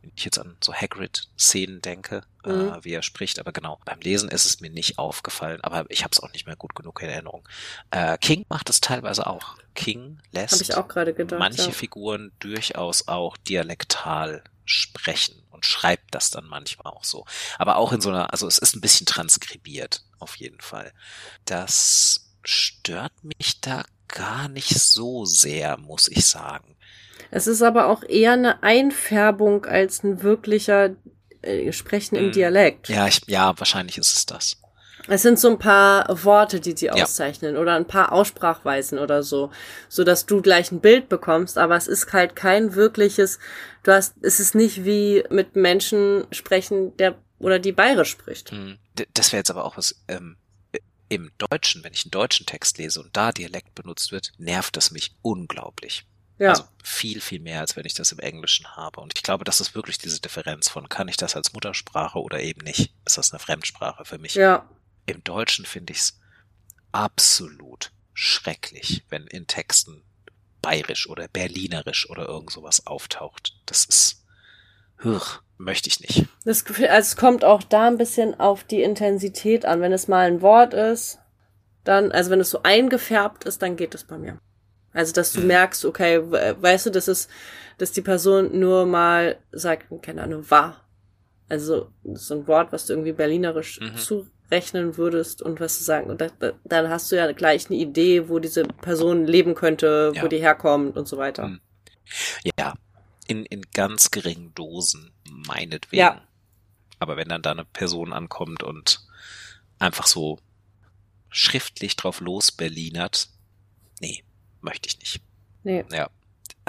Wenn 0.02 0.12
ich 0.16 0.26
jetzt 0.26 0.38
an 0.38 0.58
so 0.62 0.74
Hagrid-Szenen 0.74 1.82
denke, 1.82 2.24
äh, 2.44 2.50
mhm. 2.50 2.70
äh, 2.70 2.84
wie 2.84 2.92
er 2.92 3.02
spricht, 3.02 3.40
aber 3.40 3.54
genau, 3.54 3.80
beim 3.86 4.00
Lesen 4.02 4.30
ist 4.30 4.46
es 4.46 4.60
mir 4.60 4.70
nicht 4.70 4.98
aufgefallen, 4.98 5.62
aber 5.62 5.86
ich 5.90 6.04
habe 6.04 6.12
es 6.12 6.22
auch 6.22 6.32
nicht 6.34 6.46
mehr 6.46 6.56
gut 6.56 6.76
genug 6.76 7.02
in 7.02 7.10
Erinnerung. 7.10 7.48
Äh, 7.92 8.18
King 8.18 8.46
macht 8.50 8.70
es 8.70 8.82
teilweise 8.82 9.28
auch. 9.28 9.56
King 9.76 10.20
lässt 10.32 10.60
gedacht, 10.60 10.96
manche 11.38 11.64
ja. 11.64 11.72
Figuren 11.72 12.32
durchaus 12.40 13.08
auch 13.08 13.38
dialektal 13.38 14.44
sprechen 14.70 15.42
und 15.50 15.66
schreibt 15.66 16.14
das 16.14 16.30
dann 16.30 16.48
manchmal 16.48 16.94
auch 16.94 17.04
so. 17.04 17.26
Aber 17.58 17.78
auch 17.78 17.92
in 17.92 18.02
so 18.02 18.10
einer, 18.10 18.32
also 18.32 18.48
es 18.48 18.58
ist 18.58 18.76
ein 18.76 18.82
bisschen 18.82 19.08
transkribiert, 19.08 20.04
auf 20.20 20.36
jeden 20.36 20.62
Fall. 20.62 20.94
Das 21.46 22.30
stört 22.44 23.14
mich 23.24 23.62
da 23.62 23.84
gar 24.08 24.48
nicht 24.48 24.80
so 24.80 25.26
sehr, 25.26 25.78
muss 25.78 26.08
ich 26.08 26.26
sagen. 26.26 26.76
Es 27.32 27.48
ist 27.48 27.62
aber 27.62 27.88
auch 27.88 28.04
eher 28.04 28.34
eine 28.34 28.64
Einfärbung 28.64 29.66
als 29.66 30.04
ein 30.04 30.24
wirklicher 30.24 30.96
äh, 31.42 31.72
Sprechen 31.72 32.16
im 32.16 32.26
hm. 32.26 32.32
Dialekt. 32.32 32.90
Ja, 32.90 33.08
ich, 33.08 33.22
ja, 33.28 33.58
wahrscheinlich 33.58 33.98
ist 33.98 34.16
es 34.16 34.26
das. 34.26 34.58
Es 35.08 35.22
sind 35.22 35.40
so 35.40 35.50
ein 35.50 35.60
paar 35.60 36.06
Worte, 36.24 36.60
die 36.60 36.76
sie 36.76 36.92
auszeichnen 36.92 37.56
ja. 37.56 37.62
oder 37.62 37.76
ein 37.76 37.88
paar 37.88 38.12
Aussprachweisen 38.12 39.00
oder 39.00 39.24
so, 39.24 39.52
so 39.88 40.04
dass 40.04 40.26
du 40.26 40.42
gleich 40.42 40.72
ein 40.72 40.82
Bild 40.82 41.10
bekommst, 41.10 41.58
aber 41.58 41.76
es 41.76 41.88
ist 41.88 42.12
halt 42.14 42.36
kein 42.36 42.76
wirkliches, 42.76 43.40
du 43.84 43.92
hast, 43.92 44.16
es 44.22 44.40
ist 44.40 44.56
nicht 44.56 44.86
wie 44.86 45.24
mit 45.30 45.56
Menschen 45.56 46.28
sprechen, 46.32 46.96
der 46.98 47.16
oder 47.40 47.60
die 47.60 47.72
bayerisch 47.72 48.12
spricht. 48.12 48.52
Hm. 48.52 48.78
Das 49.14 49.32
wäre 49.32 49.40
jetzt 49.40 49.50
aber 49.50 49.64
auch 49.64 49.78
was, 49.78 50.04
ähm, 50.10 50.36
im 51.10 51.32
Deutschen, 51.38 51.84
wenn 51.84 51.94
ich 51.94 52.06
einen 52.06 52.12
deutschen 52.12 52.46
Text 52.46 52.78
lese 52.78 53.02
und 53.02 53.16
da 53.18 53.32
Dialekt 53.32 53.76
benutzt 53.76 54.12
wird, 54.12 54.32
nervt 54.38 54.78
das 54.78 54.92
mich 54.92 55.16
unglaublich. 55.22 56.06
Ja. 56.38 56.52
Also 56.52 56.64
viel, 56.84 57.20
viel 57.20 57.42
mehr, 57.42 57.60
als 57.60 57.76
wenn 57.76 57.86
ich 57.86 57.94
das 57.94 58.14
im 58.14 58.20
Englischen 58.20 58.76
habe. 58.78 59.02
Und 59.02 59.14
ich 59.16 59.24
glaube, 59.24 59.44
das 59.44 59.60
ist 59.60 59.76
wirklich 59.76 59.98
diese 59.98 60.22
Differenz 60.22 60.70
von, 60.70 60.88
kann 60.88 61.10
ich 61.10 61.18
das 61.18 61.36
als 61.36 61.52
Muttersprache 61.52 62.20
oder 62.20 62.40
eben 62.40 62.62
nicht? 62.62 62.94
Ist 63.06 63.18
das 63.18 63.32
eine 63.32 63.40
Fremdsprache 63.40 64.06
für 64.06 64.20
mich? 64.20 64.36
Ja. 64.36 64.70
Im 65.10 65.24
Deutschen 65.24 65.66
finde 65.66 65.94
ich 65.94 66.00
es 66.00 66.20
absolut 66.92 67.92
schrecklich, 68.14 69.04
wenn 69.10 69.26
in 69.26 69.48
Texten 69.48 70.04
bayerisch 70.62 71.10
oder 71.10 71.28
berlinerisch 71.28 72.10
oder 72.10 72.28
irgend 72.28 72.52
sowas 72.52 72.86
auftaucht. 72.86 73.56
Das 73.66 73.86
ist, 73.86 74.24
hör, 74.98 75.22
möchte 75.58 75.90
ich 75.90 76.00
nicht. 76.00 76.28
Das 76.46 76.64
Gefühl, 76.64 76.90
also 76.90 77.08
es 77.08 77.16
kommt 77.16 77.44
auch 77.44 77.64
da 77.64 77.88
ein 77.88 77.98
bisschen 77.98 78.40
auf 78.40 78.64
die 78.64 78.84
Intensität 78.84 79.66
an. 79.66 79.82
Wenn 79.82 79.94
es 79.94 80.08
mal 80.08 80.28
ein 80.28 80.42
Wort 80.42 80.76
ist, 80.76 81.18
dann, 81.84 82.12
also 82.12 82.30
wenn 82.30 82.42
es 82.42 82.52
so 82.52 82.62
eingefärbt 82.62 83.46
ist, 83.46 83.64
dann 83.64 83.78
geht 83.78 83.96
es 83.96 84.04
bei 84.04 84.18
mir. 84.18 84.40
Also, 84.94 85.12
dass 85.14 85.32
du 85.32 85.40
hm. 85.40 85.48
merkst, 85.48 85.86
okay, 85.86 86.20
weißt 86.22 86.88
du, 86.88 86.90
dass 86.92 87.08
es, 87.08 87.30
dass 87.80 87.94
die 87.94 88.02
Person 88.02 88.60
nur 88.60 88.86
mal 88.86 89.40
sagt, 89.52 89.88
keine 90.04 90.22
Ahnung, 90.22 90.50
war. 90.52 90.86
Also, 91.48 91.92
so 92.14 92.36
ein 92.36 92.48
Wort, 92.48 92.72
was 92.72 92.86
du 92.86 92.94
irgendwie 92.94 93.14
berlinerisch 93.14 93.80
mhm. 93.80 93.98
zu 93.98 94.28
rechnen 94.52 94.98
würdest 94.98 95.42
und 95.42 95.60
was 95.60 95.78
du 95.78 95.84
sagen. 95.84 96.10
Und 96.10 96.22
da, 96.22 96.30
dann 96.64 96.90
hast 96.90 97.12
du 97.12 97.16
ja 97.16 97.32
gleich 97.32 97.68
eine 97.68 97.78
Idee, 97.78 98.30
wo 98.30 98.40
diese 98.40 98.64
Person 98.64 99.26
leben 99.26 99.56
könnte, 99.56 100.12
ja. 100.16 100.24
wo 100.24 100.28
die 100.28 100.40
herkommt 100.40 100.98
und 100.98 101.08
so 101.08 101.18
weiter. 101.18 101.44
Hm. 101.44 101.60
Ja, 102.58 102.74
in, 103.28 103.46
in 103.46 103.62
ganz 103.74 104.12
geringen 104.12 104.54
Dosen, 104.56 105.12
meinetwegen. 105.30 106.00
Ja. 106.00 106.22
Aber 107.00 107.16
wenn 107.18 107.30
dann 107.30 107.42
da 107.42 107.52
eine 107.52 107.66
Person 107.66 108.12
ankommt 108.12 108.64
und 108.64 109.02
einfach 109.78 110.08
so 110.08 110.40
schriftlich 111.30 111.96
drauf 111.96 112.20
los 112.20 112.52
Berlinert, 112.52 113.30
nee, 114.02 114.24
möchte 114.62 114.90
ich 114.90 115.00
nicht. 115.00 115.22
Nee. 115.64 115.86
Ja 115.92 116.10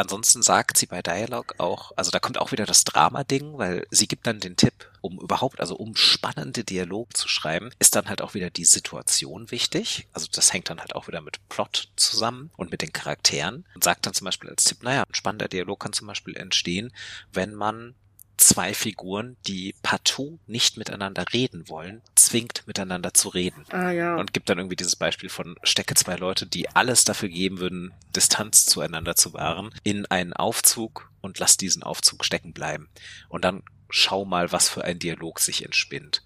ansonsten 0.00 0.42
sagt 0.42 0.76
sie 0.76 0.86
bei 0.86 1.02
Dialog 1.02 1.54
auch, 1.58 1.92
also 1.96 2.10
da 2.10 2.18
kommt 2.18 2.38
auch 2.38 2.52
wieder 2.52 2.66
das 2.66 2.84
Drama-Ding, 2.84 3.58
weil 3.58 3.86
sie 3.90 4.08
gibt 4.08 4.26
dann 4.26 4.40
den 4.40 4.56
Tipp, 4.56 4.74
um 5.00 5.18
überhaupt, 5.18 5.60
also 5.60 5.76
um 5.76 5.96
spannende 5.96 6.64
Dialog 6.64 7.16
zu 7.16 7.28
schreiben, 7.28 7.70
ist 7.78 7.96
dann 7.96 8.08
halt 8.08 8.22
auch 8.22 8.34
wieder 8.34 8.50
die 8.50 8.64
Situation 8.64 9.50
wichtig. 9.50 10.06
Also 10.12 10.26
das 10.32 10.52
hängt 10.52 10.70
dann 10.70 10.80
halt 10.80 10.94
auch 10.94 11.08
wieder 11.08 11.20
mit 11.20 11.46
Plot 11.48 11.88
zusammen 11.96 12.50
und 12.56 12.70
mit 12.70 12.82
den 12.82 12.92
Charakteren 12.92 13.64
und 13.74 13.84
sagt 13.84 14.06
dann 14.06 14.14
zum 14.14 14.24
Beispiel 14.24 14.50
als 14.50 14.64
Tipp, 14.64 14.82
naja, 14.82 15.02
ein 15.02 15.14
spannender 15.14 15.48
Dialog 15.48 15.80
kann 15.80 15.92
zum 15.92 16.06
Beispiel 16.06 16.36
entstehen, 16.36 16.92
wenn 17.32 17.54
man 17.54 17.94
zwei 18.40 18.74
Figuren, 18.74 19.36
die 19.46 19.74
partout 19.82 20.38
nicht 20.46 20.76
miteinander 20.76 21.24
reden 21.32 21.68
wollen, 21.68 22.02
zwingt 22.14 22.66
miteinander 22.66 23.14
zu 23.14 23.28
reden. 23.28 23.64
Ah, 23.70 23.90
ja. 23.90 24.16
Und 24.16 24.32
gibt 24.32 24.48
dann 24.48 24.58
irgendwie 24.58 24.76
dieses 24.76 24.96
Beispiel 24.96 25.28
von 25.28 25.56
stecke 25.62 25.94
zwei 25.94 26.16
Leute, 26.16 26.46
die 26.46 26.68
alles 26.70 27.04
dafür 27.04 27.28
geben 27.28 27.58
würden, 27.58 27.92
Distanz 28.16 28.64
zueinander 28.64 29.14
zu 29.14 29.34
wahren, 29.34 29.74
in 29.84 30.06
einen 30.06 30.32
Aufzug 30.32 31.10
und 31.20 31.38
lass 31.38 31.56
diesen 31.56 31.82
Aufzug 31.82 32.24
stecken 32.24 32.52
bleiben. 32.52 32.88
Und 33.28 33.44
dann 33.44 33.62
schau 33.90 34.24
mal, 34.24 34.52
was 34.52 34.68
für 34.68 34.84
ein 34.84 34.98
Dialog 34.98 35.38
sich 35.40 35.64
entspinnt. 35.64 36.22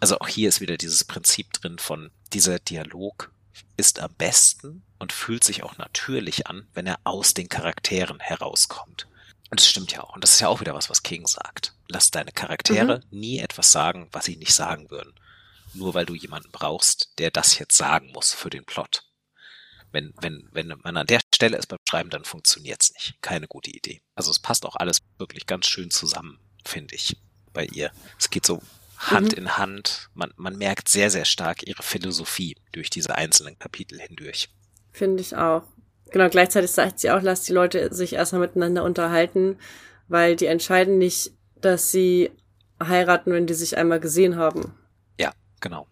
Also 0.00 0.18
auch 0.18 0.28
hier 0.28 0.48
ist 0.48 0.60
wieder 0.60 0.76
dieses 0.76 1.04
Prinzip 1.04 1.52
drin 1.52 1.78
von 1.78 2.10
dieser 2.32 2.58
Dialog 2.58 3.30
ist 3.76 4.00
am 4.00 4.12
besten 4.14 4.82
und 4.98 5.12
fühlt 5.12 5.44
sich 5.44 5.62
auch 5.62 5.78
natürlich 5.78 6.46
an, 6.46 6.66
wenn 6.74 6.86
er 6.86 6.98
aus 7.04 7.34
den 7.34 7.48
Charakteren 7.48 8.20
herauskommt. 8.20 9.06
Und 9.50 9.60
das 9.60 9.68
stimmt 9.68 9.92
ja 9.92 10.02
auch. 10.02 10.14
Und 10.14 10.24
das 10.24 10.32
ist 10.32 10.40
ja 10.40 10.48
auch 10.48 10.60
wieder 10.60 10.74
was, 10.74 10.90
was 10.90 11.02
King 11.02 11.26
sagt. 11.26 11.74
Lass 11.88 12.10
deine 12.10 12.32
Charaktere 12.32 12.98
mhm. 13.10 13.18
nie 13.18 13.38
etwas 13.38 13.70
sagen, 13.70 14.08
was 14.12 14.24
sie 14.24 14.36
nicht 14.36 14.54
sagen 14.54 14.90
würden. 14.90 15.14
Nur 15.74 15.94
weil 15.94 16.06
du 16.06 16.14
jemanden 16.14 16.50
brauchst, 16.50 17.12
der 17.18 17.30
das 17.30 17.58
jetzt 17.58 17.76
sagen 17.76 18.10
muss 18.12 18.32
für 18.32 18.50
den 18.50 18.64
Plot. 18.64 19.04
Wenn, 19.92 20.12
wenn, 20.20 20.48
wenn 20.52 20.68
man 20.82 20.96
an 20.96 21.06
der 21.06 21.20
Stelle 21.34 21.56
ist 21.56 21.68
beim 21.68 21.78
Schreiben, 21.88 22.10
dann 22.10 22.24
funktioniert's 22.24 22.92
nicht. 22.92 23.14
Keine 23.22 23.46
gute 23.46 23.70
Idee. 23.70 24.02
Also 24.14 24.30
es 24.30 24.38
passt 24.38 24.66
auch 24.66 24.76
alles 24.76 24.98
wirklich 25.18 25.46
ganz 25.46 25.66
schön 25.66 25.90
zusammen, 25.90 26.38
finde 26.64 26.94
ich, 26.96 27.16
bei 27.52 27.66
ihr. 27.66 27.92
Es 28.18 28.30
geht 28.30 28.46
so 28.46 28.60
Hand 28.98 29.32
mhm. 29.32 29.38
in 29.38 29.56
Hand. 29.56 30.08
Man, 30.14 30.32
man 30.36 30.56
merkt 30.56 30.88
sehr, 30.88 31.10
sehr 31.10 31.24
stark 31.24 31.66
ihre 31.66 31.82
Philosophie 31.82 32.56
durch 32.72 32.90
diese 32.90 33.14
einzelnen 33.14 33.58
Kapitel 33.58 34.00
hindurch. 34.00 34.48
Finde 34.92 35.22
ich 35.22 35.36
auch. 35.36 35.62
Genau, 36.10 36.28
gleichzeitig 36.28 36.70
sagt 36.70 37.00
sie 37.00 37.10
auch, 37.10 37.22
lass 37.22 37.42
die 37.42 37.52
Leute 37.52 37.92
sich 37.92 38.14
erstmal 38.14 38.42
miteinander 38.42 38.84
unterhalten, 38.84 39.58
weil 40.08 40.36
die 40.36 40.46
entscheiden 40.46 40.98
nicht, 40.98 41.32
dass 41.56 41.90
sie 41.90 42.30
heiraten, 42.82 43.32
wenn 43.32 43.46
die 43.46 43.54
sich 43.54 43.76
einmal 43.76 44.00
gesehen 44.00 44.36
haben. 44.36 44.74
Ja, 45.18 45.32
genau. 45.60 45.88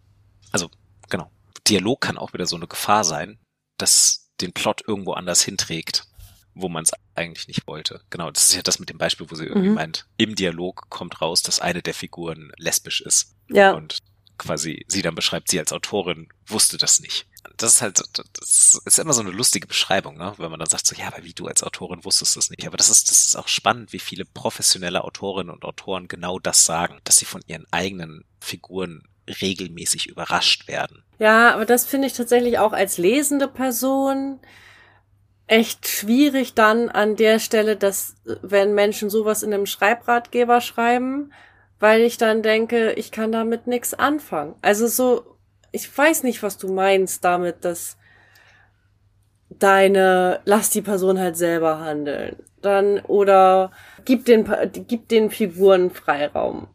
Also, 0.53 0.71
genau. 1.09 1.31
Dialog 1.67 2.01
kann 2.01 2.19
auch 2.19 2.33
wieder 2.33 2.47
so 2.47 2.57
eine 2.57 2.67
Gefahr 2.67 3.05
sein, 3.05 3.39
dass 3.79 4.31
den 4.41 4.53
Plot 4.53 4.83
irgendwo 4.87 5.12
anders 5.12 5.43
hinträgt, 5.43 6.07
wo 6.55 6.69
man 6.69 6.85
es 6.85 6.93
eigentlich 7.15 7.49
nicht 7.49 7.67
wollte. 7.67 8.03
Genau, 8.11 8.31
das 8.31 8.49
ist 8.49 8.55
ja 8.55 8.62
das 8.62 8.79
mit 8.79 8.91
dem 8.91 8.99
Beispiel, 8.99 9.31
wo 9.31 9.35
sie 9.35 9.47
irgendwie 9.47 9.69
mhm. 9.69 9.75
meint, 9.75 10.07
im 10.17 10.35
Dialog 10.35 10.89
kommt 10.91 11.21
raus, 11.21 11.43
dass 11.43 11.61
eine 11.61 11.83
der 11.83 11.95
Figuren 11.95 12.53
lesbisch 12.57 13.01
ist. 13.01 13.35
Ja. 13.49 13.73
Und 13.73 13.99
quasi 14.39 14.85
sie 14.89 15.03
dann 15.03 15.15
beschreibt, 15.15 15.51
sie 15.51 15.59
als 15.59 15.73
Autorin 15.73 16.29
wusste 16.47 16.77
das 16.77 17.01
nicht. 17.01 17.27
Das 17.57 17.76
ist 17.76 17.82
halt, 17.82 18.03
das 18.32 18.80
ist 18.84 18.99
immer 18.99 19.12
so 19.12 19.20
eine 19.20 19.30
lustige 19.30 19.66
Beschreibung, 19.66 20.16
ne? 20.16 20.34
wenn 20.38 20.51
man 20.51 20.59
dann 20.59 20.68
sagt 20.68 20.86
so, 20.86 20.97
ja, 20.97 21.07
aber 21.07 21.24
wie 21.24 21.32
du 21.32 21.47
als 21.47 21.62
Autorin 21.62 22.05
wusstest 22.05 22.36
das 22.36 22.51
nicht. 22.51 22.66
Aber 22.66 22.76
das 22.76 22.88
ist, 22.88 23.11
das 23.11 23.26
ist 23.26 23.36
auch 23.36 23.49
spannend, 23.49 23.92
wie 23.92 23.99
viele 23.99 24.24
professionelle 24.24 25.05
Autorinnen 25.05 25.55
und 25.55 25.64
Autoren 25.64 26.09
genau 26.09 26.38
das 26.38 26.64
sagen, 26.64 27.01
dass 27.05 27.16
sie 27.16 27.24
von 27.24 27.42
ihren 27.47 27.66
eigenen 27.70 28.24
Figuren 28.40 29.03
regelmäßig 29.40 30.07
überrascht 30.07 30.68
werden. 30.68 31.03
Ja, 31.18 31.55
aber 31.55 31.64
das 31.64 31.86
finde 31.86 32.07
ich 32.09 32.12
tatsächlich 32.12 32.59
auch 32.59 32.72
als 32.72 32.99
lesende 32.99 33.49
Person 33.49 34.40
echt 35.47 35.86
schwierig 35.88 36.55
dann 36.55 36.88
an 36.88 37.16
der 37.16 37.38
Stelle, 37.38 37.76
dass 37.76 38.16
wenn 38.42 38.74
Menschen 38.74 39.11
sowas 39.11 39.42
in 39.42 39.53
einem 39.53 39.66
Schreibratgeber 39.66 40.61
schreiben, 40.61 41.32
weil 41.78 42.03
ich 42.03 42.16
dann 42.16 42.42
denke, 42.42 42.92
ich 42.92 43.11
kann 43.11 43.30
damit 43.32 43.66
nichts 43.66 43.95
anfangen. 43.95 44.55
Also 44.62 44.86
so, 44.86 45.34
ich 45.75 45.97
weiß 45.97 46.22
nicht, 46.22 46.43
was 46.43 46.57
du 46.57 46.72
meinst 46.72 47.25
damit, 47.25 47.64
dass 47.64 47.97
deine, 49.51 50.41
lass 50.45 50.70
die 50.70 50.83
Person 50.83 51.18
halt 51.18 51.37
selber 51.37 51.81
handeln. 51.81 52.37
Dann, 52.62 53.01
oder 53.01 53.72
gib 54.05 54.25
den, 54.25 54.49
gib 54.72 55.09
den 55.09 55.31
Figuren 55.31 55.91
Freiraum. 55.91 56.68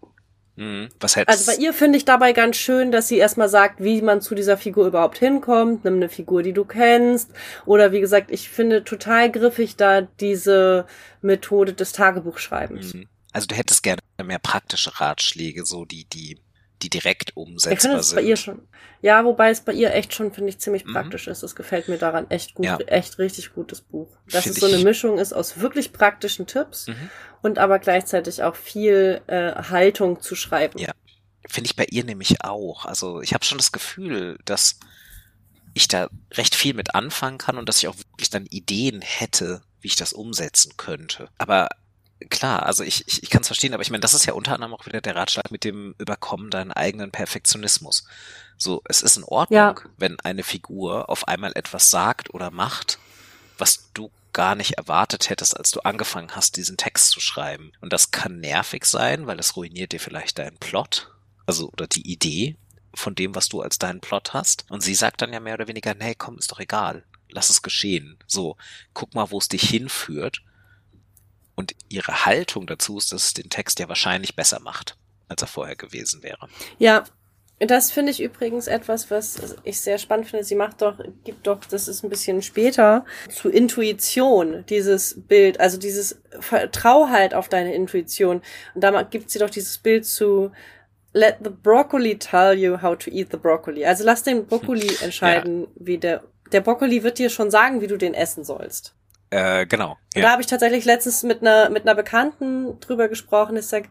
Mhm. 0.57 0.89
Was 0.99 1.15
hältst 1.15 1.29
Also 1.29 1.49
bei 1.49 1.63
ihr 1.63 1.73
finde 1.73 1.97
ich 1.97 2.03
dabei 2.03 2.33
ganz 2.33 2.57
schön, 2.57 2.91
dass 2.91 3.07
sie 3.07 3.17
erstmal 3.17 3.47
sagt, 3.47 3.81
wie 3.81 4.01
man 4.01 4.19
zu 4.19 4.35
dieser 4.35 4.57
Figur 4.57 4.87
überhaupt 4.87 5.17
hinkommt. 5.17 5.85
Nimm 5.85 5.95
eine 5.95 6.09
Figur, 6.09 6.43
die 6.43 6.53
du 6.53 6.65
kennst. 6.65 7.31
Oder 7.65 7.93
wie 7.93 8.01
gesagt, 8.01 8.29
ich 8.29 8.49
finde 8.49 8.83
total 8.83 9.31
griffig 9.31 9.77
da 9.77 10.01
diese 10.01 10.85
Methode 11.21 11.71
des 11.71 11.93
Tagebuchschreibens. 11.93 12.93
Mhm. 12.93 13.07
Also 13.31 13.47
du 13.47 13.55
hättest 13.55 13.81
gerne 13.81 14.01
mehr 14.21 14.39
praktische 14.39 14.99
Ratschläge, 14.99 15.65
so 15.65 15.85
die, 15.85 16.03
die 16.03 16.37
die 16.81 16.89
direkt 16.89 17.35
umsetzbar 17.35 17.99
ich 17.99 18.05
sind. 18.05 18.15
Bei 18.15 18.21
ihr 18.21 18.37
schon. 18.37 18.67
Ja, 19.01 19.23
wobei 19.23 19.49
es 19.49 19.61
bei 19.61 19.73
ihr 19.73 19.93
echt 19.93 20.13
schon, 20.13 20.33
finde 20.33 20.49
ich, 20.49 20.59
ziemlich 20.59 20.85
mhm. 20.85 20.93
praktisch 20.93 21.27
ist. 21.27 21.43
Das 21.43 21.55
gefällt 21.55 21.87
mir 21.87 21.97
daran 21.97 22.29
echt 22.29 22.55
gut, 22.55 22.65
ja. 22.65 22.77
echt 22.79 23.17
richtig 23.17 23.53
gutes 23.53 23.81
Buch. 23.81 24.09
Dass 24.29 24.43
find 24.43 24.55
es 24.55 24.61
so 24.61 24.67
eine 24.67 24.83
Mischung 24.83 25.19
ist 25.19 25.33
aus 25.33 25.59
wirklich 25.59 25.93
praktischen 25.93 26.47
Tipps 26.47 26.87
mhm. 26.87 27.09
und 27.41 27.59
aber 27.59 27.79
gleichzeitig 27.79 28.43
auch 28.43 28.55
viel 28.55 29.21
äh, 29.27 29.53
Haltung 29.55 30.21
zu 30.21 30.35
schreiben. 30.35 30.79
Ja, 30.79 30.91
finde 31.47 31.67
ich 31.67 31.75
bei 31.75 31.85
ihr 31.89 32.03
nämlich 32.03 32.43
auch. 32.43 32.85
Also 32.85 33.21
ich 33.21 33.33
habe 33.33 33.45
schon 33.45 33.57
das 33.57 33.71
Gefühl, 33.71 34.37
dass 34.45 34.79
ich 35.73 35.87
da 35.87 36.09
recht 36.33 36.55
viel 36.55 36.73
mit 36.73 36.95
anfangen 36.95 37.37
kann 37.37 37.57
und 37.57 37.69
dass 37.69 37.77
ich 37.77 37.87
auch 37.87 37.97
wirklich 37.97 38.29
dann 38.29 38.45
Ideen 38.47 39.01
hätte, 39.01 39.61
wie 39.81 39.87
ich 39.87 39.95
das 39.95 40.13
umsetzen 40.13 40.73
könnte. 40.77 41.29
Aber 41.37 41.69
klar, 42.29 42.65
also 42.65 42.83
ich, 42.83 43.07
ich, 43.07 43.23
ich 43.23 43.29
kann 43.29 43.41
es 43.41 43.47
verstehen, 43.47 43.73
aber 43.73 43.81
ich 43.81 43.91
meine, 43.91 44.01
das 44.01 44.13
ist 44.13 44.25
ja 44.25 44.33
unter 44.33 44.53
anderem 44.53 44.73
auch 44.73 44.85
wieder 44.85 45.01
der 45.01 45.15
Ratschlag 45.15 45.51
mit 45.51 45.63
dem 45.63 45.95
Überkommen 45.97 46.49
deinen 46.49 46.71
eigenen 46.71 47.11
Perfektionismus. 47.11 48.05
So, 48.57 48.81
es 48.85 49.01
ist 49.01 49.17
in 49.17 49.23
Ordnung, 49.23 49.57
ja. 49.57 49.75
wenn 49.97 50.19
eine 50.19 50.43
Figur 50.43 51.09
auf 51.09 51.27
einmal 51.27 51.53
etwas 51.55 51.89
sagt 51.89 52.33
oder 52.33 52.51
macht, 52.51 52.99
was 53.57 53.89
du 53.93 54.11
gar 54.33 54.55
nicht 54.55 54.73
erwartet 54.73 55.29
hättest, 55.29 55.57
als 55.57 55.71
du 55.71 55.79
angefangen 55.81 56.35
hast, 56.35 56.57
diesen 56.57 56.77
Text 56.77 57.11
zu 57.11 57.19
schreiben. 57.19 57.71
Und 57.81 57.93
das 57.93 58.11
kann 58.11 58.39
nervig 58.39 58.85
sein, 58.85 59.27
weil 59.27 59.39
es 59.39 59.55
ruiniert 59.55 59.91
dir 59.91 59.99
vielleicht 59.99 60.39
deinen 60.39 60.57
Plot, 60.57 61.11
also 61.45 61.69
oder 61.69 61.87
die 61.87 62.09
Idee 62.11 62.55
von 62.93 63.15
dem, 63.15 63.33
was 63.33 63.49
du 63.49 63.61
als 63.61 63.79
deinen 63.79 64.01
Plot 64.01 64.33
hast. 64.33 64.65
Und 64.69 64.81
sie 64.81 64.95
sagt 64.95 65.21
dann 65.21 65.33
ja 65.33 65.39
mehr 65.39 65.53
oder 65.53 65.67
weniger, 65.67 65.95
nee, 65.95 66.15
komm, 66.15 66.37
ist 66.37 66.51
doch 66.51 66.59
egal. 66.59 67.05
Lass 67.29 67.49
es 67.49 67.61
geschehen. 67.61 68.17
So, 68.27 68.57
guck 68.93 69.13
mal, 69.13 69.31
wo 69.31 69.37
es 69.37 69.47
dich 69.47 69.69
hinführt 69.69 70.41
und 71.59 71.75
ihre 71.89 72.25
Haltung 72.25 72.67
dazu 72.67 72.97
ist, 72.97 73.11
dass 73.11 73.25
es 73.25 73.33
den 73.33 73.49
Text 73.49 73.79
ja 73.79 73.89
wahrscheinlich 73.89 74.33
besser 74.33 74.61
macht, 74.61 74.95
als 75.27 75.41
er 75.41 75.47
vorher 75.49 75.75
gewesen 75.75 76.23
wäre. 76.23 76.47
Ja, 76.77 77.03
das 77.59 77.91
finde 77.91 78.13
ich 78.13 78.23
übrigens 78.23 78.67
etwas, 78.67 79.11
was 79.11 79.57
ich 79.65 79.81
sehr 79.81 79.97
spannend 79.97 80.29
finde. 80.29 80.45
Sie 80.45 80.55
macht 80.55 80.81
doch, 80.81 80.97
gibt 81.25 81.45
doch, 81.47 81.59
das 81.65 81.89
ist 81.89 82.01
ein 82.01 82.09
bisschen 82.09 82.41
später, 82.41 83.03
zu 83.29 83.49
Intuition, 83.49 84.63
dieses 84.69 85.19
Bild, 85.27 85.59
also 85.59 85.77
dieses 85.77 86.21
Vertrau 86.39 87.09
halt 87.09 87.33
auf 87.33 87.49
deine 87.49 87.75
Intuition. 87.75 88.41
Und 88.73 88.81
da 88.81 89.01
gibt 89.01 89.29
sie 89.29 89.39
doch 89.39 89.49
dieses 89.49 89.79
Bild 89.79 90.05
zu 90.05 90.51
Let 91.11 91.39
the 91.43 91.49
broccoli 91.49 92.17
tell 92.17 92.57
you 92.57 92.81
how 92.81 92.97
to 92.97 93.11
eat 93.11 93.31
the 93.31 93.37
broccoli. 93.37 93.83
Also 93.83 94.05
lass 94.05 94.23
den 94.23 94.45
Brokkoli 94.45 94.95
entscheiden, 95.01 95.63
ja. 95.63 95.67
wie 95.75 95.97
der, 95.97 96.23
der 96.53 96.61
Brokkoli 96.61 97.03
wird 97.03 97.19
dir 97.19 97.29
schon 97.29 97.51
sagen, 97.51 97.81
wie 97.81 97.87
du 97.87 97.97
den 97.97 98.13
essen 98.13 98.45
sollst. 98.45 98.95
Äh, 99.31 99.65
genau. 99.67 99.97
Ja. 100.15 100.23
Da 100.23 100.31
habe 100.31 100.41
ich 100.41 100.47
tatsächlich 100.47 100.85
letztens 100.85 101.23
mit 101.23 101.41
einer 101.41 101.69
mit 101.69 101.83
einer 101.83 101.95
Bekannten 101.95 102.79
drüber 102.79 103.07
gesprochen. 103.07 103.57
Ich 103.57 103.67
sag, 103.67 103.83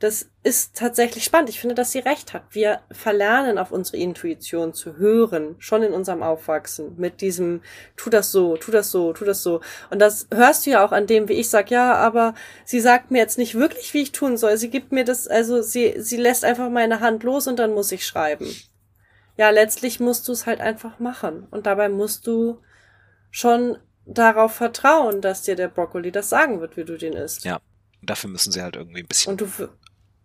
das 0.00 0.30
ist 0.42 0.76
tatsächlich 0.76 1.24
spannend. 1.24 1.50
Ich 1.50 1.60
finde, 1.60 1.74
dass 1.74 1.92
sie 1.92 1.98
recht 1.98 2.32
hat. 2.32 2.42
Wir 2.50 2.80
verlernen 2.90 3.58
auf 3.58 3.70
unsere 3.70 3.98
Intuition 3.98 4.72
zu 4.72 4.96
hören, 4.96 5.56
schon 5.58 5.82
in 5.82 5.92
unserem 5.92 6.22
Aufwachsen, 6.22 6.94
mit 6.96 7.20
diesem, 7.20 7.60
tu 7.96 8.08
das 8.08 8.32
so, 8.32 8.56
tu 8.56 8.70
das 8.70 8.90
so, 8.90 9.12
tu 9.12 9.26
das 9.26 9.42
so. 9.42 9.60
Und 9.90 9.98
das 9.98 10.26
hörst 10.32 10.64
du 10.64 10.70
ja 10.70 10.84
auch 10.84 10.92
an 10.92 11.06
dem, 11.06 11.28
wie 11.28 11.34
ich 11.34 11.50
sag, 11.50 11.70
ja, 11.70 11.94
aber 11.94 12.34
sie 12.64 12.80
sagt 12.80 13.10
mir 13.10 13.18
jetzt 13.18 13.36
nicht 13.36 13.56
wirklich, 13.56 13.92
wie 13.92 14.00
ich 14.00 14.12
tun 14.12 14.38
soll. 14.38 14.56
Sie 14.56 14.70
gibt 14.70 14.90
mir 14.90 15.04
das, 15.04 15.28
also 15.28 15.60
sie, 15.60 15.94
sie 15.98 16.16
lässt 16.16 16.46
einfach 16.46 16.70
meine 16.70 17.00
Hand 17.00 17.22
los 17.22 17.46
und 17.46 17.58
dann 17.58 17.74
muss 17.74 17.92
ich 17.92 18.06
schreiben. 18.06 18.48
Ja, 19.36 19.50
letztlich 19.50 20.00
musst 20.00 20.26
du 20.28 20.32
es 20.32 20.46
halt 20.46 20.62
einfach 20.62 20.98
machen. 20.98 21.46
Und 21.50 21.66
dabei 21.66 21.90
musst 21.90 22.26
du 22.26 22.62
schon 23.30 23.76
darauf 24.10 24.54
vertrauen, 24.54 25.20
dass 25.20 25.42
dir 25.42 25.56
der 25.56 25.68
Brokkoli 25.68 26.10
das 26.10 26.28
sagen 26.28 26.60
wird, 26.60 26.76
wie 26.76 26.84
du 26.84 26.98
den 26.98 27.12
isst. 27.12 27.44
Ja, 27.44 27.60
dafür 28.02 28.30
müssen 28.30 28.52
sie 28.52 28.62
halt 28.62 28.76
irgendwie 28.76 29.00
ein 29.00 29.06
bisschen. 29.06 29.32
Und 29.32 29.40
du 29.40 29.48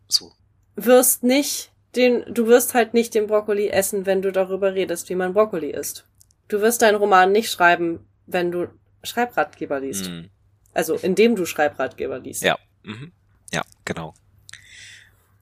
so. 0.07 0.33
wirst 0.75 1.23
nicht 1.23 1.71
den, 1.95 2.25
du 2.33 2.47
wirst 2.47 2.73
halt 2.73 2.93
nicht 2.93 3.13
den 3.13 3.27
Brokkoli 3.27 3.69
essen, 3.69 4.05
wenn 4.05 4.21
du 4.21 4.31
darüber 4.31 4.73
redest, 4.73 5.09
wie 5.09 5.15
man 5.15 5.33
Brokkoli 5.33 5.69
isst. 5.71 6.05
Du 6.47 6.61
wirst 6.61 6.81
deinen 6.81 6.95
Roman 6.95 7.31
nicht 7.31 7.49
schreiben, 7.49 8.05
wenn 8.25 8.51
du 8.51 8.67
Schreibratgeber 9.03 9.79
liest. 9.79 10.09
Mhm. 10.09 10.29
Also, 10.73 10.95
indem 10.95 11.35
du 11.35 11.45
Schreibratgeber 11.45 12.19
liest. 12.19 12.43
Ja. 12.43 12.57
Mhm. 12.83 13.11
Ja, 13.53 13.61
genau. 13.85 14.13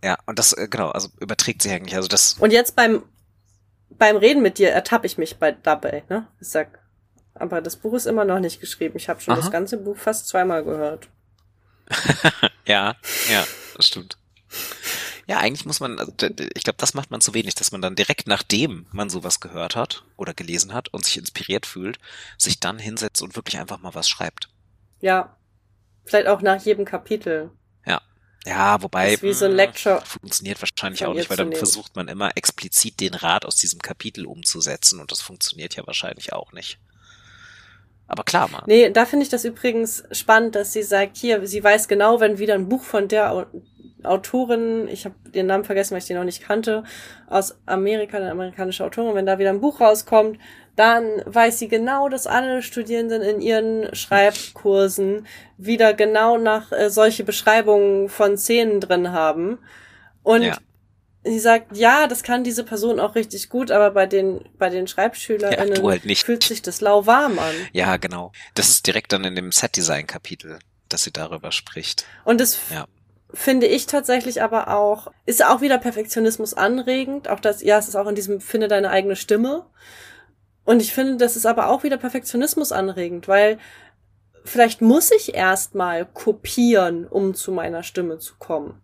Ja, 0.04 0.18
und 0.26 0.38
das, 0.38 0.54
äh, 0.54 0.68
genau, 0.70 0.89
also 0.89 1.10
überträgt 1.20 1.62
sich 1.62 1.72
eigentlich, 1.72 1.96
also 1.96 2.08
das. 2.08 2.34
Und 2.34 2.52
jetzt 2.52 2.76
beim, 2.76 3.04
beim 3.89 4.18
Reden 4.18 4.41
mit 4.41 4.58
dir 4.60 4.70
ertappe 4.70 5.08
ich 5.08 5.18
mich 5.18 5.38
bei 5.38 5.54
dabei, 5.54 6.04
ne? 6.10 6.28
Ich 6.39 6.50
sag, 6.50 6.83
aber 7.36 7.62
das 7.62 7.76
Buch 7.76 7.94
ist 7.94 8.06
immer 8.06 8.26
noch 8.26 8.40
nicht 8.40 8.60
geschrieben. 8.60 8.98
Ich 8.98 9.10
habe 9.10 9.22
schon 9.22 9.34
Aha. 9.34 9.42
das 9.42 9.52
ganze 9.52 9.78
Buch 9.78 9.98
fast 9.98 10.28
zweimal 10.28 10.64
gehört. 10.64 11.08
ja, 12.66 12.96
ja, 13.30 13.48
das 13.76 13.88
stimmt. 13.88 14.18
Ja, 15.26 15.38
eigentlich 15.38 15.66
muss 15.66 15.80
man, 15.80 16.00
also, 16.00 16.12
ich 16.12 16.64
glaube, 16.64 16.78
das 16.78 16.94
macht 16.94 17.10
man 17.10 17.22
zu 17.22 17.34
wenig, 17.34 17.56
dass 17.56 17.72
man 17.72 17.82
dann 17.82 17.96
direkt 17.96 18.28
nachdem 18.28 18.86
man 18.92 19.10
sowas 19.10 19.40
gehört 19.40 19.76
hat 19.76 20.04
oder 20.18 20.34
gelesen 20.34 20.74
hat 20.74 20.90
und 20.94 21.06
sich 21.06 21.18
inspiriert 21.18 21.66
fühlt, 21.66 21.98
sich 22.38 22.60
dann 22.60 22.78
hinsetzt 22.78 23.22
und 23.22 23.36
wirklich 23.36 23.58
einfach 23.58 23.80
mal 23.80 23.96
was 23.96 24.10
schreibt. 24.10 24.50
Ja, 25.00 25.36
vielleicht 26.06 26.28
auch 26.28 26.42
nach 26.42 26.62
jedem 26.62 26.84
Kapitel. 26.84 27.52
Ja, 27.86 28.02
ja, 28.46 28.82
wobei 28.82 29.22
wie 29.22 29.34
so 29.34 29.46
ein 29.46 29.54
Lecture 29.54 30.02
funktioniert 30.02 30.62
wahrscheinlich 30.62 31.06
auch 31.06 31.14
nicht, 31.14 31.30
weil 31.30 31.38
dann 31.38 31.54
versucht 31.54 31.96
man 31.96 32.10
immer 32.10 32.36
explizit 32.36 33.00
den 33.00 33.14
Rat 33.14 33.46
aus 33.46 33.56
diesem 33.56 33.80
Kapitel 33.80 34.26
umzusetzen 34.26 35.00
und 35.00 35.12
das 35.12 35.22
funktioniert 35.22 35.76
ja 35.76 35.88
wahrscheinlich 35.88 36.34
auch 36.34 36.52
nicht. 36.52 36.80
Aber 38.14 38.24
klar, 38.24 38.49
mal. 38.49 38.64
Nee, 38.66 38.89
da 38.89 39.05
finde 39.05 39.24
ich 39.24 39.30
das 39.30 39.43
übrigens 39.43 40.03
spannend, 40.11 40.55
dass 40.55 40.72
sie 40.72 40.84
sagt, 40.84 41.18
hier, 41.18 41.45
sie 41.45 41.64
weiß 41.64 41.88
genau, 41.88 42.20
wenn 42.20 42.39
wieder 42.39 42.53
ein 42.53 42.70
Buch 42.70 42.84
von 42.84 43.07
der 43.07 43.47
Autorin, 44.03 44.88
ich 44.88 45.05
habe 45.05 45.16
den 45.34 45.47
Namen 45.47 45.64
vergessen, 45.64 45.91
weil 45.91 45.99
ich 45.99 46.05
den 46.05 46.18
noch 46.18 46.24
nicht 46.24 46.43
kannte, 46.43 46.84
aus 47.28 47.57
Amerika, 47.66 48.18
eine 48.18 48.32
amerikanische 48.32 48.86
Autorin, 48.86 49.16
wenn 49.16 49.26
da 49.26 49.39
wieder 49.39 49.49
ein 49.49 49.61
Buch 49.61 49.82
rauskommt, 49.82 50.38
dann 50.76 51.03
weiß 51.26 51.59
sie 51.59 51.68
genau, 51.68 52.09
dass 52.09 52.28
alle 52.28 52.61
Studierenden 52.61 53.22
in 53.22 53.41
ihren 53.41 53.95
Schreibkursen 53.95 55.28
wieder 55.57 55.93
genau 55.93 56.38
nach 56.38 56.72
äh, 56.72 56.89
solche 56.89 57.24
Beschreibungen 57.24 58.09
von 58.09 58.38
Szenen 58.38 58.80
drin 58.80 59.11
haben. 59.11 59.59
Und 60.24 60.43
ja. 60.43 60.57
Sie 61.24 61.39
sagt, 61.39 61.76
ja, 61.76 62.07
das 62.07 62.24
kann 62.24 62.43
diese 62.43 62.63
Person 62.63 62.99
auch 62.99 63.15
richtig 63.15 63.49
gut, 63.49 63.71
aber 63.71 63.91
bei 63.91 64.05
den, 64.05 64.41
bei 64.57 64.69
den 64.69 64.88
SchreibschülerInnen 64.88 65.76
ja, 65.76 65.84
halt 65.84 66.17
fühlt 66.17 66.43
sich 66.43 66.61
das 66.61 66.82
lauwarm 66.82 67.39
an. 67.39 67.55
Ja, 67.71 67.97
genau. 67.97 68.32
Das 68.55 68.69
ist 68.69 68.88
direkt 68.88 69.13
dann 69.13 69.24
in 69.24 69.36
dem 69.36 69.51
Set-Design-Kapitel, 69.51 70.59
dass 70.89 71.03
sie 71.03 71.11
darüber 71.11 71.51
spricht. 71.51 72.05
Und 72.26 72.41
das 72.41 72.59
ja 72.71 72.86
finde 73.34 73.65
ich 73.65 73.88
tatsächlich 73.88 74.41
aber 74.41 74.67
auch, 74.69 75.11
ist 75.26 75.43
auch 75.43 75.61
wieder 75.61 75.80
Perfektionismus 75.80 76.53
anregend. 76.53 77.28
Auch 77.28 77.39
das, 77.39 77.63
ja, 77.63 77.80
es 77.80 77.88
ist 77.88 77.95
auch 77.95 78.07
in 78.07 78.15
diesem 78.15 78.39
Finde 78.39 78.67
deine 78.67 78.91
eigene 78.91 79.15
Stimme. 79.15 79.65
Und 80.65 80.82
ich 80.82 80.93
finde, 80.93 81.17
das 81.17 81.36
ist 81.36 81.45
aber 81.45 81.67
auch 81.67 81.84
wieder 81.84 81.97
Perfektionismus 81.97 82.71
anregend, 82.71 83.28
weil 83.28 83.57
vielleicht 84.45 84.82
muss 84.82 85.11
ich 85.11 85.34
erstmal 85.34 86.05
kopieren, 86.05 87.07
um 87.07 87.34
zu 87.34 87.51
meiner 87.51 87.84
Stimme 87.84 88.19
zu 88.19 88.36
kommen. 88.38 88.82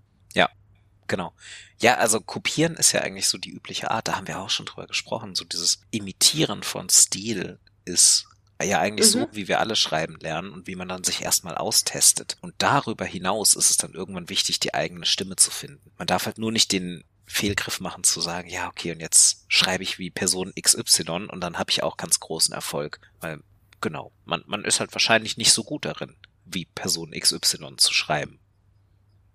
Genau. 1.10 1.34
Ja, 1.80 1.96
also 1.96 2.22
kopieren 2.22 2.76
ist 2.76 2.94
ja 2.94 3.02
eigentlich 3.02 3.28
so 3.28 3.38
die 3.38 3.50
übliche 3.50 3.92
Art, 3.92 4.08
da 4.08 4.16
haben 4.16 4.28
wir 4.28 4.40
auch 4.40 4.50
schon 4.50 4.68
drüber 4.68 4.88
gesprochen. 4.88 5.36
So 5.36 5.44
dieses 5.44 5.82
Imitieren 5.92 6.64
von 6.64 6.88
Stil 6.88 7.60
ist 7.84 8.28
ja 8.62 8.80
eigentlich 8.80 9.08
mhm. 9.08 9.20
so, 9.22 9.28
wie 9.32 9.48
wir 9.48 9.60
alle 9.60 9.76
schreiben 9.76 10.18
lernen 10.20 10.52
und 10.52 10.68
wie 10.68 10.76
man 10.76 10.88
dann 10.88 11.04
sich 11.04 11.22
erstmal 11.24 11.56
austestet. 11.56 12.38
Und 12.42 12.54
darüber 12.60 13.06
hinaus 13.06 13.56
ist 13.56 13.72
es 13.72 13.78
dann 13.78 13.94
irgendwann 13.94 14.30
wichtig, 14.30 14.60
die 14.60 14.74
eigene 14.74 15.06
Stimme 15.06 15.36
zu 15.36 15.50
finden. 15.50 15.92
Man 15.98 16.08
darf 16.08 16.28
halt 16.28 16.38
nur 16.38 16.52
nicht 16.52 16.72
den 16.72 17.04
Fehlgriff 17.26 17.80
machen 17.80 18.04
zu 18.04 18.22
sagen, 18.22 18.50
ja, 18.50 18.68
okay, 18.68 18.92
und 18.92 19.00
jetzt 19.00 19.46
schreibe 19.48 19.84
ich 19.84 19.98
wie 19.98 20.12
Person 20.12 20.54
XY 20.60 21.28
und 21.32 21.42
dann 21.42 21.58
habe 21.58 21.72
ich 21.72 21.82
auch 21.82 21.98
ganz 21.98 22.20
großen 22.20 22.54
Erfolg. 22.54 23.00
Weil, 23.20 23.42
genau, 23.82 24.12
man, 24.26 24.44
man 24.46 24.64
ist 24.64 24.80
halt 24.80 24.94
wahrscheinlich 24.94 25.38
nicht 25.38 25.54
so 25.54 25.64
gut 25.64 25.86
darin, 25.86 26.16
wie 26.46 26.66
Person 26.66 27.12
XY 27.12 27.78
zu 27.78 27.94
schreiben. 27.94 28.40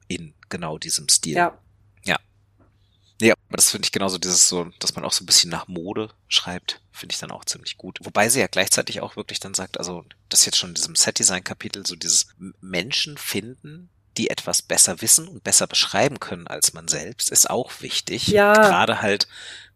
In 0.07 0.35
genau 0.51 0.79
diesem 0.79 1.09
Stil. 1.09 1.35
Ja. 1.37 1.59
Ja. 3.21 3.35
Aber 3.49 3.57
das 3.57 3.71
finde 3.71 3.87
ich 3.87 3.93
genauso 3.93 4.19
dieses 4.19 4.49
so, 4.49 4.65
dass 4.81 4.95
man 4.95 5.05
auch 5.05 5.13
so 5.13 5.23
ein 5.23 5.27
bisschen 5.27 5.51
nach 5.51 5.69
Mode 5.69 6.11
schreibt, 6.29 6.81
finde 6.93 7.13
ich 7.13 7.21
dann 7.21 7.31
auch 7.31 7.45
ziemlich 7.45 7.77
gut. 7.77 7.99
Wobei 8.03 8.29
sie 8.29 8.41
ja 8.41 8.47
gleichzeitig 8.47 9.01
auch 9.01 9.17
wirklich 9.17 9.41
dann 9.41 9.55
sagt, 9.55 9.79
also 9.79 10.05
das 10.29 10.45
jetzt 10.47 10.59
schon 10.59 10.71
in 10.71 10.75
diesem 10.75 10.97
Set-Design-Kapitel, 10.97 11.87
so 11.87 11.97
dieses 11.97 12.29
Menschen 12.61 13.17
finden, 13.17 13.91
die 14.17 14.31
etwas 14.31 14.63
besser 14.63 15.01
wissen 15.01 15.29
und 15.29 15.45
besser 15.45 15.67
beschreiben 15.67 16.21
können 16.21 16.47
als 16.47 16.73
man 16.73 16.89
selbst, 16.89 17.31
ist 17.31 17.51
auch 17.51 17.81
wichtig. 17.81 18.29
Ja. 18.29 18.53
Gerade 18.53 19.03
halt 19.03 19.29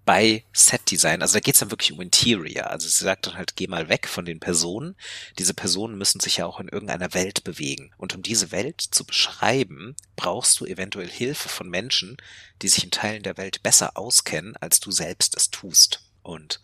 bei 0.08 0.42
Set-Design, 0.54 1.20
also 1.20 1.34
da 1.34 1.40
geht's 1.40 1.58
dann 1.58 1.70
wirklich 1.70 1.92
um 1.92 2.00
Interior. 2.00 2.68
Also 2.68 2.88
sie 2.88 3.04
sagt 3.04 3.26
dann 3.26 3.34
halt, 3.34 3.56
geh 3.56 3.66
mal 3.66 3.90
weg 3.90 4.08
von 4.08 4.24
den 4.24 4.40
Personen. 4.40 4.96
Diese 5.38 5.52
Personen 5.52 5.98
müssen 5.98 6.18
sich 6.18 6.38
ja 6.38 6.46
auch 6.46 6.60
in 6.60 6.68
irgendeiner 6.68 7.12
Welt 7.12 7.44
bewegen. 7.44 7.90
Und 7.98 8.14
um 8.14 8.22
diese 8.22 8.50
Welt 8.50 8.80
zu 8.80 9.04
beschreiben, 9.04 9.96
brauchst 10.16 10.58
du 10.60 10.64
eventuell 10.64 11.10
Hilfe 11.10 11.50
von 11.50 11.68
Menschen, 11.68 12.16
die 12.62 12.68
sich 12.68 12.84
in 12.84 12.90
Teilen 12.90 13.22
der 13.22 13.36
Welt 13.36 13.62
besser 13.62 13.98
auskennen, 13.98 14.56
als 14.56 14.80
du 14.80 14.90
selbst 14.90 15.36
es 15.36 15.50
tust. 15.50 16.00
Und 16.22 16.62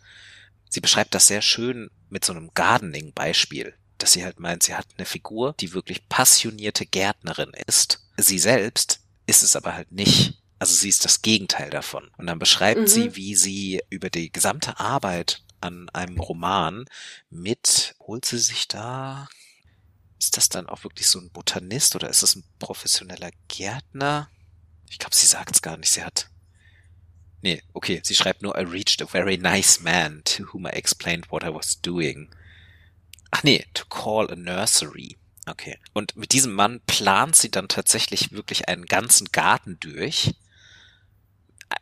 sie 0.67 0.81
beschreibt 0.81 1.13
das 1.13 1.27
sehr 1.27 1.43
schön 1.43 1.91
mit 2.09 2.25
so 2.25 2.33
einem 2.33 2.49
Gardening-Beispiel 2.55 3.75
dass 3.97 4.11
sie 4.11 4.25
halt 4.25 4.41
meint, 4.41 4.61
sie 4.61 4.75
hat 4.75 4.87
eine 4.97 5.05
Figur, 5.05 5.55
die 5.57 5.73
wirklich 5.73 6.09
passionierte 6.09 6.85
Gärtnerin 6.85 7.51
ist. 7.65 8.05
Sie 8.17 8.39
selbst 8.39 8.99
ist 9.25 9.41
es 9.41 9.55
aber 9.55 9.73
halt 9.73 9.93
nicht. 9.93 10.37
Also 10.65 10.81
sie 10.81 10.89
ist 10.89 11.05
das 11.05 11.21
Gegenteil 11.21 11.69
davon. 11.69 12.09
Und 12.17 12.25
dann 12.25 12.39
beschreibt 12.39 12.81
mhm. 12.81 12.87
sie, 12.87 13.15
wie 13.15 13.35
sie 13.35 13.83
über 13.91 14.09
die 14.09 14.31
gesamte 14.31 14.79
Arbeit 14.79 15.43
an 15.61 15.89
einem 15.89 16.19
Roman 16.19 16.85
mit, 17.29 17.95
holt 17.99 18.25
sie 18.25 18.39
sich 18.39 18.67
da, 18.67 19.27
ist 20.19 20.37
das 20.37 20.49
dann 20.49 20.67
auch 20.67 20.83
wirklich 20.83 21.07
so 21.07 21.19
ein 21.19 21.29
Botanist 21.29 21.95
oder 21.95 22.09
ist 22.09 22.23
das 22.23 22.35
ein 22.35 22.43
professioneller 22.57 23.29
Gärtner? 23.47 24.29
Ich 24.89 24.97
glaube, 24.97 25.15
sie 25.15 25.27
sagt 25.27 25.55
es 25.55 25.61
gar 25.61 25.77
nicht. 25.77 25.91
Sie 25.91 26.03
hat 26.03 26.31
Nee, 27.43 27.61
okay, 27.73 28.01
sie 28.03 28.15
schreibt 28.15 28.41
nur, 28.41 28.57
I 28.57 28.63
reached 28.63 29.03
a 29.03 29.05
very 29.05 29.37
nice 29.37 29.79
man 29.81 30.23
to 30.23 30.51
whom 30.51 30.65
I 30.65 30.71
explained 30.71 31.29
what 31.29 31.43
I 31.43 31.53
was 31.53 31.79
doing. 31.79 32.29
Ach 33.29 33.43
nee, 33.43 33.63
to 33.75 33.85
call 33.85 34.31
a 34.31 34.35
nursery. 34.35 35.15
Okay. 35.45 35.77
Und 35.93 36.15
mit 36.15 36.31
diesem 36.31 36.53
Mann 36.53 36.81
plant 36.87 37.35
sie 37.35 37.51
dann 37.51 37.67
tatsächlich 37.67 38.31
wirklich 38.31 38.67
einen 38.67 38.87
ganzen 38.87 39.31
Garten 39.31 39.77
durch. 39.79 40.33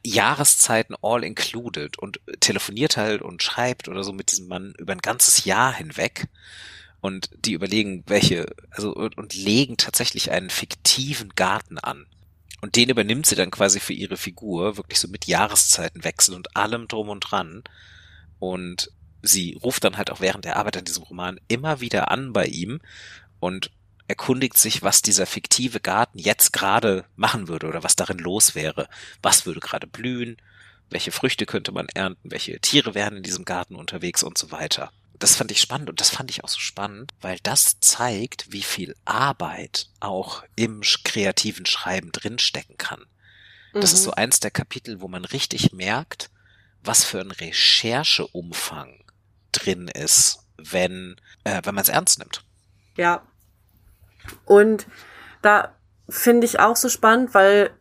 Jahreszeiten 0.06 0.96
all 1.02 1.24
included 1.24 1.98
und 1.98 2.20
telefoniert 2.40 2.98
halt 2.98 3.22
und 3.22 3.42
schreibt 3.42 3.88
oder 3.88 4.04
so 4.04 4.14
mit 4.14 4.32
diesem 4.32 4.48
Mann 4.48 4.74
über 4.78 4.94
ein 4.94 5.00
ganzes 5.00 5.46
Jahr 5.46 5.74
hinweg. 5.74 6.28
Und 7.02 7.30
die 7.38 7.54
überlegen, 7.54 8.04
welche, 8.08 8.46
also, 8.72 8.94
und, 8.94 9.18
und 9.18 9.34
legen 9.34 9.76
tatsächlich 9.78 10.32
einen 10.32 10.50
fiktiven 10.50 11.30
Garten 11.36 11.78
an. 11.78 12.06
Und 12.62 12.78
den 12.78 12.90
übernimmt 12.90 13.26
sie 13.26 13.36
dann 13.36 13.52
quasi 13.52 13.82
für 13.82 13.92
ihre 13.92 14.16
Figur, 14.16 14.78
wirklich 14.78 15.00
so 15.00 15.10
mit 15.10 15.26
Jahreszeitenwechsel 15.26 16.34
und 16.34 16.56
allem 16.56 16.88
drum 16.88 17.10
und 17.10 17.20
dran. 17.20 17.64
Und 18.40 18.90
sie 19.22 19.58
ruft 19.62 19.84
dann 19.84 19.98
halt 19.98 20.12
auch 20.12 20.22
während 20.22 20.46
der 20.46 20.56
Arbeit 20.56 20.78
an 20.78 20.86
diesem 20.86 21.04
Roman 21.04 21.40
immer 21.50 21.82
wieder 21.82 22.10
an 22.10 22.32
bei 22.32 22.46
ihm 22.46 22.80
und 23.40 23.72
erkundigt 24.08 24.58
sich, 24.58 24.82
was 24.82 25.02
dieser 25.02 25.26
fiktive 25.26 25.80
Garten 25.80 26.20
jetzt 26.20 26.54
gerade 26.54 27.06
machen 27.16 27.48
würde 27.48 27.68
oder 27.68 27.84
was 27.84 27.96
darin 27.96 28.18
los 28.18 28.56
wäre. 28.56 28.88
Was 29.22 29.46
würde 29.46 29.60
gerade 29.60 29.88
blühen? 29.88 30.38
Welche 30.90 31.12
Früchte 31.12 31.46
könnte 31.46 31.72
man 31.72 31.88
ernten? 31.90 32.32
Welche 32.32 32.60
Tiere 32.60 32.94
wären 32.94 33.18
in 33.18 33.24
diesem 33.24 33.46
Garten 33.46 33.76
unterwegs 33.76 34.24
und 34.24 34.38
so 34.38 34.52
weiter. 34.52 34.92
Das 35.18 35.36
fand 35.36 35.52
ich 35.52 35.62
spannend 35.62 35.90
und 35.90 36.02
das 36.02 36.10
fand 36.10 36.30
ich 36.32 36.44
auch 36.44 36.50
so 36.50 36.60
spannend, 36.60 37.14
weil 37.22 37.38
das 37.44 37.80
zeigt, 37.80 38.52
wie 38.52 38.62
viel 38.62 38.96
Arbeit 39.06 39.88
auch 40.00 40.44
im 40.56 40.82
kreativen 41.04 41.66
Schreiben 41.66 42.12
drinstecken 42.12 42.78
kann. 42.78 43.06
Das 43.74 43.92
mhm. 43.92 43.96
ist 43.96 44.04
so 44.04 44.12
eins 44.12 44.40
der 44.40 44.52
Kapitel, 44.52 45.02
wo 45.02 45.08
man 45.08 45.26
richtig 45.26 45.72
merkt, 45.72 46.30
was 46.84 47.06
für 47.06 47.22
ein 47.22 47.32
Rechercheumfang 47.32 49.04
drin 49.52 49.88
ist, 49.88 50.40
wenn, 50.58 51.16
äh, 51.44 51.62
wenn 51.64 51.76
man 51.76 51.84
es 51.84 51.90
ernst 51.90 52.20
nimmt. 52.20 52.44
Ja. 52.98 53.26
Und 54.46 54.88
da 55.42 55.76
finde 56.10 56.46
ich 56.46 56.60
auch 56.60 56.76
so 56.76 56.90
spannend, 56.90 57.34
weil 57.34 57.72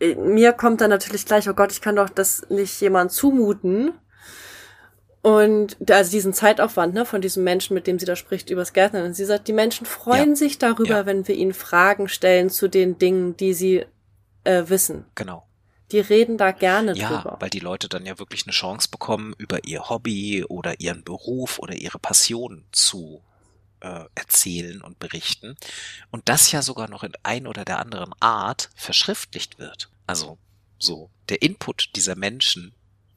äh, 0.00 0.14
mir 0.14 0.52
kommt 0.52 0.80
dann 0.80 0.90
natürlich 0.90 1.26
gleich, 1.26 1.48
oh 1.48 1.54
Gott, 1.54 1.72
ich 1.72 1.80
kann 1.80 1.96
doch 1.96 2.08
das 2.08 2.48
nicht 2.48 2.80
jemand 2.80 3.12
zumuten. 3.12 3.92
Und 5.22 5.90
also 5.90 6.10
diesen 6.10 6.34
Zeitaufwand 6.34 6.92
ne, 6.92 7.06
von 7.06 7.22
diesem 7.22 7.44
Menschen, 7.44 7.72
mit 7.72 7.86
dem 7.86 7.98
sie 7.98 8.04
da 8.04 8.14
spricht, 8.14 8.50
übers 8.50 8.74
Gärtnern. 8.74 9.06
Und 9.06 9.14
sie 9.14 9.24
sagt, 9.24 9.48
die 9.48 9.54
Menschen 9.54 9.86
freuen 9.86 10.30
ja. 10.30 10.36
sich 10.36 10.58
darüber, 10.58 10.96
ja. 10.96 11.06
wenn 11.06 11.26
wir 11.26 11.34
ihnen 11.34 11.54
Fragen 11.54 12.08
stellen 12.08 12.50
zu 12.50 12.68
den 12.68 12.98
Dingen, 12.98 13.34
die 13.36 13.54
sie 13.54 13.86
äh, 14.44 14.64
wissen. 14.68 15.06
Genau 15.14 15.44
die 15.94 16.00
reden 16.00 16.38
da 16.38 16.50
gerne 16.50 16.94
ja, 16.94 17.08
drüber. 17.08 17.36
weil 17.40 17.50
die 17.50 17.60
Leute 17.60 17.88
dann 17.88 18.04
ja 18.04 18.18
wirklich 18.18 18.44
eine 18.46 18.52
Chance 18.52 18.88
bekommen, 18.90 19.34
über 19.38 19.64
ihr 19.64 19.88
Hobby 19.88 20.44
oder 20.44 20.80
ihren 20.80 21.04
Beruf 21.04 21.58
oder 21.58 21.74
ihre 21.74 21.98
Passion 21.98 22.64
zu 22.72 23.22
äh, 23.80 24.04
erzählen 24.14 24.82
und 24.82 24.98
berichten. 24.98 25.56
Und 26.10 26.28
das 26.28 26.52
ja 26.52 26.62
sogar 26.62 26.88
noch 26.88 27.02
in 27.02 27.12
ein 27.22 27.46
oder 27.46 27.64
der 27.64 27.78
anderen 27.78 28.12
Art 28.20 28.70
verschriftlicht 28.74 29.58
wird. 29.58 29.90
Also 30.06 30.38
so, 30.78 31.10
der 31.28 31.42
Input 31.42 31.90
dieser 31.94 32.16
Menschen 32.16 32.74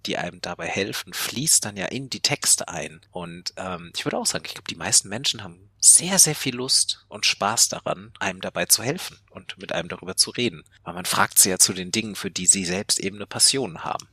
die 0.08 0.18
einem 0.18 0.42
dabei 0.42 0.68
helfen, 0.68 1.14
fließt 1.14 1.66
dann 1.66 1.78
ja 1.78 1.86
in 1.86 2.10
die 2.10 2.22
Texte 2.22 2.68
ein. 2.68 3.02
Und 3.12 3.54
ähm, 3.58 3.92
ich 3.96 4.06
würde 4.06 4.18
auch 4.18 4.26
sagen, 4.26 4.46
ich 4.48 4.54
glaube, 4.54 4.70
die 4.70 4.76
meisten 4.76 5.10
Menschen 5.10 5.44
haben 5.44 5.70
sehr, 5.80 6.18
sehr 6.18 6.36
viel 6.36 6.56
Lust 6.56 7.06
und 7.08 7.26
Spaß 7.26 7.70
daran, 7.70 8.12
einem 8.20 8.42
dabei 8.42 8.66
zu 8.66 8.82
helfen 8.82 9.18
und 9.30 9.58
mit 9.60 9.72
einem 9.72 9.90
darüber 9.90 10.16
zu 10.16 10.32
reden. 10.32 10.64
Weil 10.84 10.96
man 10.96 11.06
fragt 11.06 11.38
sie 11.38 11.50
ja 11.50 11.60
zu 11.60 11.74
den 11.74 11.92
Dingen, 11.92 12.16
für 12.16 12.32
die 12.32 12.48
sie 12.48 12.66
selbst 12.66 13.00
eben 13.00 13.18
eine 13.18 13.28
Passion 13.28 13.84
haben. 13.84 14.08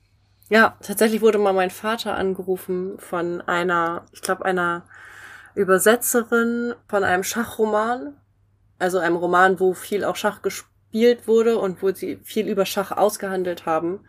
Ja, 0.51 0.77
tatsächlich 0.83 1.23
wurde 1.23 1.39
mal 1.39 1.55
mein 1.55 1.71
Vater 1.71 2.17
angerufen 2.17 2.99
von 2.99 3.41
einer, 3.41 4.07
ich 4.13 4.21
glaube, 4.21 4.45
einer 4.45 4.87
Übersetzerin 5.55 6.75
von 6.89 7.05
einem 7.05 7.23
Schachroman. 7.23 8.17
Also 8.79 8.99
einem 8.99 9.17
Roman, 9.17 9.61
wo 9.61 9.73
viel 9.73 10.05
auch 10.05 10.17
Schach 10.17 10.43
gespielt 10.43 11.27
wurde 11.29 11.59
und 11.59 11.83
wo 11.83 11.93
sie 11.93 12.19
viel 12.25 12.49
über 12.49 12.67
Schach 12.67 12.91
ausgehandelt 12.91 13.67
haben. 13.67 14.01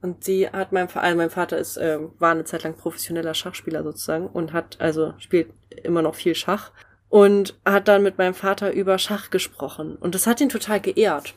Und 0.00 0.24
sie 0.24 0.48
hat 0.48 0.72
mein, 0.72 0.88
also 0.88 1.16
mein 1.16 1.30
Vater 1.30 1.58
ist, 1.58 1.76
äh, 1.76 1.98
war 2.18 2.30
eine 2.30 2.44
Zeit 2.44 2.62
lang 2.62 2.76
professioneller 2.76 3.34
Schachspieler 3.34 3.82
sozusagen 3.82 4.28
und 4.28 4.52
hat, 4.52 4.80
also 4.80 5.14
spielt 5.18 5.52
immer 5.82 6.02
noch 6.02 6.14
viel 6.14 6.34
Schach 6.34 6.70
und 7.08 7.58
hat 7.64 7.88
dann 7.88 8.02
mit 8.02 8.18
meinem 8.18 8.34
Vater 8.34 8.72
über 8.72 8.98
Schach 8.98 9.30
gesprochen. 9.30 9.96
Und 9.96 10.14
das 10.14 10.26
hat 10.26 10.40
ihn 10.40 10.48
total 10.48 10.80
geehrt. 10.80 11.34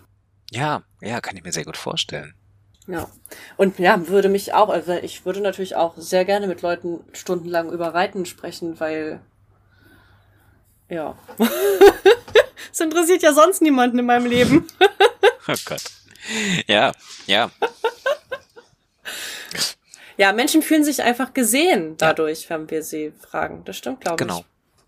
Ja, 0.51 0.83
ja, 1.01 1.21
kann 1.21 1.37
ich 1.37 1.43
mir 1.43 1.51
sehr 1.51 1.65
gut 1.65 1.77
vorstellen. 1.77 2.33
Ja. 2.87 3.07
Und 3.57 3.79
ja, 3.79 4.07
würde 4.07 4.27
mich 4.27 4.53
auch, 4.53 4.69
also 4.69 4.93
ich 4.93 5.25
würde 5.25 5.41
natürlich 5.41 5.75
auch 5.75 5.95
sehr 5.97 6.25
gerne 6.25 6.47
mit 6.47 6.61
Leuten 6.61 6.99
stundenlang 7.13 7.71
über 7.71 7.93
Reiten 7.93 8.25
sprechen, 8.25 8.79
weil 8.79 9.21
Ja. 10.91 11.17
Das 12.69 12.79
interessiert 12.79 13.21
ja 13.21 13.33
sonst 13.33 13.61
niemanden 13.61 13.99
in 13.99 14.05
meinem 14.05 14.25
Leben. 14.27 14.67
Oh 15.47 15.55
Gott. 15.65 15.81
Ja, 16.67 16.91
ja. 17.25 17.49
Ja, 20.17 20.33
Menschen 20.33 20.61
fühlen 20.61 20.83
sich 20.83 21.01
einfach 21.01 21.33
gesehen 21.33 21.97
dadurch, 21.97 22.47
wenn 22.49 22.69
wir 22.69 22.83
sie 22.83 23.11
fragen. 23.27 23.63
Das 23.65 23.75
stimmt, 23.77 24.01
glaube 24.01 24.17
Genau. 24.17 24.39
ich. 24.39 24.45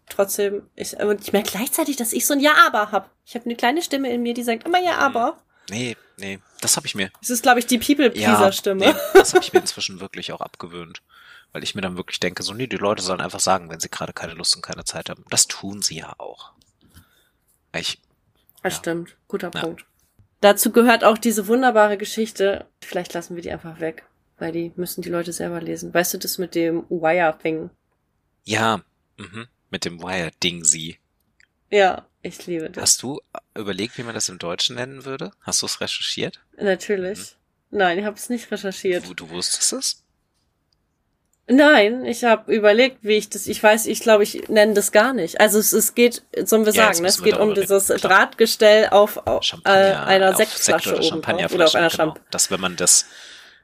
Trotzdem, 0.10 0.70
ich, 0.76 0.95
und 0.97 1.22
ich 1.22 1.34
merke 1.34 1.51
gleichzeitig, 1.51 1.95
dass 1.95 2.14
ich 2.14 2.26
so 2.28 2.34
ein 2.36 2.39
Ja-Aber 2.39 2.91
habe. 2.91 3.10
Ich 3.26 3.34
habe 3.36 3.45
eine 3.45 3.56
kleine 3.56 3.82
Stimme 3.82 4.12
in 4.14 4.22
mir, 4.22 4.34
die 4.36 4.43
sagt 4.43 4.66
immer 4.66 4.80
Ja-Aber. 4.80 5.39
Nee, 5.72 5.97
nee, 6.18 6.39
das 6.62 6.78
habe 6.78 6.86
ich 6.86 6.93
mir. 6.93 7.10
Das 7.20 7.32
ist, 7.32 7.41
glaube 7.41 7.60
ich, 7.60 7.66
die 7.66 7.80
People-Pleaser-Stimme. 7.80 8.86
nee, 8.86 8.95
das 9.14 9.34
habe 9.34 9.43
ich 9.43 9.54
mir 9.54 9.60
inzwischen 9.62 9.99
wirklich 9.99 10.32
auch 10.34 10.41
abgewöhnt. 10.41 11.01
Weil 11.54 11.64
ich 11.64 11.76
mir 11.76 11.82
dann 11.82 11.95
wirklich 11.97 12.20
denke, 12.20 12.43
so, 12.43 12.54
nee, 12.54 12.68
die 12.68 12.78
Leute 12.78 13.01
sollen 13.04 13.22
einfach 13.22 13.39
sagen, 13.39 13.70
wenn 13.70 13.80
sie 13.80 13.89
gerade 13.89 14.12
keine 14.12 14.34
Lust 14.34 14.56
und 14.56 14.62
keine 14.64 14.84
Zeit 14.86 15.10
haben. 15.10 15.24
Das 15.30 15.47
tun 15.47 15.82
sie 15.82 15.97
ja 15.97 16.14
auch. 16.18 16.51
Ich, 17.76 18.01
Das 18.64 18.74
Ja. 18.74 18.80
stimmt. 18.80 19.16
Guter 19.28 19.51
Ja. 19.54 19.62
Punkt. 19.62 19.86
Dazu 20.41 20.72
gehört 20.72 21.04
auch 21.04 21.18
diese 21.18 21.47
wunderbare 21.47 21.97
Geschichte. 21.97 22.66
Vielleicht 22.84 23.14
lassen 23.14 23.36
wir 23.36 23.43
die 23.43 23.51
einfach 23.51 23.80
weg, 23.80 24.04
weil 24.38 24.51
die 24.51 24.72
müssen 24.76 25.01
die 25.01 25.10
Leute 25.10 25.32
selber 25.32 25.62
lesen. 25.62 25.93
Weißt 25.93 26.14
du, 26.14 26.18
das 26.18 26.38
mit 26.38 26.56
dem 26.56 26.86
Wire-Thing? 26.89 27.70
ja, 28.45 28.82
mhm, 29.18 29.47
mit 29.70 29.86
dem 29.86 30.01
Wire-Ding 30.01 30.64
sie. 30.66 30.97
Ja, 31.70 32.06
ich 32.22 32.45
liebe 32.45 32.70
das. 32.70 32.82
Hast 32.82 33.04
du 33.04 33.22
überlegt, 33.58 33.97
wie 33.97 34.04
man 34.04 34.14
das 34.14 34.28
im 34.30 34.38
Deutschen 34.38 34.76
nennen 34.76 35.06
würde? 35.06 35.32
Hast 35.41 35.62
du 35.62 35.66
es 35.66 35.80
recherchiert? 35.82 36.41
Natürlich. 36.58 37.36
Nein, 37.72 37.97
ich 37.99 38.06
habe 38.06 38.18
es 38.18 38.30
nicht 38.30 38.51
recherchiert. 38.51 39.08
Du, 39.08 39.14
du 39.14 39.30
wusstest 39.30 39.74
es? 39.74 40.03
Nein, 41.47 42.05
ich 42.05 42.23
habe 42.23 42.53
überlegt, 42.53 42.99
wie 43.01 43.15
ich 43.17 43.29
das. 43.29 43.47
Ich 43.47 43.61
weiß, 43.61 43.87
ich 43.87 43.99
glaube, 43.99 44.23
ich 44.23 44.47
nenne 44.47 44.73
das 44.73 44.93
gar 44.93 45.13
nicht. 45.13 45.41
Also 45.41 45.59
es, 45.59 45.73
es 45.73 45.93
geht, 45.93 46.23
sollen 46.45 46.65
wir 46.65 46.71
Ja, 46.73 46.85
sagen, 46.85 47.01
ne, 47.01 47.09
es 47.09 47.21
geht 47.21 47.35
um 47.37 47.53
dieses. 47.53 47.87
Klar. 47.87 47.97
Drahtgestell 47.99 48.87
auf, 48.89 49.17
auf 49.27 49.53
äh, 49.65 49.69
einer 49.69 50.29
auf 50.29 50.37
Sektflasche 50.37 50.63
Sekt- 50.63 50.87
oder 50.87 50.97
oben 50.99 51.09
Champagnerflasche, 51.09 51.55
oder 51.55 51.65
auf 51.65 51.75
einer 51.75 51.89
genau. 51.89 52.13
Champ. 52.13 52.31
Dass 52.31 52.49
wenn 52.49 52.61
man 52.61 52.77
das, 52.77 53.05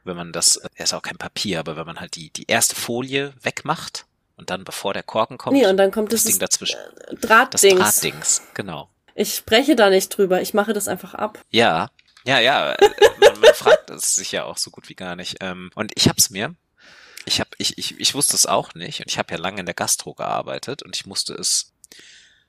wenn 0.04 0.14
man 0.16 0.30
das, 0.32 0.56
er 0.74 0.84
ist 0.84 0.92
auch 0.92 1.00
kein 1.00 1.16
Papier, 1.16 1.58
aber 1.58 1.76
wenn 1.76 1.86
man 1.86 2.00
halt 2.00 2.16
die, 2.16 2.28
die 2.30 2.44
erste 2.48 2.76
Folie 2.76 3.32
wegmacht 3.42 4.04
und 4.36 4.50
dann 4.50 4.64
bevor 4.64 4.92
der 4.92 5.02
Korken 5.02 5.38
kommt, 5.38 5.56
Nee, 5.56 5.66
und 5.66 5.78
dann 5.78 5.90
kommt 5.90 6.12
das 6.12 6.24
das, 6.24 6.32
Ding 6.32 6.38
dazwischen. 6.38 6.76
äh, 6.78 7.14
Das 7.14 7.20
Drahtdings. 7.22 7.78
Drahtdings, 7.80 8.42
genau. 8.52 8.90
Ich 9.14 9.34
spreche 9.34 9.74
da 9.74 9.88
nicht 9.88 10.10
drüber, 10.10 10.42
ich 10.42 10.52
mache 10.52 10.74
das 10.74 10.86
einfach 10.86 11.14
ab. 11.14 11.38
Ja, 11.50 11.90
ja, 12.24 12.40
ja. 12.40 12.72
äh, 12.74 12.90
Man, 13.20 13.40
man 13.40 13.54
fragt 13.54 13.88
es 13.88 14.14
sich 14.16 14.32
ja 14.32 14.44
auch 14.44 14.58
so 14.58 14.70
gut 14.70 14.90
wie 14.90 14.94
gar 14.94 15.16
nicht. 15.16 15.38
Ähm, 15.40 15.70
Und 15.74 15.92
ich 15.94 16.08
hab's 16.10 16.28
mir. 16.28 16.54
Ich 17.26 17.40
hab, 17.40 17.48
ich, 17.58 17.76
ich, 17.78 17.98
ich 18.00 18.14
wusste 18.14 18.34
es 18.34 18.46
auch 18.46 18.74
nicht. 18.74 19.00
Und 19.00 19.10
ich 19.10 19.18
habe 19.18 19.32
ja 19.32 19.38
lange 19.38 19.60
in 19.60 19.66
der 19.66 19.74
Gastro 19.74 20.14
gearbeitet 20.14 20.82
und 20.82 20.96
ich 20.96 21.06
musste 21.06 21.34
es, 21.34 21.72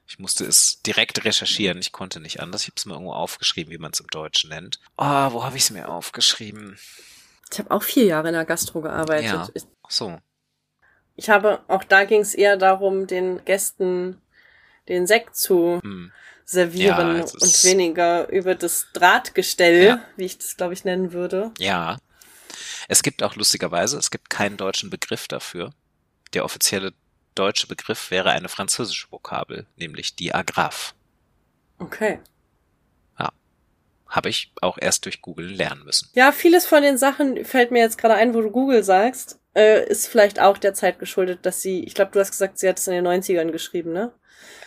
ich 0.07 0.17
musste 0.19 0.45
es 0.45 0.81
direkt 0.85 1.23
recherchieren. 1.25 1.77
Ich 1.79 1.91
konnte 1.91 2.19
nicht 2.19 2.39
anders. 2.39 2.61
Ich 2.63 2.67
habe 2.67 2.75
es 2.77 2.85
mir 2.85 2.93
irgendwo 2.93 3.13
aufgeschrieben, 3.13 3.71
wie 3.71 3.77
man 3.77 3.91
es 3.91 3.99
im 3.99 4.07
Deutschen 4.07 4.49
nennt. 4.49 4.79
Oh, 4.97 5.03
wo 5.31 5.43
habe 5.43 5.57
ich 5.57 5.63
es 5.63 5.69
mir 5.71 5.89
aufgeschrieben? 5.89 6.77
Ich 7.51 7.59
habe 7.59 7.71
auch 7.71 7.83
vier 7.83 8.05
Jahre 8.05 8.29
in 8.29 8.33
der 8.33 8.45
Gastro 8.45 8.81
gearbeitet. 8.81 9.25
Ja. 9.25 9.47
Ach 9.83 9.91
so. 9.91 10.17
ich 11.17 11.29
habe, 11.29 11.61
auch 11.67 11.83
da 11.83 12.05
ging 12.05 12.21
es 12.21 12.33
eher 12.33 12.55
darum, 12.57 13.07
den 13.07 13.43
Gästen 13.45 14.21
den 14.87 15.05
Sekt 15.05 15.35
zu 15.35 15.79
Hm. 15.83 16.11
servieren 16.45 17.17
Ja, 17.17 17.23
und 17.23 17.63
weniger 17.63 18.27
über 18.29 18.55
das 18.55 18.87
Drahtgestell, 18.93 19.83
Ja. 19.85 20.01
wie 20.15 20.25
ich 20.25 20.37
das, 20.37 20.57
glaube 20.57 20.73
ich, 20.73 20.83
nennen 20.85 21.11
würde. 21.13 21.51
Ja. 21.59 21.97
Es 22.91 23.03
gibt 23.03 23.23
auch 23.23 23.37
lustigerweise, 23.37 23.97
es 23.97 24.11
gibt 24.11 24.29
keinen 24.29 24.57
deutschen 24.57 24.89
Begriff 24.89 25.29
dafür. 25.29 25.71
Der 26.33 26.43
offizielle 26.43 26.91
deutsche 27.35 27.65
Begriff 27.65 28.11
wäre 28.11 28.31
eine 28.31 28.49
französische 28.49 29.09
Vokabel, 29.09 29.65
nämlich 29.77 30.17
die 30.17 30.35
Agraphe. 30.35 30.93
Okay. 31.79 32.19
Habe 34.07 34.27
ich 34.27 34.51
auch 34.61 34.77
erst 34.77 35.05
durch 35.05 35.21
Google 35.21 35.47
lernen 35.47 35.85
müssen. 35.85 36.09
Ja, 36.15 36.33
vieles 36.33 36.65
von 36.65 36.83
den 36.83 36.97
Sachen 36.97 37.45
fällt 37.45 37.71
mir 37.71 37.79
jetzt 37.79 37.97
gerade 37.97 38.15
ein, 38.15 38.33
wo 38.33 38.41
du 38.41 38.51
Google 38.51 38.83
sagst, 38.83 39.39
äh, 39.55 39.87
ist 39.87 40.09
vielleicht 40.09 40.41
auch 40.41 40.57
der 40.57 40.73
Zeit 40.73 40.99
geschuldet, 40.99 41.45
dass 41.45 41.61
sie, 41.61 41.85
ich 41.85 41.95
glaube, 41.95 42.11
du 42.11 42.19
hast 42.19 42.31
gesagt, 42.31 42.59
sie 42.59 42.67
hat 42.67 42.77
es 42.77 42.87
in 42.87 42.93
den 42.93 43.07
90ern 43.07 43.51
geschrieben, 43.51 43.93
ne? 43.93 44.11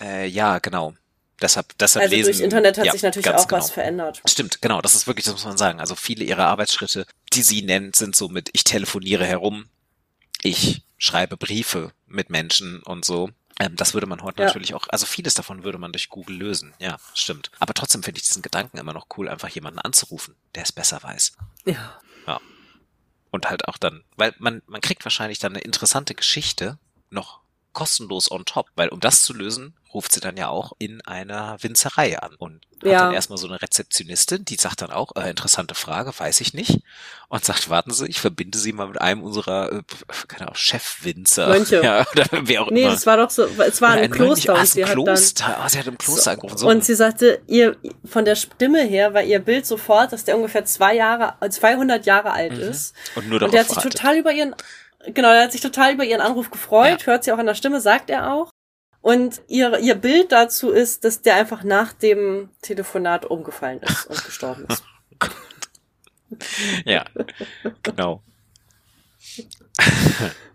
Äh, 0.00 0.26
ja, 0.28 0.60
genau. 0.60 0.94
Deshalb, 1.40 1.76
deshalb 1.78 2.04
Also 2.04 2.14
lesen. 2.16 2.32
durch 2.32 2.40
Internet 2.40 2.78
hat 2.78 2.86
ja, 2.86 2.92
sich 2.92 3.02
natürlich 3.02 3.28
auch 3.28 3.34
was 3.34 3.48
genau. 3.48 3.64
verändert. 3.66 4.22
Stimmt, 4.26 4.62
genau, 4.62 4.80
das 4.80 4.94
ist 4.94 5.06
wirklich, 5.06 5.24
das 5.24 5.34
muss 5.34 5.44
man 5.44 5.56
sagen. 5.58 5.80
Also 5.80 5.94
viele 5.94 6.24
ihrer 6.24 6.46
Arbeitsschritte, 6.46 7.06
die 7.32 7.42
sie 7.42 7.62
nennt, 7.62 7.96
sind 7.96 8.14
so 8.14 8.28
mit, 8.28 8.50
ich 8.52 8.64
telefoniere 8.64 9.24
herum, 9.26 9.68
ich 10.42 10.82
schreibe 10.96 11.36
Briefe 11.36 11.92
mit 12.06 12.30
Menschen 12.30 12.82
und 12.82 13.04
so. 13.04 13.30
Ähm, 13.58 13.76
das 13.76 13.94
würde 13.94 14.06
man 14.06 14.22
heute 14.22 14.42
Ja. 14.42 14.46
natürlich 14.46 14.74
auch, 14.74 14.86
also 14.88 15.06
vieles 15.06 15.34
davon 15.34 15.64
würde 15.64 15.78
man 15.78 15.92
durch 15.92 16.08
Google 16.08 16.36
lösen. 16.36 16.72
Ja, 16.78 16.98
stimmt. 17.14 17.50
Aber 17.58 17.74
trotzdem 17.74 18.02
finde 18.02 18.18
ich 18.20 18.26
diesen 18.26 18.42
Gedanken 18.42 18.78
immer 18.78 18.92
noch 18.92 19.06
cool, 19.16 19.28
einfach 19.28 19.48
jemanden 19.48 19.80
anzurufen, 19.80 20.34
der 20.54 20.62
es 20.62 20.72
besser 20.72 21.02
weiß. 21.02 21.32
Ja. 21.64 22.00
Und 23.30 23.50
halt 23.50 23.66
auch 23.66 23.78
dann, 23.78 24.04
weil 24.16 24.32
man, 24.38 24.62
man 24.66 24.80
kriegt 24.80 25.04
wahrscheinlich 25.04 25.40
dann 25.40 25.54
eine 25.54 25.62
interessante 25.62 26.14
Geschichte 26.14 26.78
noch 27.10 27.40
kostenlos 27.72 28.30
on 28.30 28.44
top, 28.44 28.68
weil 28.76 28.90
um 28.90 29.00
das 29.00 29.22
zu 29.22 29.34
lösen, 29.34 29.74
ruft 29.94 30.12
sie 30.12 30.20
dann 30.20 30.36
ja 30.36 30.48
auch 30.48 30.72
in 30.78 31.00
einer 31.06 31.56
Winzerei 31.62 32.18
an 32.18 32.34
und 32.36 32.60
hat 32.82 32.90
Ja. 32.90 32.98
dann 33.04 33.14
erstmal 33.14 33.38
so 33.38 33.46
eine 33.46 33.62
Rezeptionistin, 33.62 34.44
die 34.44 34.56
sagt 34.56 34.82
dann 34.82 34.90
auch, 34.90 35.14
äh, 35.16 35.30
interessante 35.30 35.74
Frage, 35.74 36.12
weiß 36.18 36.40
ich 36.40 36.52
nicht, 36.52 36.80
und 37.28 37.44
sagt, 37.44 37.70
warten 37.70 37.92
Sie, 37.92 38.06
ich 38.06 38.20
verbinde 38.20 38.58
Sie 38.58 38.72
mal 38.72 38.88
mit 38.88 39.00
einem 39.00 39.22
unserer, 39.22 39.72
äh, 39.72 39.82
keine 40.28 40.42
Ahnung, 40.42 40.56
Chefwinzer. 40.56 41.48
Mönche. 41.48 41.80
Ja, 41.84 42.04
oder 42.12 42.26
wer 42.32 42.62
auch 42.62 42.70
Nee, 42.70 42.82
immer. 42.82 42.90
das 42.92 43.06
war 43.06 43.16
doch 43.16 43.30
so, 43.30 43.44
es 43.46 43.80
war 43.80 43.90
ein 43.90 44.10
Mönch. 44.10 44.12
Kloster 44.12 44.54
Ah, 44.54 44.56
und 44.58 44.62
es 44.64 44.72
sie 44.72 44.82
ein 44.84 44.90
hat 44.90 44.96
dann 44.96 45.04
Kloster. 45.04 45.58
Ah, 45.60 45.68
sie 45.68 45.78
hat 45.78 45.86
im 45.86 45.98
Kloster 45.98 46.30
angerufen. 46.32 46.58
So. 46.58 46.68
Und 46.68 46.84
sie 46.84 46.94
sagte, 46.94 47.40
ihr, 47.46 47.76
von 48.04 48.24
der 48.24 48.34
Stimme 48.36 48.82
her 48.82 49.14
war 49.14 49.22
ihr 49.22 49.38
Bild 49.38 49.64
sofort, 49.66 50.12
dass 50.12 50.24
der 50.24 50.36
ungefähr 50.36 50.64
zwei 50.64 50.94
Jahre, 50.96 51.34
äh, 51.40 51.48
200 51.50 52.04
Jahre 52.06 52.32
alt 52.32 52.52
Mhm. 52.52 52.60
ist. 52.60 52.94
und 53.14 53.28
nur 53.28 53.38
darauf 53.38 53.48
Und 53.50 53.54
der 53.54 53.60
hat 53.60 53.68
sich 53.68 53.76
wartet. 53.76 53.92
total 53.92 54.16
über 54.16 54.32
ihren, 54.32 54.54
genau, 55.06 55.30
der 55.30 55.44
hat 55.44 55.52
sich 55.52 55.60
total 55.60 55.92
über 55.94 56.04
ihren 56.04 56.20
Anruf 56.20 56.50
gefreut, 56.50 57.06
hört 57.06 57.24
sie 57.24 57.32
auch 57.32 57.38
an 57.38 57.46
der 57.46 57.54
Stimme, 57.54 57.80
sagt 57.80 58.10
er 58.10 58.32
auch. 58.32 58.50
Und 59.04 59.42
ihr, 59.48 59.80
ihr 59.80 59.96
Bild 59.96 60.32
dazu 60.32 60.70
ist, 60.70 61.04
dass 61.04 61.20
der 61.20 61.34
einfach 61.34 61.62
nach 61.62 61.92
dem 61.92 62.48
Telefonat 62.62 63.26
umgefallen 63.26 63.82
ist 63.82 64.06
und 64.06 64.24
gestorben 64.24 64.64
ist. 64.66 64.82
Ja, 66.86 67.04
genau. 67.82 68.22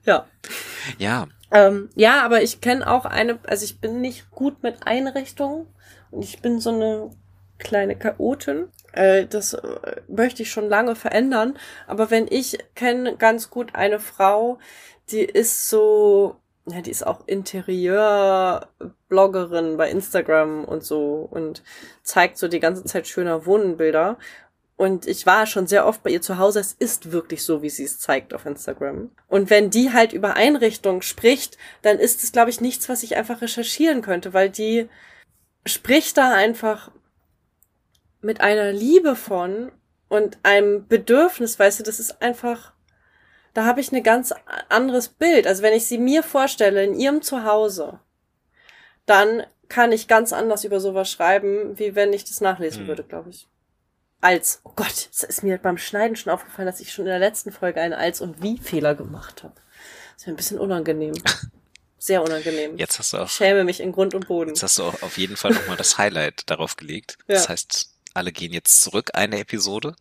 Ja. 0.04 0.26
Ja, 0.98 1.28
Ähm, 1.52 1.92
ja, 1.94 2.24
aber 2.24 2.42
ich 2.42 2.60
kenne 2.60 2.90
auch 2.90 3.06
eine, 3.06 3.38
also 3.46 3.66
ich 3.66 3.80
bin 3.80 4.02
nicht 4.02 4.32
gut 4.32 4.64
mit 4.64 4.88
Einrichtungen 4.88 5.68
und 6.10 6.24
ich 6.24 6.42
bin 6.42 6.60
so 6.60 6.72
eine 6.72 7.12
kleine 7.60 7.96
Chaotin. 7.96 8.70
Äh, 8.94 9.28
das 9.28 9.54
äh, 9.54 10.02
möchte 10.08 10.42
ich 10.42 10.50
schon 10.50 10.68
lange 10.68 10.96
verändern. 10.96 11.56
Aber 11.86 12.10
wenn 12.10 12.26
ich 12.28 12.58
kenne 12.74 13.16
ganz 13.16 13.52
gut 13.52 13.76
eine 13.76 14.00
Frau, 14.00 14.58
die 15.12 15.22
ist 15.22 15.70
so, 15.70 16.38
ja, 16.66 16.82
die 16.82 16.92
ist 16.92 17.06
auch 17.06 17.28
Interieur-Bloggerin 17.28 19.78
bei 19.78 19.90
Instagram 19.90 20.66
und 20.66 20.84
so 20.84 21.28
und 21.30 21.64
zeigt 22.04 22.38
so 22.38 22.48
die 22.48 22.60
ganze 22.60 22.84
Zeit 22.84 23.08
schöner 23.08 23.46
Wohnbilder. 23.46 24.18
Und 24.76 25.08
ich 25.08 25.26
war 25.26 25.46
schon 25.46 25.68
sehr 25.68 25.86
oft 25.86 26.04
bei 26.04 26.10
ihr 26.10 26.22
zu 26.22 26.38
Hause. 26.38 26.62
Es 26.62 26.72
ist 26.72 27.12
wirklich 27.12 27.44
so, 27.44 27.62
wie 27.62 27.70
sie 27.70 27.84
es 27.84 28.00
zeigt 28.00 28.34
auf 28.34 28.46
Instagram. 28.46 29.12
Und 29.28 29.50
wenn 29.50 29.70
die 29.70 29.92
halt 29.92 30.14
über 30.14 30.36
Einrichtungen 30.36 31.02
spricht, 31.02 31.58
dann 31.82 32.00
ist 32.00 32.24
es, 32.24 32.32
glaube 32.32 32.50
ich, 32.50 32.62
nichts, 32.62 32.88
was 32.88 33.04
ich 33.04 33.18
einfach 33.18 33.42
recherchieren 33.42 34.02
könnte, 34.02 34.34
weil 34.34 34.50
die 34.50 34.88
spricht 35.66 36.18
da 36.18 36.34
einfach 36.34 36.92
mit 38.22 38.40
einer 38.42 38.72
Liebe 38.72 39.18
von 39.18 39.72
und 40.08 40.38
einem 40.44 40.88
Bedürfnis, 40.88 41.60
weißt 41.60 41.80
du, 41.80 41.84
das 41.84 42.00
ist 42.00 42.22
einfach, 42.22 42.72
da 43.54 43.66
habe 43.66 43.82
ich 43.82 43.92
ein 43.92 44.04
ganz 44.04 44.34
anderes 44.70 45.10
Bild. 45.10 45.48
Also 45.48 45.64
wenn 45.64 45.74
ich 45.74 45.86
sie 45.88 45.98
mir 45.98 46.24
vorstelle 46.24 46.84
in 46.84 46.94
ihrem 47.00 47.22
Zuhause, 47.22 48.00
dann 49.06 49.44
kann 49.68 49.92
ich 49.92 50.08
ganz 50.08 50.34
anders 50.34 50.64
über 50.64 50.80
sowas 50.80 51.12
schreiben, 51.12 51.78
wie 51.78 51.96
wenn 51.96 52.14
ich 52.14 52.24
das 52.26 52.42
nachlesen 52.42 52.82
Hm. 52.82 52.88
würde, 52.88 53.04
glaube 53.04 53.30
ich. 53.30 53.48
Als, 54.22 54.60
oh 54.64 54.72
Gott, 54.76 55.10
es 55.12 55.24
ist 55.24 55.44
mir 55.44 55.58
beim 55.58 55.78
Schneiden 55.78 56.16
schon 56.16 56.34
aufgefallen, 56.34 56.66
dass 56.66 56.82
ich 56.82 56.92
schon 56.92 57.06
in 57.06 57.12
der 57.12 57.20
letzten 57.20 57.52
Folge 57.52 57.80
einen 57.80 57.94
Als- 57.94 58.20
und 58.22 58.42
Wie-Fehler 58.42 58.96
gemacht 58.96 59.44
habe. 59.44 59.56
Das 59.56 60.24
ist 60.24 60.28
mir 60.28 60.34
ein 60.34 60.38
bisschen 60.38 60.60
unangenehm. 60.60 61.14
Sehr 62.02 62.22
unangenehm. 62.24 62.78
jetzt 62.78 62.98
hast 62.98 63.12
du 63.14 63.18
auch 63.18 63.26
Ich 63.26 63.32
schäme 63.34 63.64
mich 63.66 63.80
in 63.82 63.92
Grund 63.92 64.14
und 64.16 64.28
Boden. 64.28 64.50
Jetzt 64.52 64.64
hast 64.64 64.78
du 64.78 64.84
auch 64.84 65.02
auf 65.02 65.18
jeden 65.18 65.36
Fall 65.38 65.52
nochmal 65.52 65.76
das 65.78 65.98
Highlight 65.98 66.50
darauf 66.50 66.76
gelegt. 66.78 67.18
Ja. 67.28 67.36
Das 67.36 67.50
heißt, 67.50 67.94
alle 68.14 68.32
gehen 68.32 68.54
jetzt 68.54 68.82
zurück 68.82 69.12
eine 69.14 69.40
Episode 69.40 69.96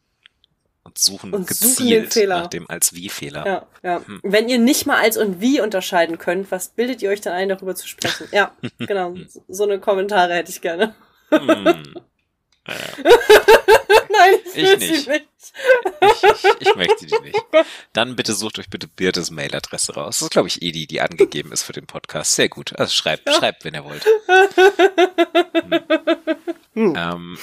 und 0.88 0.98
suchen 0.98 1.32
Und 1.32 1.48
suchen 1.48 1.68
gezielt 1.68 2.04
den 2.04 2.10
Fehler. 2.10 2.40
nach 2.40 2.46
dem 2.48 2.68
als 2.68 2.94
Wie-Fehler. 2.94 3.46
Ja, 3.46 3.66
ja. 3.82 4.02
Hm. 4.04 4.20
Wenn 4.22 4.48
ihr 4.48 4.58
nicht 4.58 4.86
mal 4.86 4.96
als 4.96 5.16
und 5.16 5.40
wie 5.40 5.60
unterscheiden 5.60 6.18
könnt, 6.18 6.50
was 6.50 6.70
bildet 6.70 7.02
ihr 7.02 7.10
euch 7.10 7.20
dann 7.20 7.34
ein, 7.34 7.48
darüber 7.48 7.74
zu 7.74 7.86
sprechen? 7.86 8.26
Ja, 8.32 8.52
genau. 8.78 9.14
So 9.48 9.64
eine 9.64 9.78
Kommentare 9.78 10.34
hätte 10.34 10.50
ich 10.50 10.60
gerne. 10.60 10.94
Hm. 11.30 11.94
Nein, 12.68 14.34
ich 14.54 14.78
nicht. 14.78 15.08
nicht. 15.08 15.28
Ich, 16.00 16.22
ich, 16.22 16.60
ich, 16.60 16.74
möchte 16.74 17.06
die 17.06 17.18
nicht. 17.22 17.40
Dann 17.92 18.16
bitte 18.16 18.34
sucht 18.34 18.58
euch 18.58 18.68
bitte 18.68 18.86
Birtes 18.86 19.30
Mailadresse 19.30 19.94
raus. 19.94 20.18
Das 20.18 20.22
ist, 20.22 20.30
glaube 20.30 20.48
ich, 20.48 20.60
eh 20.60 20.72
die, 20.72 20.86
die 20.86 21.00
angegeben 21.00 21.52
ist 21.52 21.62
für 21.62 21.72
den 21.72 21.86
Podcast. 21.86 22.34
Sehr 22.34 22.48
gut. 22.48 22.78
Also 22.78 22.92
schreibt, 22.92 23.32
schreibt, 23.32 23.64
wenn 23.64 23.74
ihr 23.74 23.84
wollt. 23.84 24.04
Hm. 26.74 26.94
Ähm. 26.96 27.38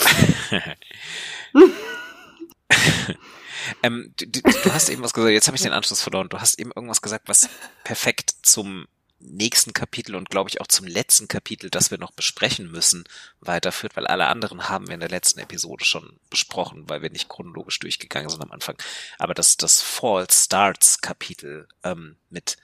Ähm, 3.83 4.13
du, 4.17 4.41
du, 4.41 4.73
hast 4.73 4.89
eben 4.89 5.03
was 5.03 5.13
gesagt, 5.13 5.33
jetzt 5.33 5.47
habe 5.47 5.57
ich 5.57 5.63
den 5.63 5.73
Anschluss 5.73 6.01
verloren. 6.01 6.29
Du 6.29 6.39
hast 6.39 6.59
eben 6.59 6.71
irgendwas 6.75 7.01
gesagt, 7.01 7.27
was 7.27 7.49
perfekt 7.83 8.35
zum 8.41 8.87
nächsten 9.19 9.73
Kapitel 9.73 10.15
und 10.15 10.29
glaube 10.29 10.49
ich 10.49 10.61
auch 10.61 10.67
zum 10.67 10.85
letzten 10.85 11.27
Kapitel, 11.27 11.69
das 11.69 11.89
wir 11.89 11.97
noch 11.97 12.11
besprechen 12.11 12.69
müssen, 12.71 13.05
weiterführt, 13.39 13.95
weil 13.95 14.07
alle 14.07 14.27
anderen 14.27 14.69
haben 14.69 14.87
wir 14.87 14.93
in 14.93 14.99
der 14.99 15.09
letzten 15.09 15.39
Episode 15.39 15.85
schon 15.85 16.19
besprochen, 16.29 16.89
weil 16.89 17.01
wir 17.01 17.09
nicht 17.09 17.29
chronologisch 17.29 17.79
durchgegangen 17.79 18.29
sind 18.29 18.43
am 18.43 18.51
Anfang. 18.51 18.77
Aber 19.17 19.33
das, 19.33 19.57
das 19.57 19.81
Fall 19.81 20.27
Starts 20.29 21.01
Kapitel 21.01 21.67
ähm, 21.83 22.17
mit 22.29 22.57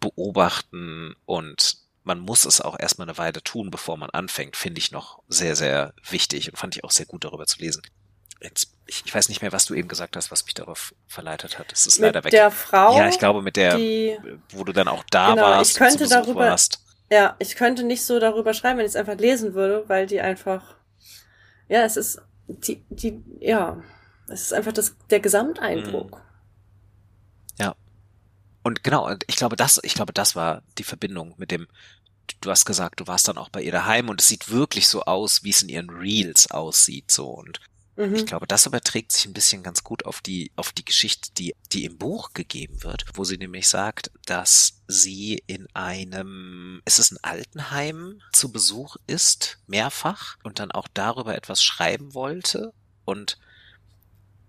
Beobachten 0.00 1.14
und 1.24 1.78
man 2.04 2.20
muss 2.20 2.44
es 2.44 2.60
auch 2.60 2.78
erstmal 2.78 3.08
eine 3.08 3.18
Weile 3.18 3.42
tun, 3.42 3.70
bevor 3.70 3.96
man 3.96 4.10
anfängt, 4.10 4.56
finde 4.56 4.78
ich 4.78 4.92
noch 4.92 5.22
sehr, 5.28 5.56
sehr 5.56 5.92
wichtig 6.08 6.50
und 6.50 6.56
fand 6.56 6.76
ich 6.76 6.84
auch 6.84 6.92
sehr 6.92 7.06
gut 7.06 7.24
darüber 7.24 7.46
zu 7.46 7.58
lesen. 7.58 7.82
Jetzt, 8.40 8.75
ich, 8.86 9.02
ich 9.04 9.14
weiß 9.14 9.28
nicht 9.28 9.42
mehr, 9.42 9.52
was 9.52 9.66
du 9.66 9.74
eben 9.74 9.88
gesagt 9.88 10.16
hast, 10.16 10.30
was 10.30 10.44
mich 10.44 10.54
darauf 10.54 10.94
verleitet 11.06 11.58
hat. 11.58 11.72
Es 11.72 11.86
ist 11.86 11.98
mit 11.98 12.08
leider 12.08 12.20
weg. 12.20 12.32
Mit 12.32 12.32
der 12.34 12.50
Frau. 12.50 12.96
Ja, 12.96 13.08
ich 13.08 13.18
glaube 13.18 13.42
mit 13.42 13.56
der, 13.56 13.76
die, 13.76 14.16
wo 14.50 14.64
du 14.64 14.72
dann 14.72 14.88
auch 14.88 15.04
da 15.10 15.30
genau, 15.30 15.42
warst. 15.42 15.72
Ich 15.72 15.76
könnte 15.76 16.08
darüber. 16.08 16.40
Warst. 16.40 16.80
Ja, 17.10 17.36
ich 17.38 17.56
könnte 17.56 17.84
nicht 17.84 18.04
so 18.04 18.18
darüber 18.20 18.54
schreiben, 18.54 18.78
wenn 18.78 18.86
ich 18.86 18.90
es 18.90 18.96
einfach 18.96 19.16
lesen 19.16 19.54
würde, 19.54 19.88
weil 19.88 20.06
die 20.06 20.20
einfach. 20.20 20.76
Ja, 21.68 21.82
es 21.82 21.96
ist 21.96 22.20
die, 22.46 22.84
die, 22.90 23.24
ja, 23.40 23.82
es 24.28 24.42
ist 24.42 24.52
einfach 24.52 24.72
das 24.72 24.96
der 25.10 25.20
Gesamteindruck. 25.20 26.16
Mhm. 26.16 27.64
Ja. 27.64 27.76
Und 28.62 28.84
genau, 28.84 29.12
ich 29.26 29.36
glaube, 29.36 29.56
das, 29.56 29.80
ich 29.82 29.94
glaube, 29.94 30.12
das 30.12 30.36
war 30.36 30.62
die 30.78 30.84
Verbindung 30.84 31.34
mit 31.38 31.50
dem, 31.50 31.66
du 32.40 32.50
hast 32.50 32.64
gesagt, 32.64 33.00
du 33.00 33.06
warst 33.08 33.26
dann 33.26 33.38
auch 33.38 33.48
bei 33.48 33.62
ihr 33.62 33.72
daheim 33.72 34.08
und 34.08 34.20
es 34.20 34.28
sieht 34.28 34.50
wirklich 34.50 34.86
so 34.86 35.02
aus, 35.02 35.42
wie 35.42 35.50
es 35.50 35.62
in 35.62 35.68
ihren 35.68 35.90
Reels 35.90 36.50
aussieht, 36.50 37.10
so 37.10 37.30
und 37.30 37.60
Mhm. 37.96 38.14
Ich 38.14 38.26
glaube, 38.26 38.46
das 38.46 38.66
überträgt 38.66 39.12
sich 39.12 39.26
ein 39.26 39.32
bisschen 39.32 39.62
ganz 39.62 39.82
gut 39.82 40.04
auf 40.04 40.20
die, 40.20 40.52
auf 40.56 40.72
die 40.72 40.84
Geschichte, 40.84 41.30
die, 41.32 41.54
die 41.72 41.84
im 41.84 41.96
Buch 41.96 42.34
gegeben 42.34 42.82
wird, 42.82 43.06
wo 43.14 43.24
sie 43.24 43.38
nämlich 43.38 43.68
sagt, 43.68 44.10
dass 44.26 44.82
sie 44.86 45.42
in 45.46 45.66
einem, 45.74 46.82
ist 46.84 46.98
es 46.98 47.10
ein 47.10 47.18
Altenheim 47.22 48.20
zu 48.32 48.52
Besuch 48.52 48.96
ist, 49.06 49.58
mehrfach 49.66 50.36
und 50.42 50.58
dann 50.58 50.70
auch 50.72 50.88
darüber 50.92 51.34
etwas 51.34 51.62
schreiben 51.62 52.14
wollte 52.14 52.72
und 53.04 53.38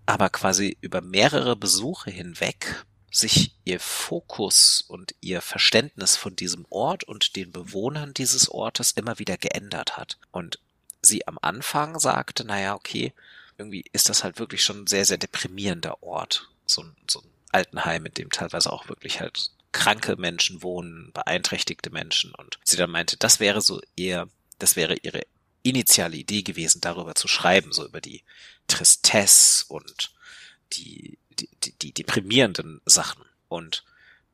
aber 0.04 0.30
quasi 0.30 0.76
über 0.80 1.00
mehrere 1.00 1.56
Besuche 1.56 2.10
hinweg 2.10 2.84
sich 3.10 3.54
ihr 3.64 3.80
Fokus 3.80 4.84
und 4.86 5.14
ihr 5.20 5.40
Verständnis 5.40 6.16
von 6.16 6.36
diesem 6.36 6.66
Ort 6.70 7.04
und 7.04 7.36
den 7.36 7.52
Bewohnern 7.52 8.14
dieses 8.14 8.50
Ortes 8.50 8.92
immer 8.92 9.18
wieder 9.18 9.36
geändert 9.36 9.96
hat. 9.96 10.18
Und 10.30 10.58
sie 11.02 11.26
am 11.26 11.38
Anfang 11.40 11.98
sagte, 11.98 12.44
naja, 12.44 12.74
okay, 12.74 13.12
irgendwie 13.58 13.84
ist 13.92 14.08
das 14.08 14.24
halt 14.24 14.38
wirklich 14.38 14.62
schon 14.62 14.82
ein 14.82 14.86
sehr, 14.86 15.04
sehr 15.04 15.18
deprimierender 15.18 16.02
Ort. 16.02 16.48
So 16.64 16.82
ein, 16.82 16.96
so 17.10 17.20
ein 17.20 17.28
Altenheim, 17.50 18.06
in 18.06 18.14
dem 18.14 18.30
teilweise 18.30 18.72
auch 18.72 18.88
wirklich 18.88 19.20
halt 19.20 19.50
kranke 19.72 20.16
Menschen 20.16 20.62
wohnen, 20.62 21.12
beeinträchtigte 21.12 21.90
Menschen. 21.90 22.34
Und 22.34 22.58
sie 22.64 22.76
dann 22.76 22.90
meinte, 22.90 23.16
das 23.16 23.40
wäre 23.40 23.60
so 23.60 23.80
eher, 23.96 24.28
das 24.58 24.76
wäre 24.76 24.96
ihre 25.02 25.22
initiale 25.62 26.16
Idee 26.16 26.42
gewesen, 26.42 26.80
darüber 26.80 27.14
zu 27.14 27.28
schreiben, 27.28 27.72
so 27.72 27.84
über 27.84 28.00
die 28.00 28.22
Tristesse 28.68 29.66
und 29.68 30.12
die, 30.72 31.18
die, 31.30 31.48
die, 31.64 31.72
die 31.72 31.92
deprimierenden 31.92 32.80
Sachen. 32.86 33.24
Und 33.48 33.84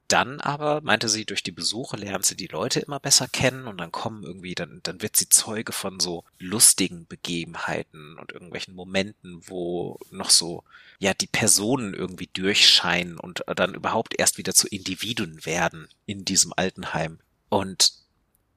dann 0.09 0.41
aber, 0.41 0.81
meinte 0.83 1.09
sie, 1.09 1.25
durch 1.25 1.43
die 1.43 1.53
Besuche 1.53 1.97
lernt 1.97 2.25
sie 2.27 2.37
die 2.37 2.47
Leute 2.47 2.81
immer 2.81 3.01
besser 3.01 3.27
kennen 3.29 3.67
und 3.67 3.79
dann 3.79 3.93
kommen 3.93 4.23
irgendwie, 4.23 4.55
dann, 4.55 4.81
dann 4.83 5.01
wird 5.03 5.17
sie 5.17 5.29
Zeuge 5.29 5.73
von 5.73 5.99
so 6.01 6.25
lustigen 6.39 7.07
Begebenheiten 7.07 8.19
und 8.19 8.33
irgendwelchen 8.33 8.75
Momenten, 8.75 9.41
wo 9.49 9.99
noch 10.11 10.31
so, 10.31 10.63
ja, 10.99 11.15
die 11.15 11.27
Personen 11.27 11.95
irgendwie 11.95 12.29
durchscheinen 12.33 13.19
und 13.19 13.45
dann 13.57 13.75
überhaupt 13.75 14.15
erst 14.19 14.39
wieder 14.39 14.55
zu 14.55 14.69
Individuen 14.69 15.45
werden 15.47 15.89
in 16.07 16.25
diesem 16.25 16.53
Altenheim. 16.55 17.19
Und 17.49 17.93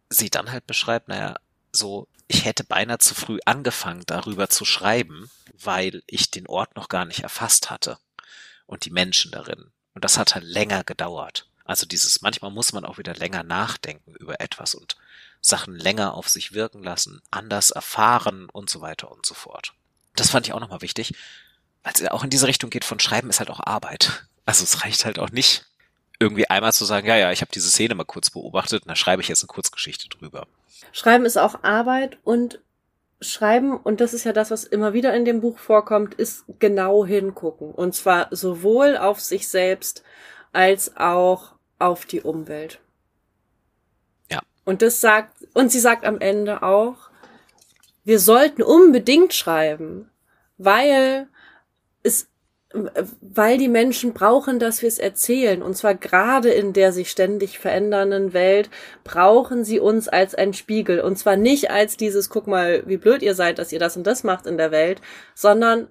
sie 0.09 0.29
dann 0.29 0.51
halt 0.51 0.67
beschreibt, 0.67 1.07
naja, 1.07 1.35
so, 1.71 2.07
ich 2.27 2.45
hätte 2.45 2.63
beinahe 2.63 2.99
zu 2.99 3.15
früh 3.15 3.39
angefangen, 3.45 4.03
darüber 4.05 4.49
zu 4.49 4.65
schreiben, 4.65 5.29
weil 5.53 6.03
ich 6.07 6.29
den 6.29 6.47
Ort 6.47 6.75
noch 6.75 6.89
gar 6.89 7.05
nicht 7.05 7.21
erfasst 7.21 7.69
hatte 7.69 7.97
und 8.65 8.85
die 8.85 8.91
Menschen 8.91 9.31
darin. 9.31 9.71
Und 9.97 10.03
das 10.03 10.19
hat 10.19 10.35
halt 10.35 10.45
länger 10.45 10.83
gedauert. 10.83 11.47
Also 11.65 11.87
dieses, 11.87 12.21
manchmal 12.21 12.51
muss 12.51 12.71
man 12.71 12.85
auch 12.85 12.99
wieder 12.99 13.15
länger 13.15 13.41
nachdenken 13.41 14.13
über 14.13 14.39
etwas 14.41 14.75
und 14.75 14.95
Sachen 15.41 15.73
länger 15.73 16.13
auf 16.13 16.29
sich 16.29 16.51
wirken 16.51 16.83
lassen, 16.83 17.19
anders 17.31 17.71
erfahren 17.71 18.47
und 18.51 18.69
so 18.69 18.81
weiter 18.81 19.09
und 19.09 19.25
so 19.25 19.33
fort. 19.33 19.73
Das 20.15 20.29
fand 20.29 20.45
ich 20.45 20.53
auch 20.53 20.59
nochmal 20.59 20.83
wichtig, 20.83 21.15
weil 21.81 21.93
es 21.95 22.07
auch 22.11 22.23
in 22.23 22.29
diese 22.29 22.45
Richtung 22.45 22.69
geht 22.69 22.85
von 22.85 22.99
Schreiben 22.99 23.31
ist 23.31 23.39
halt 23.39 23.49
auch 23.49 23.59
Arbeit. 23.59 24.27
Also 24.45 24.63
es 24.65 24.83
reicht 24.83 25.03
halt 25.03 25.17
auch 25.17 25.31
nicht, 25.31 25.65
irgendwie 26.19 26.47
einmal 26.47 26.73
zu 26.73 26.85
sagen, 26.85 27.07
ja, 27.07 27.15
ja, 27.15 27.31
ich 27.31 27.41
habe 27.41 27.51
diese 27.51 27.71
Szene 27.71 27.95
mal 27.95 28.05
kurz 28.05 28.29
beobachtet 28.29 28.83
und 28.83 28.89
da 28.89 28.95
schreibe 28.95 29.23
ich 29.23 29.29
jetzt 29.29 29.41
eine 29.41 29.47
Kurzgeschichte 29.47 30.09
drüber. 30.09 30.45
Schreiben 30.91 31.25
ist 31.25 31.37
auch 31.37 31.63
Arbeit 31.63 32.19
und 32.23 32.59
Schreiben, 33.19 33.75
und 33.75 33.99
das 33.99 34.13
ist 34.13 34.25
ja 34.25 34.33
das, 34.33 34.51
was 34.51 34.63
immer 34.63 34.93
wieder 34.93 35.13
in 35.13 35.25
dem 35.25 35.41
Buch 35.41 35.57
vorkommt, 35.57 36.13
ist 36.15 36.45
genau 36.59 37.05
hingucken. 37.05 37.71
Und 37.71 37.95
zwar 37.95 38.27
sowohl 38.31 38.95
auf 38.97 39.19
sich 39.19 39.47
selbst 39.47 40.03
als 40.53 40.95
auch 40.97 41.55
auf 41.79 42.05
die 42.05 42.21
Umwelt. 42.21 42.79
Ja. 44.31 44.41
Und 44.65 44.81
das 44.81 45.01
sagt, 45.01 45.33
und 45.53 45.71
sie 45.71 45.79
sagt 45.79 46.05
am 46.05 46.19
Ende 46.19 46.61
auch, 46.61 47.09
wir 48.03 48.19
sollten 48.19 48.61
unbedingt 48.61 49.33
schreiben, 49.33 50.09
weil 50.57 51.27
weil 52.73 53.57
die 53.57 53.69
Menschen 53.69 54.13
brauchen, 54.13 54.59
dass 54.59 54.81
wir 54.81 54.89
es 54.89 54.99
erzählen. 54.99 55.61
Und 55.61 55.75
zwar 55.77 55.95
gerade 55.95 56.49
in 56.49 56.73
der 56.73 56.91
sich 56.91 57.09
ständig 57.09 57.59
verändernden 57.59 58.33
Welt 58.33 58.69
brauchen 59.03 59.63
sie 59.63 59.79
uns 59.79 60.07
als 60.09 60.35
ein 60.35 60.53
Spiegel. 60.53 60.99
Und 60.99 61.17
zwar 61.17 61.37
nicht 61.37 61.71
als 61.71 61.95
dieses, 61.95 62.29
guck 62.29 62.47
mal, 62.47 62.83
wie 62.85 62.97
blöd 62.97 63.21
ihr 63.21 63.35
seid, 63.35 63.57
dass 63.57 63.71
ihr 63.71 63.79
das 63.79 63.95
und 63.95 64.05
das 64.05 64.23
macht 64.23 64.45
in 64.45 64.57
der 64.57 64.71
Welt, 64.71 65.01
sondern 65.33 65.87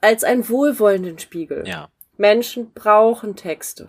als 0.00 0.22
einen 0.22 0.48
wohlwollenden 0.48 1.18
Spiegel. 1.18 1.66
Ja. 1.66 1.88
Menschen 2.16 2.72
brauchen 2.72 3.34
Texte. 3.34 3.88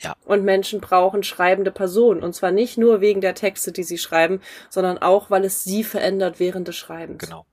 Ja. 0.00 0.14
Und 0.24 0.44
Menschen 0.44 0.80
brauchen 0.80 1.22
schreibende 1.22 1.72
Personen. 1.72 2.22
Und 2.22 2.34
zwar 2.34 2.52
nicht 2.52 2.78
nur 2.78 3.00
wegen 3.00 3.20
der 3.20 3.34
Texte, 3.34 3.72
die 3.72 3.82
sie 3.82 3.98
schreiben, 3.98 4.40
sondern 4.70 4.98
auch, 4.98 5.30
weil 5.30 5.44
es 5.44 5.64
sie 5.64 5.82
verändert 5.82 6.38
während 6.38 6.68
des 6.68 6.76
Schreibens. 6.76 7.24
Genau. 7.24 7.44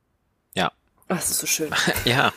Ja. 0.53 0.71
Ach, 1.07 1.15
das 1.15 1.31
ist 1.31 1.39
so 1.39 1.47
schön. 1.47 1.71
ja. 2.05 2.31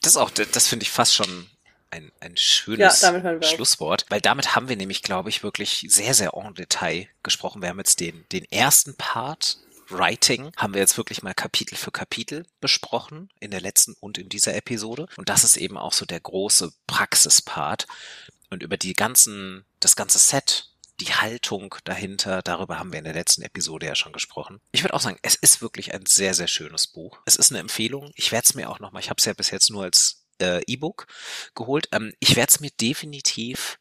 Das 0.00 0.12
ist 0.12 0.16
auch, 0.16 0.30
das 0.30 0.68
finde 0.68 0.84
ich 0.84 0.90
fast 0.90 1.14
schon 1.14 1.48
ein, 1.90 2.12
ein 2.20 2.36
schönes 2.36 3.00
ja, 3.00 3.42
Schlusswort, 3.42 4.04
weil 4.08 4.20
damit 4.20 4.54
haben 4.54 4.68
wir 4.68 4.76
nämlich, 4.76 5.02
glaube 5.02 5.30
ich, 5.30 5.42
wirklich 5.42 5.86
sehr, 5.88 6.12
sehr 6.12 6.34
en 6.34 6.54
Detail 6.54 7.08
gesprochen. 7.22 7.62
Wir 7.62 7.68
haben 7.68 7.78
jetzt 7.78 8.00
den, 8.00 8.24
den 8.32 8.44
ersten 8.50 8.96
Part 8.96 9.58
Writing 9.88 10.50
haben 10.56 10.74
wir 10.74 10.80
jetzt 10.80 10.96
wirklich 10.96 11.22
mal 11.22 11.34
Kapitel 11.34 11.76
für 11.76 11.90
Kapitel 11.90 12.46
besprochen 12.60 13.28
in 13.40 13.50
der 13.50 13.60
letzten 13.60 13.94
und 14.00 14.18
in 14.18 14.28
dieser 14.28 14.54
Episode. 14.54 15.06
Und 15.16 15.28
das 15.28 15.44
ist 15.44 15.56
eben 15.56 15.76
auch 15.76 15.92
so 15.92 16.06
der 16.06 16.20
große 16.20 16.72
Praxispart. 16.86 17.86
Und 18.50 18.62
über 18.62 18.76
die 18.76 18.94
ganzen, 18.94 19.64
das 19.80 19.96
ganze 19.96 20.18
Set 20.18 20.70
die 21.00 21.12
Haltung 21.14 21.74
dahinter, 21.84 22.42
darüber 22.42 22.78
haben 22.78 22.92
wir 22.92 22.98
in 22.98 23.04
der 23.04 23.14
letzten 23.14 23.42
Episode 23.42 23.86
ja 23.86 23.94
schon 23.94 24.12
gesprochen. 24.12 24.60
Ich 24.72 24.82
würde 24.82 24.94
auch 24.94 25.00
sagen, 25.00 25.18
es 25.22 25.34
ist 25.34 25.60
wirklich 25.60 25.92
ein 25.92 26.06
sehr, 26.06 26.34
sehr 26.34 26.46
schönes 26.46 26.86
Buch. 26.86 27.20
Es 27.26 27.36
ist 27.36 27.50
eine 27.50 27.60
Empfehlung. 27.60 28.12
Ich 28.14 28.32
werde 28.32 28.44
es 28.44 28.54
mir 28.54 28.70
auch 28.70 28.80
nochmal, 28.80 29.02
ich 29.02 29.10
habe 29.10 29.18
es 29.18 29.24
ja 29.24 29.32
bis 29.32 29.50
jetzt 29.50 29.70
nur 29.70 29.84
als 29.84 30.24
äh, 30.40 30.62
E-Book 30.66 31.06
geholt. 31.54 31.88
Ähm, 31.92 32.12
ich 32.20 32.36
werde 32.36 32.50
es 32.50 32.60
mir 32.60 32.70
definitiv 32.70 33.78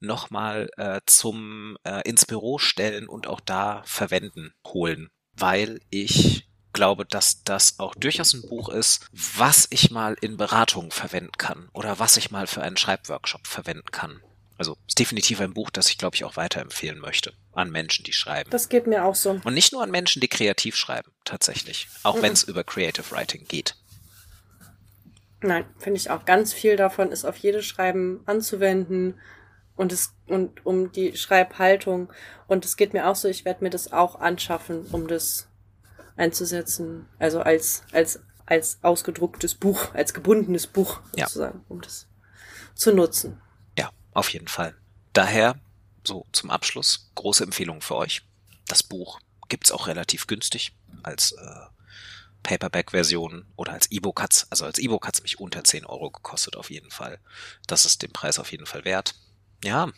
nochmal 0.00 0.68
äh, 0.76 1.00
zum 1.06 1.78
äh, 1.84 2.02
ins 2.08 2.26
Büro 2.26 2.58
stellen 2.58 3.08
und 3.08 3.26
auch 3.26 3.40
da 3.40 3.82
verwenden 3.86 4.52
holen, 4.66 5.10
weil 5.32 5.80
ich 5.90 6.48
glaube, 6.72 7.06
dass 7.06 7.42
das 7.42 7.78
auch 7.78 7.94
durchaus 7.94 8.34
ein 8.34 8.42
Buch 8.42 8.68
ist, 8.68 9.06
was 9.10 9.66
ich 9.70 9.90
mal 9.90 10.14
in 10.20 10.36
Beratungen 10.36 10.90
verwenden 10.90 11.32
kann 11.38 11.70
oder 11.72 11.98
was 11.98 12.18
ich 12.18 12.30
mal 12.30 12.46
für 12.46 12.62
einen 12.62 12.76
Schreibworkshop 12.76 13.46
verwenden 13.46 13.90
kann. 13.90 14.22
Also 14.58 14.76
ist 14.86 14.98
definitiv 14.98 15.40
ein 15.40 15.54
Buch, 15.54 15.70
das 15.70 15.88
ich, 15.90 15.98
glaube 15.98 16.16
ich, 16.16 16.24
auch 16.24 16.36
weiterempfehlen 16.36 16.98
möchte 16.98 17.32
an 17.52 17.70
Menschen, 17.70 18.04
die 18.04 18.12
schreiben. 18.12 18.50
Das 18.50 18.68
geht 18.68 18.86
mir 18.86 19.04
auch 19.04 19.14
so. 19.14 19.40
Und 19.42 19.54
nicht 19.54 19.72
nur 19.72 19.82
an 19.82 19.90
Menschen, 19.90 20.20
die 20.20 20.28
kreativ 20.28 20.76
schreiben, 20.76 21.12
tatsächlich. 21.24 21.88
Auch 22.02 22.16
mhm. 22.16 22.22
wenn 22.22 22.32
es 22.32 22.42
über 22.42 22.64
Creative 22.64 23.10
Writing 23.10 23.46
geht. 23.46 23.76
Nein, 25.40 25.66
finde 25.78 25.98
ich 25.98 26.10
auch. 26.10 26.24
Ganz 26.24 26.52
viel 26.52 26.76
davon 26.76 27.12
ist 27.12 27.24
auf 27.24 27.36
jedes 27.36 27.64
Schreiben 27.66 28.20
anzuwenden 28.26 29.20
und 29.76 29.92
es 29.92 30.14
und 30.26 30.64
um 30.64 30.92
die 30.92 31.16
Schreibhaltung. 31.16 32.12
Und 32.46 32.64
es 32.64 32.76
geht 32.76 32.94
mir 32.94 33.08
auch 33.08 33.16
so, 33.16 33.28
ich 33.28 33.44
werde 33.44 33.62
mir 33.62 33.70
das 33.70 33.92
auch 33.92 34.18
anschaffen, 34.18 34.86
um 34.92 35.06
das 35.06 35.48
einzusetzen. 36.16 37.06
Also 37.18 37.40
als, 37.40 37.84
als 37.92 38.20
als 38.46 38.78
ausgedrucktes 38.82 39.56
Buch, 39.56 39.92
als 39.92 40.14
gebundenes 40.14 40.68
Buch 40.68 41.00
sozusagen, 41.12 41.58
ja. 41.58 41.64
um 41.68 41.80
das 41.80 42.06
zu 42.74 42.92
nutzen. 42.92 43.40
Auf 44.16 44.30
jeden 44.30 44.48
Fall. 44.48 44.74
Daher, 45.12 45.60
so 46.02 46.24
zum 46.32 46.50
Abschluss, 46.50 47.10
große 47.16 47.44
Empfehlung 47.44 47.82
für 47.82 47.96
euch. 47.96 48.22
Das 48.66 48.82
Buch 48.82 49.20
gibt's 49.50 49.70
auch 49.70 49.88
relativ 49.88 50.26
günstig 50.26 50.72
als 51.02 51.32
äh, 51.32 51.66
Paperback-Version 52.42 53.44
oder 53.56 53.74
als 53.74 53.90
E-Book 53.90 54.22
hat's, 54.22 54.46
also 54.48 54.64
als 54.64 54.78
E-Book 54.78 55.06
hat's 55.06 55.22
mich 55.22 55.38
unter 55.38 55.64
10 55.64 55.84
Euro 55.84 56.10
gekostet 56.10 56.56
auf 56.56 56.70
jeden 56.70 56.90
Fall. 56.90 57.18
Das 57.66 57.84
ist 57.84 58.00
den 58.00 58.10
Preis 58.10 58.38
auf 58.38 58.52
jeden 58.52 58.64
Fall 58.64 58.86
wert. 58.86 59.16
Ja, 59.62 59.92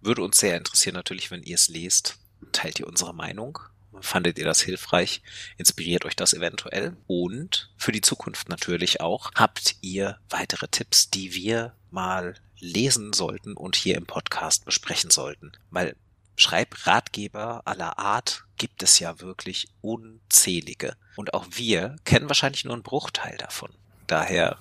würde 0.00 0.22
uns 0.22 0.38
sehr 0.38 0.56
interessieren 0.56 0.94
natürlich, 0.94 1.30
wenn 1.30 1.42
ihr 1.42 1.56
es 1.56 1.68
lest. 1.68 2.16
Teilt 2.52 2.80
ihr 2.80 2.86
unsere 2.86 3.12
Meinung? 3.12 3.58
Fandet 4.00 4.38
ihr 4.38 4.46
das 4.46 4.62
hilfreich? 4.62 5.20
Inspiriert 5.58 6.06
euch 6.06 6.16
das 6.16 6.32
eventuell? 6.32 6.96
Und 7.06 7.70
für 7.76 7.92
die 7.92 8.00
Zukunft 8.00 8.48
natürlich 8.48 9.02
auch, 9.02 9.30
habt 9.34 9.76
ihr 9.82 10.18
weitere 10.30 10.68
Tipps, 10.68 11.10
die 11.10 11.34
wir 11.34 11.74
mal 11.90 12.34
lesen 12.60 13.12
sollten 13.12 13.54
und 13.56 13.76
hier 13.76 13.96
im 13.96 14.06
Podcast 14.06 14.64
besprechen 14.64 15.10
sollten? 15.10 15.52
Weil 15.70 15.96
Schreibratgeber 16.36 17.62
aller 17.64 17.98
Art 17.98 18.44
gibt 18.56 18.82
es 18.82 18.98
ja 18.98 19.20
wirklich 19.20 19.68
unzählige. 19.80 20.96
Und 21.16 21.34
auch 21.34 21.46
wir 21.50 21.96
kennen 22.04 22.28
wahrscheinlich 22.28 22.64
nur 22.64 22.74
einen 22.74 22.82
Bruchteil 22.82 23.36
davon. 23.38 23.70
Daher, 24.06 24.58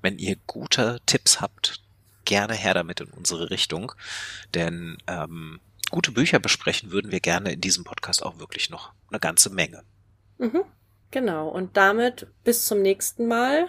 wenn 0.00 0.18
ihr 0.18 0.36
gute 0.46 1.00
Tipps 1.06 1.40
habt, 1.40 1.82
gerne 2.24 2.54
her 2.54 2.74
damit 2.74 3.00
in 3.00 3.08
unsere 3.08 3.50
Richtung. 3.50 3.92
Denn 4.54 4.98
ähm, 5.06 5.60
gute 5.90 6.12
Bücher 6.12 6.38
besprechen 6.38 6.90
würden 6.90 7.10
wir 7.10 7.20
gerne 7.20 7.52
in 7.52 7.60
diesem 7.60 7.84
Podcast 7.84 8.22
auch 8.22 8.38
wirklich 8.38 8.70
noch 8.70 8.92
eine 9.08 9.20
ganze 9.20 9.50
Menge. 9.50 9.82
Mhm, 10.38 10.62
genau. 11.10 11.48
Und 11.48 11.76
damit 11.76 12.26
bis 12.44 12.66
zum 12.66 12.82
nächsten 12.82 13.28
Mal. 13.28 13.68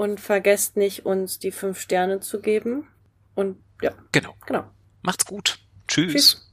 Und 0.00 0.18
vergesst 0.18 0.78
nicht, 0.78 1.04
uns 1.04 1.40
die 1.40 1.50
fünf 1.50 1.78
Sterne 1.78 2.20
zu 2.20 2.40
geben. 2.40 2.88
Und 3.34 3.58
ja. 3.82 3.92
Genau. 4.12 4.34
Genau. 4.46 4.64
Macht's 5.02 5.26
gut. 5.26 5.58
Tschüss. 5.88 6.12
Tschüss. 6.12 6.49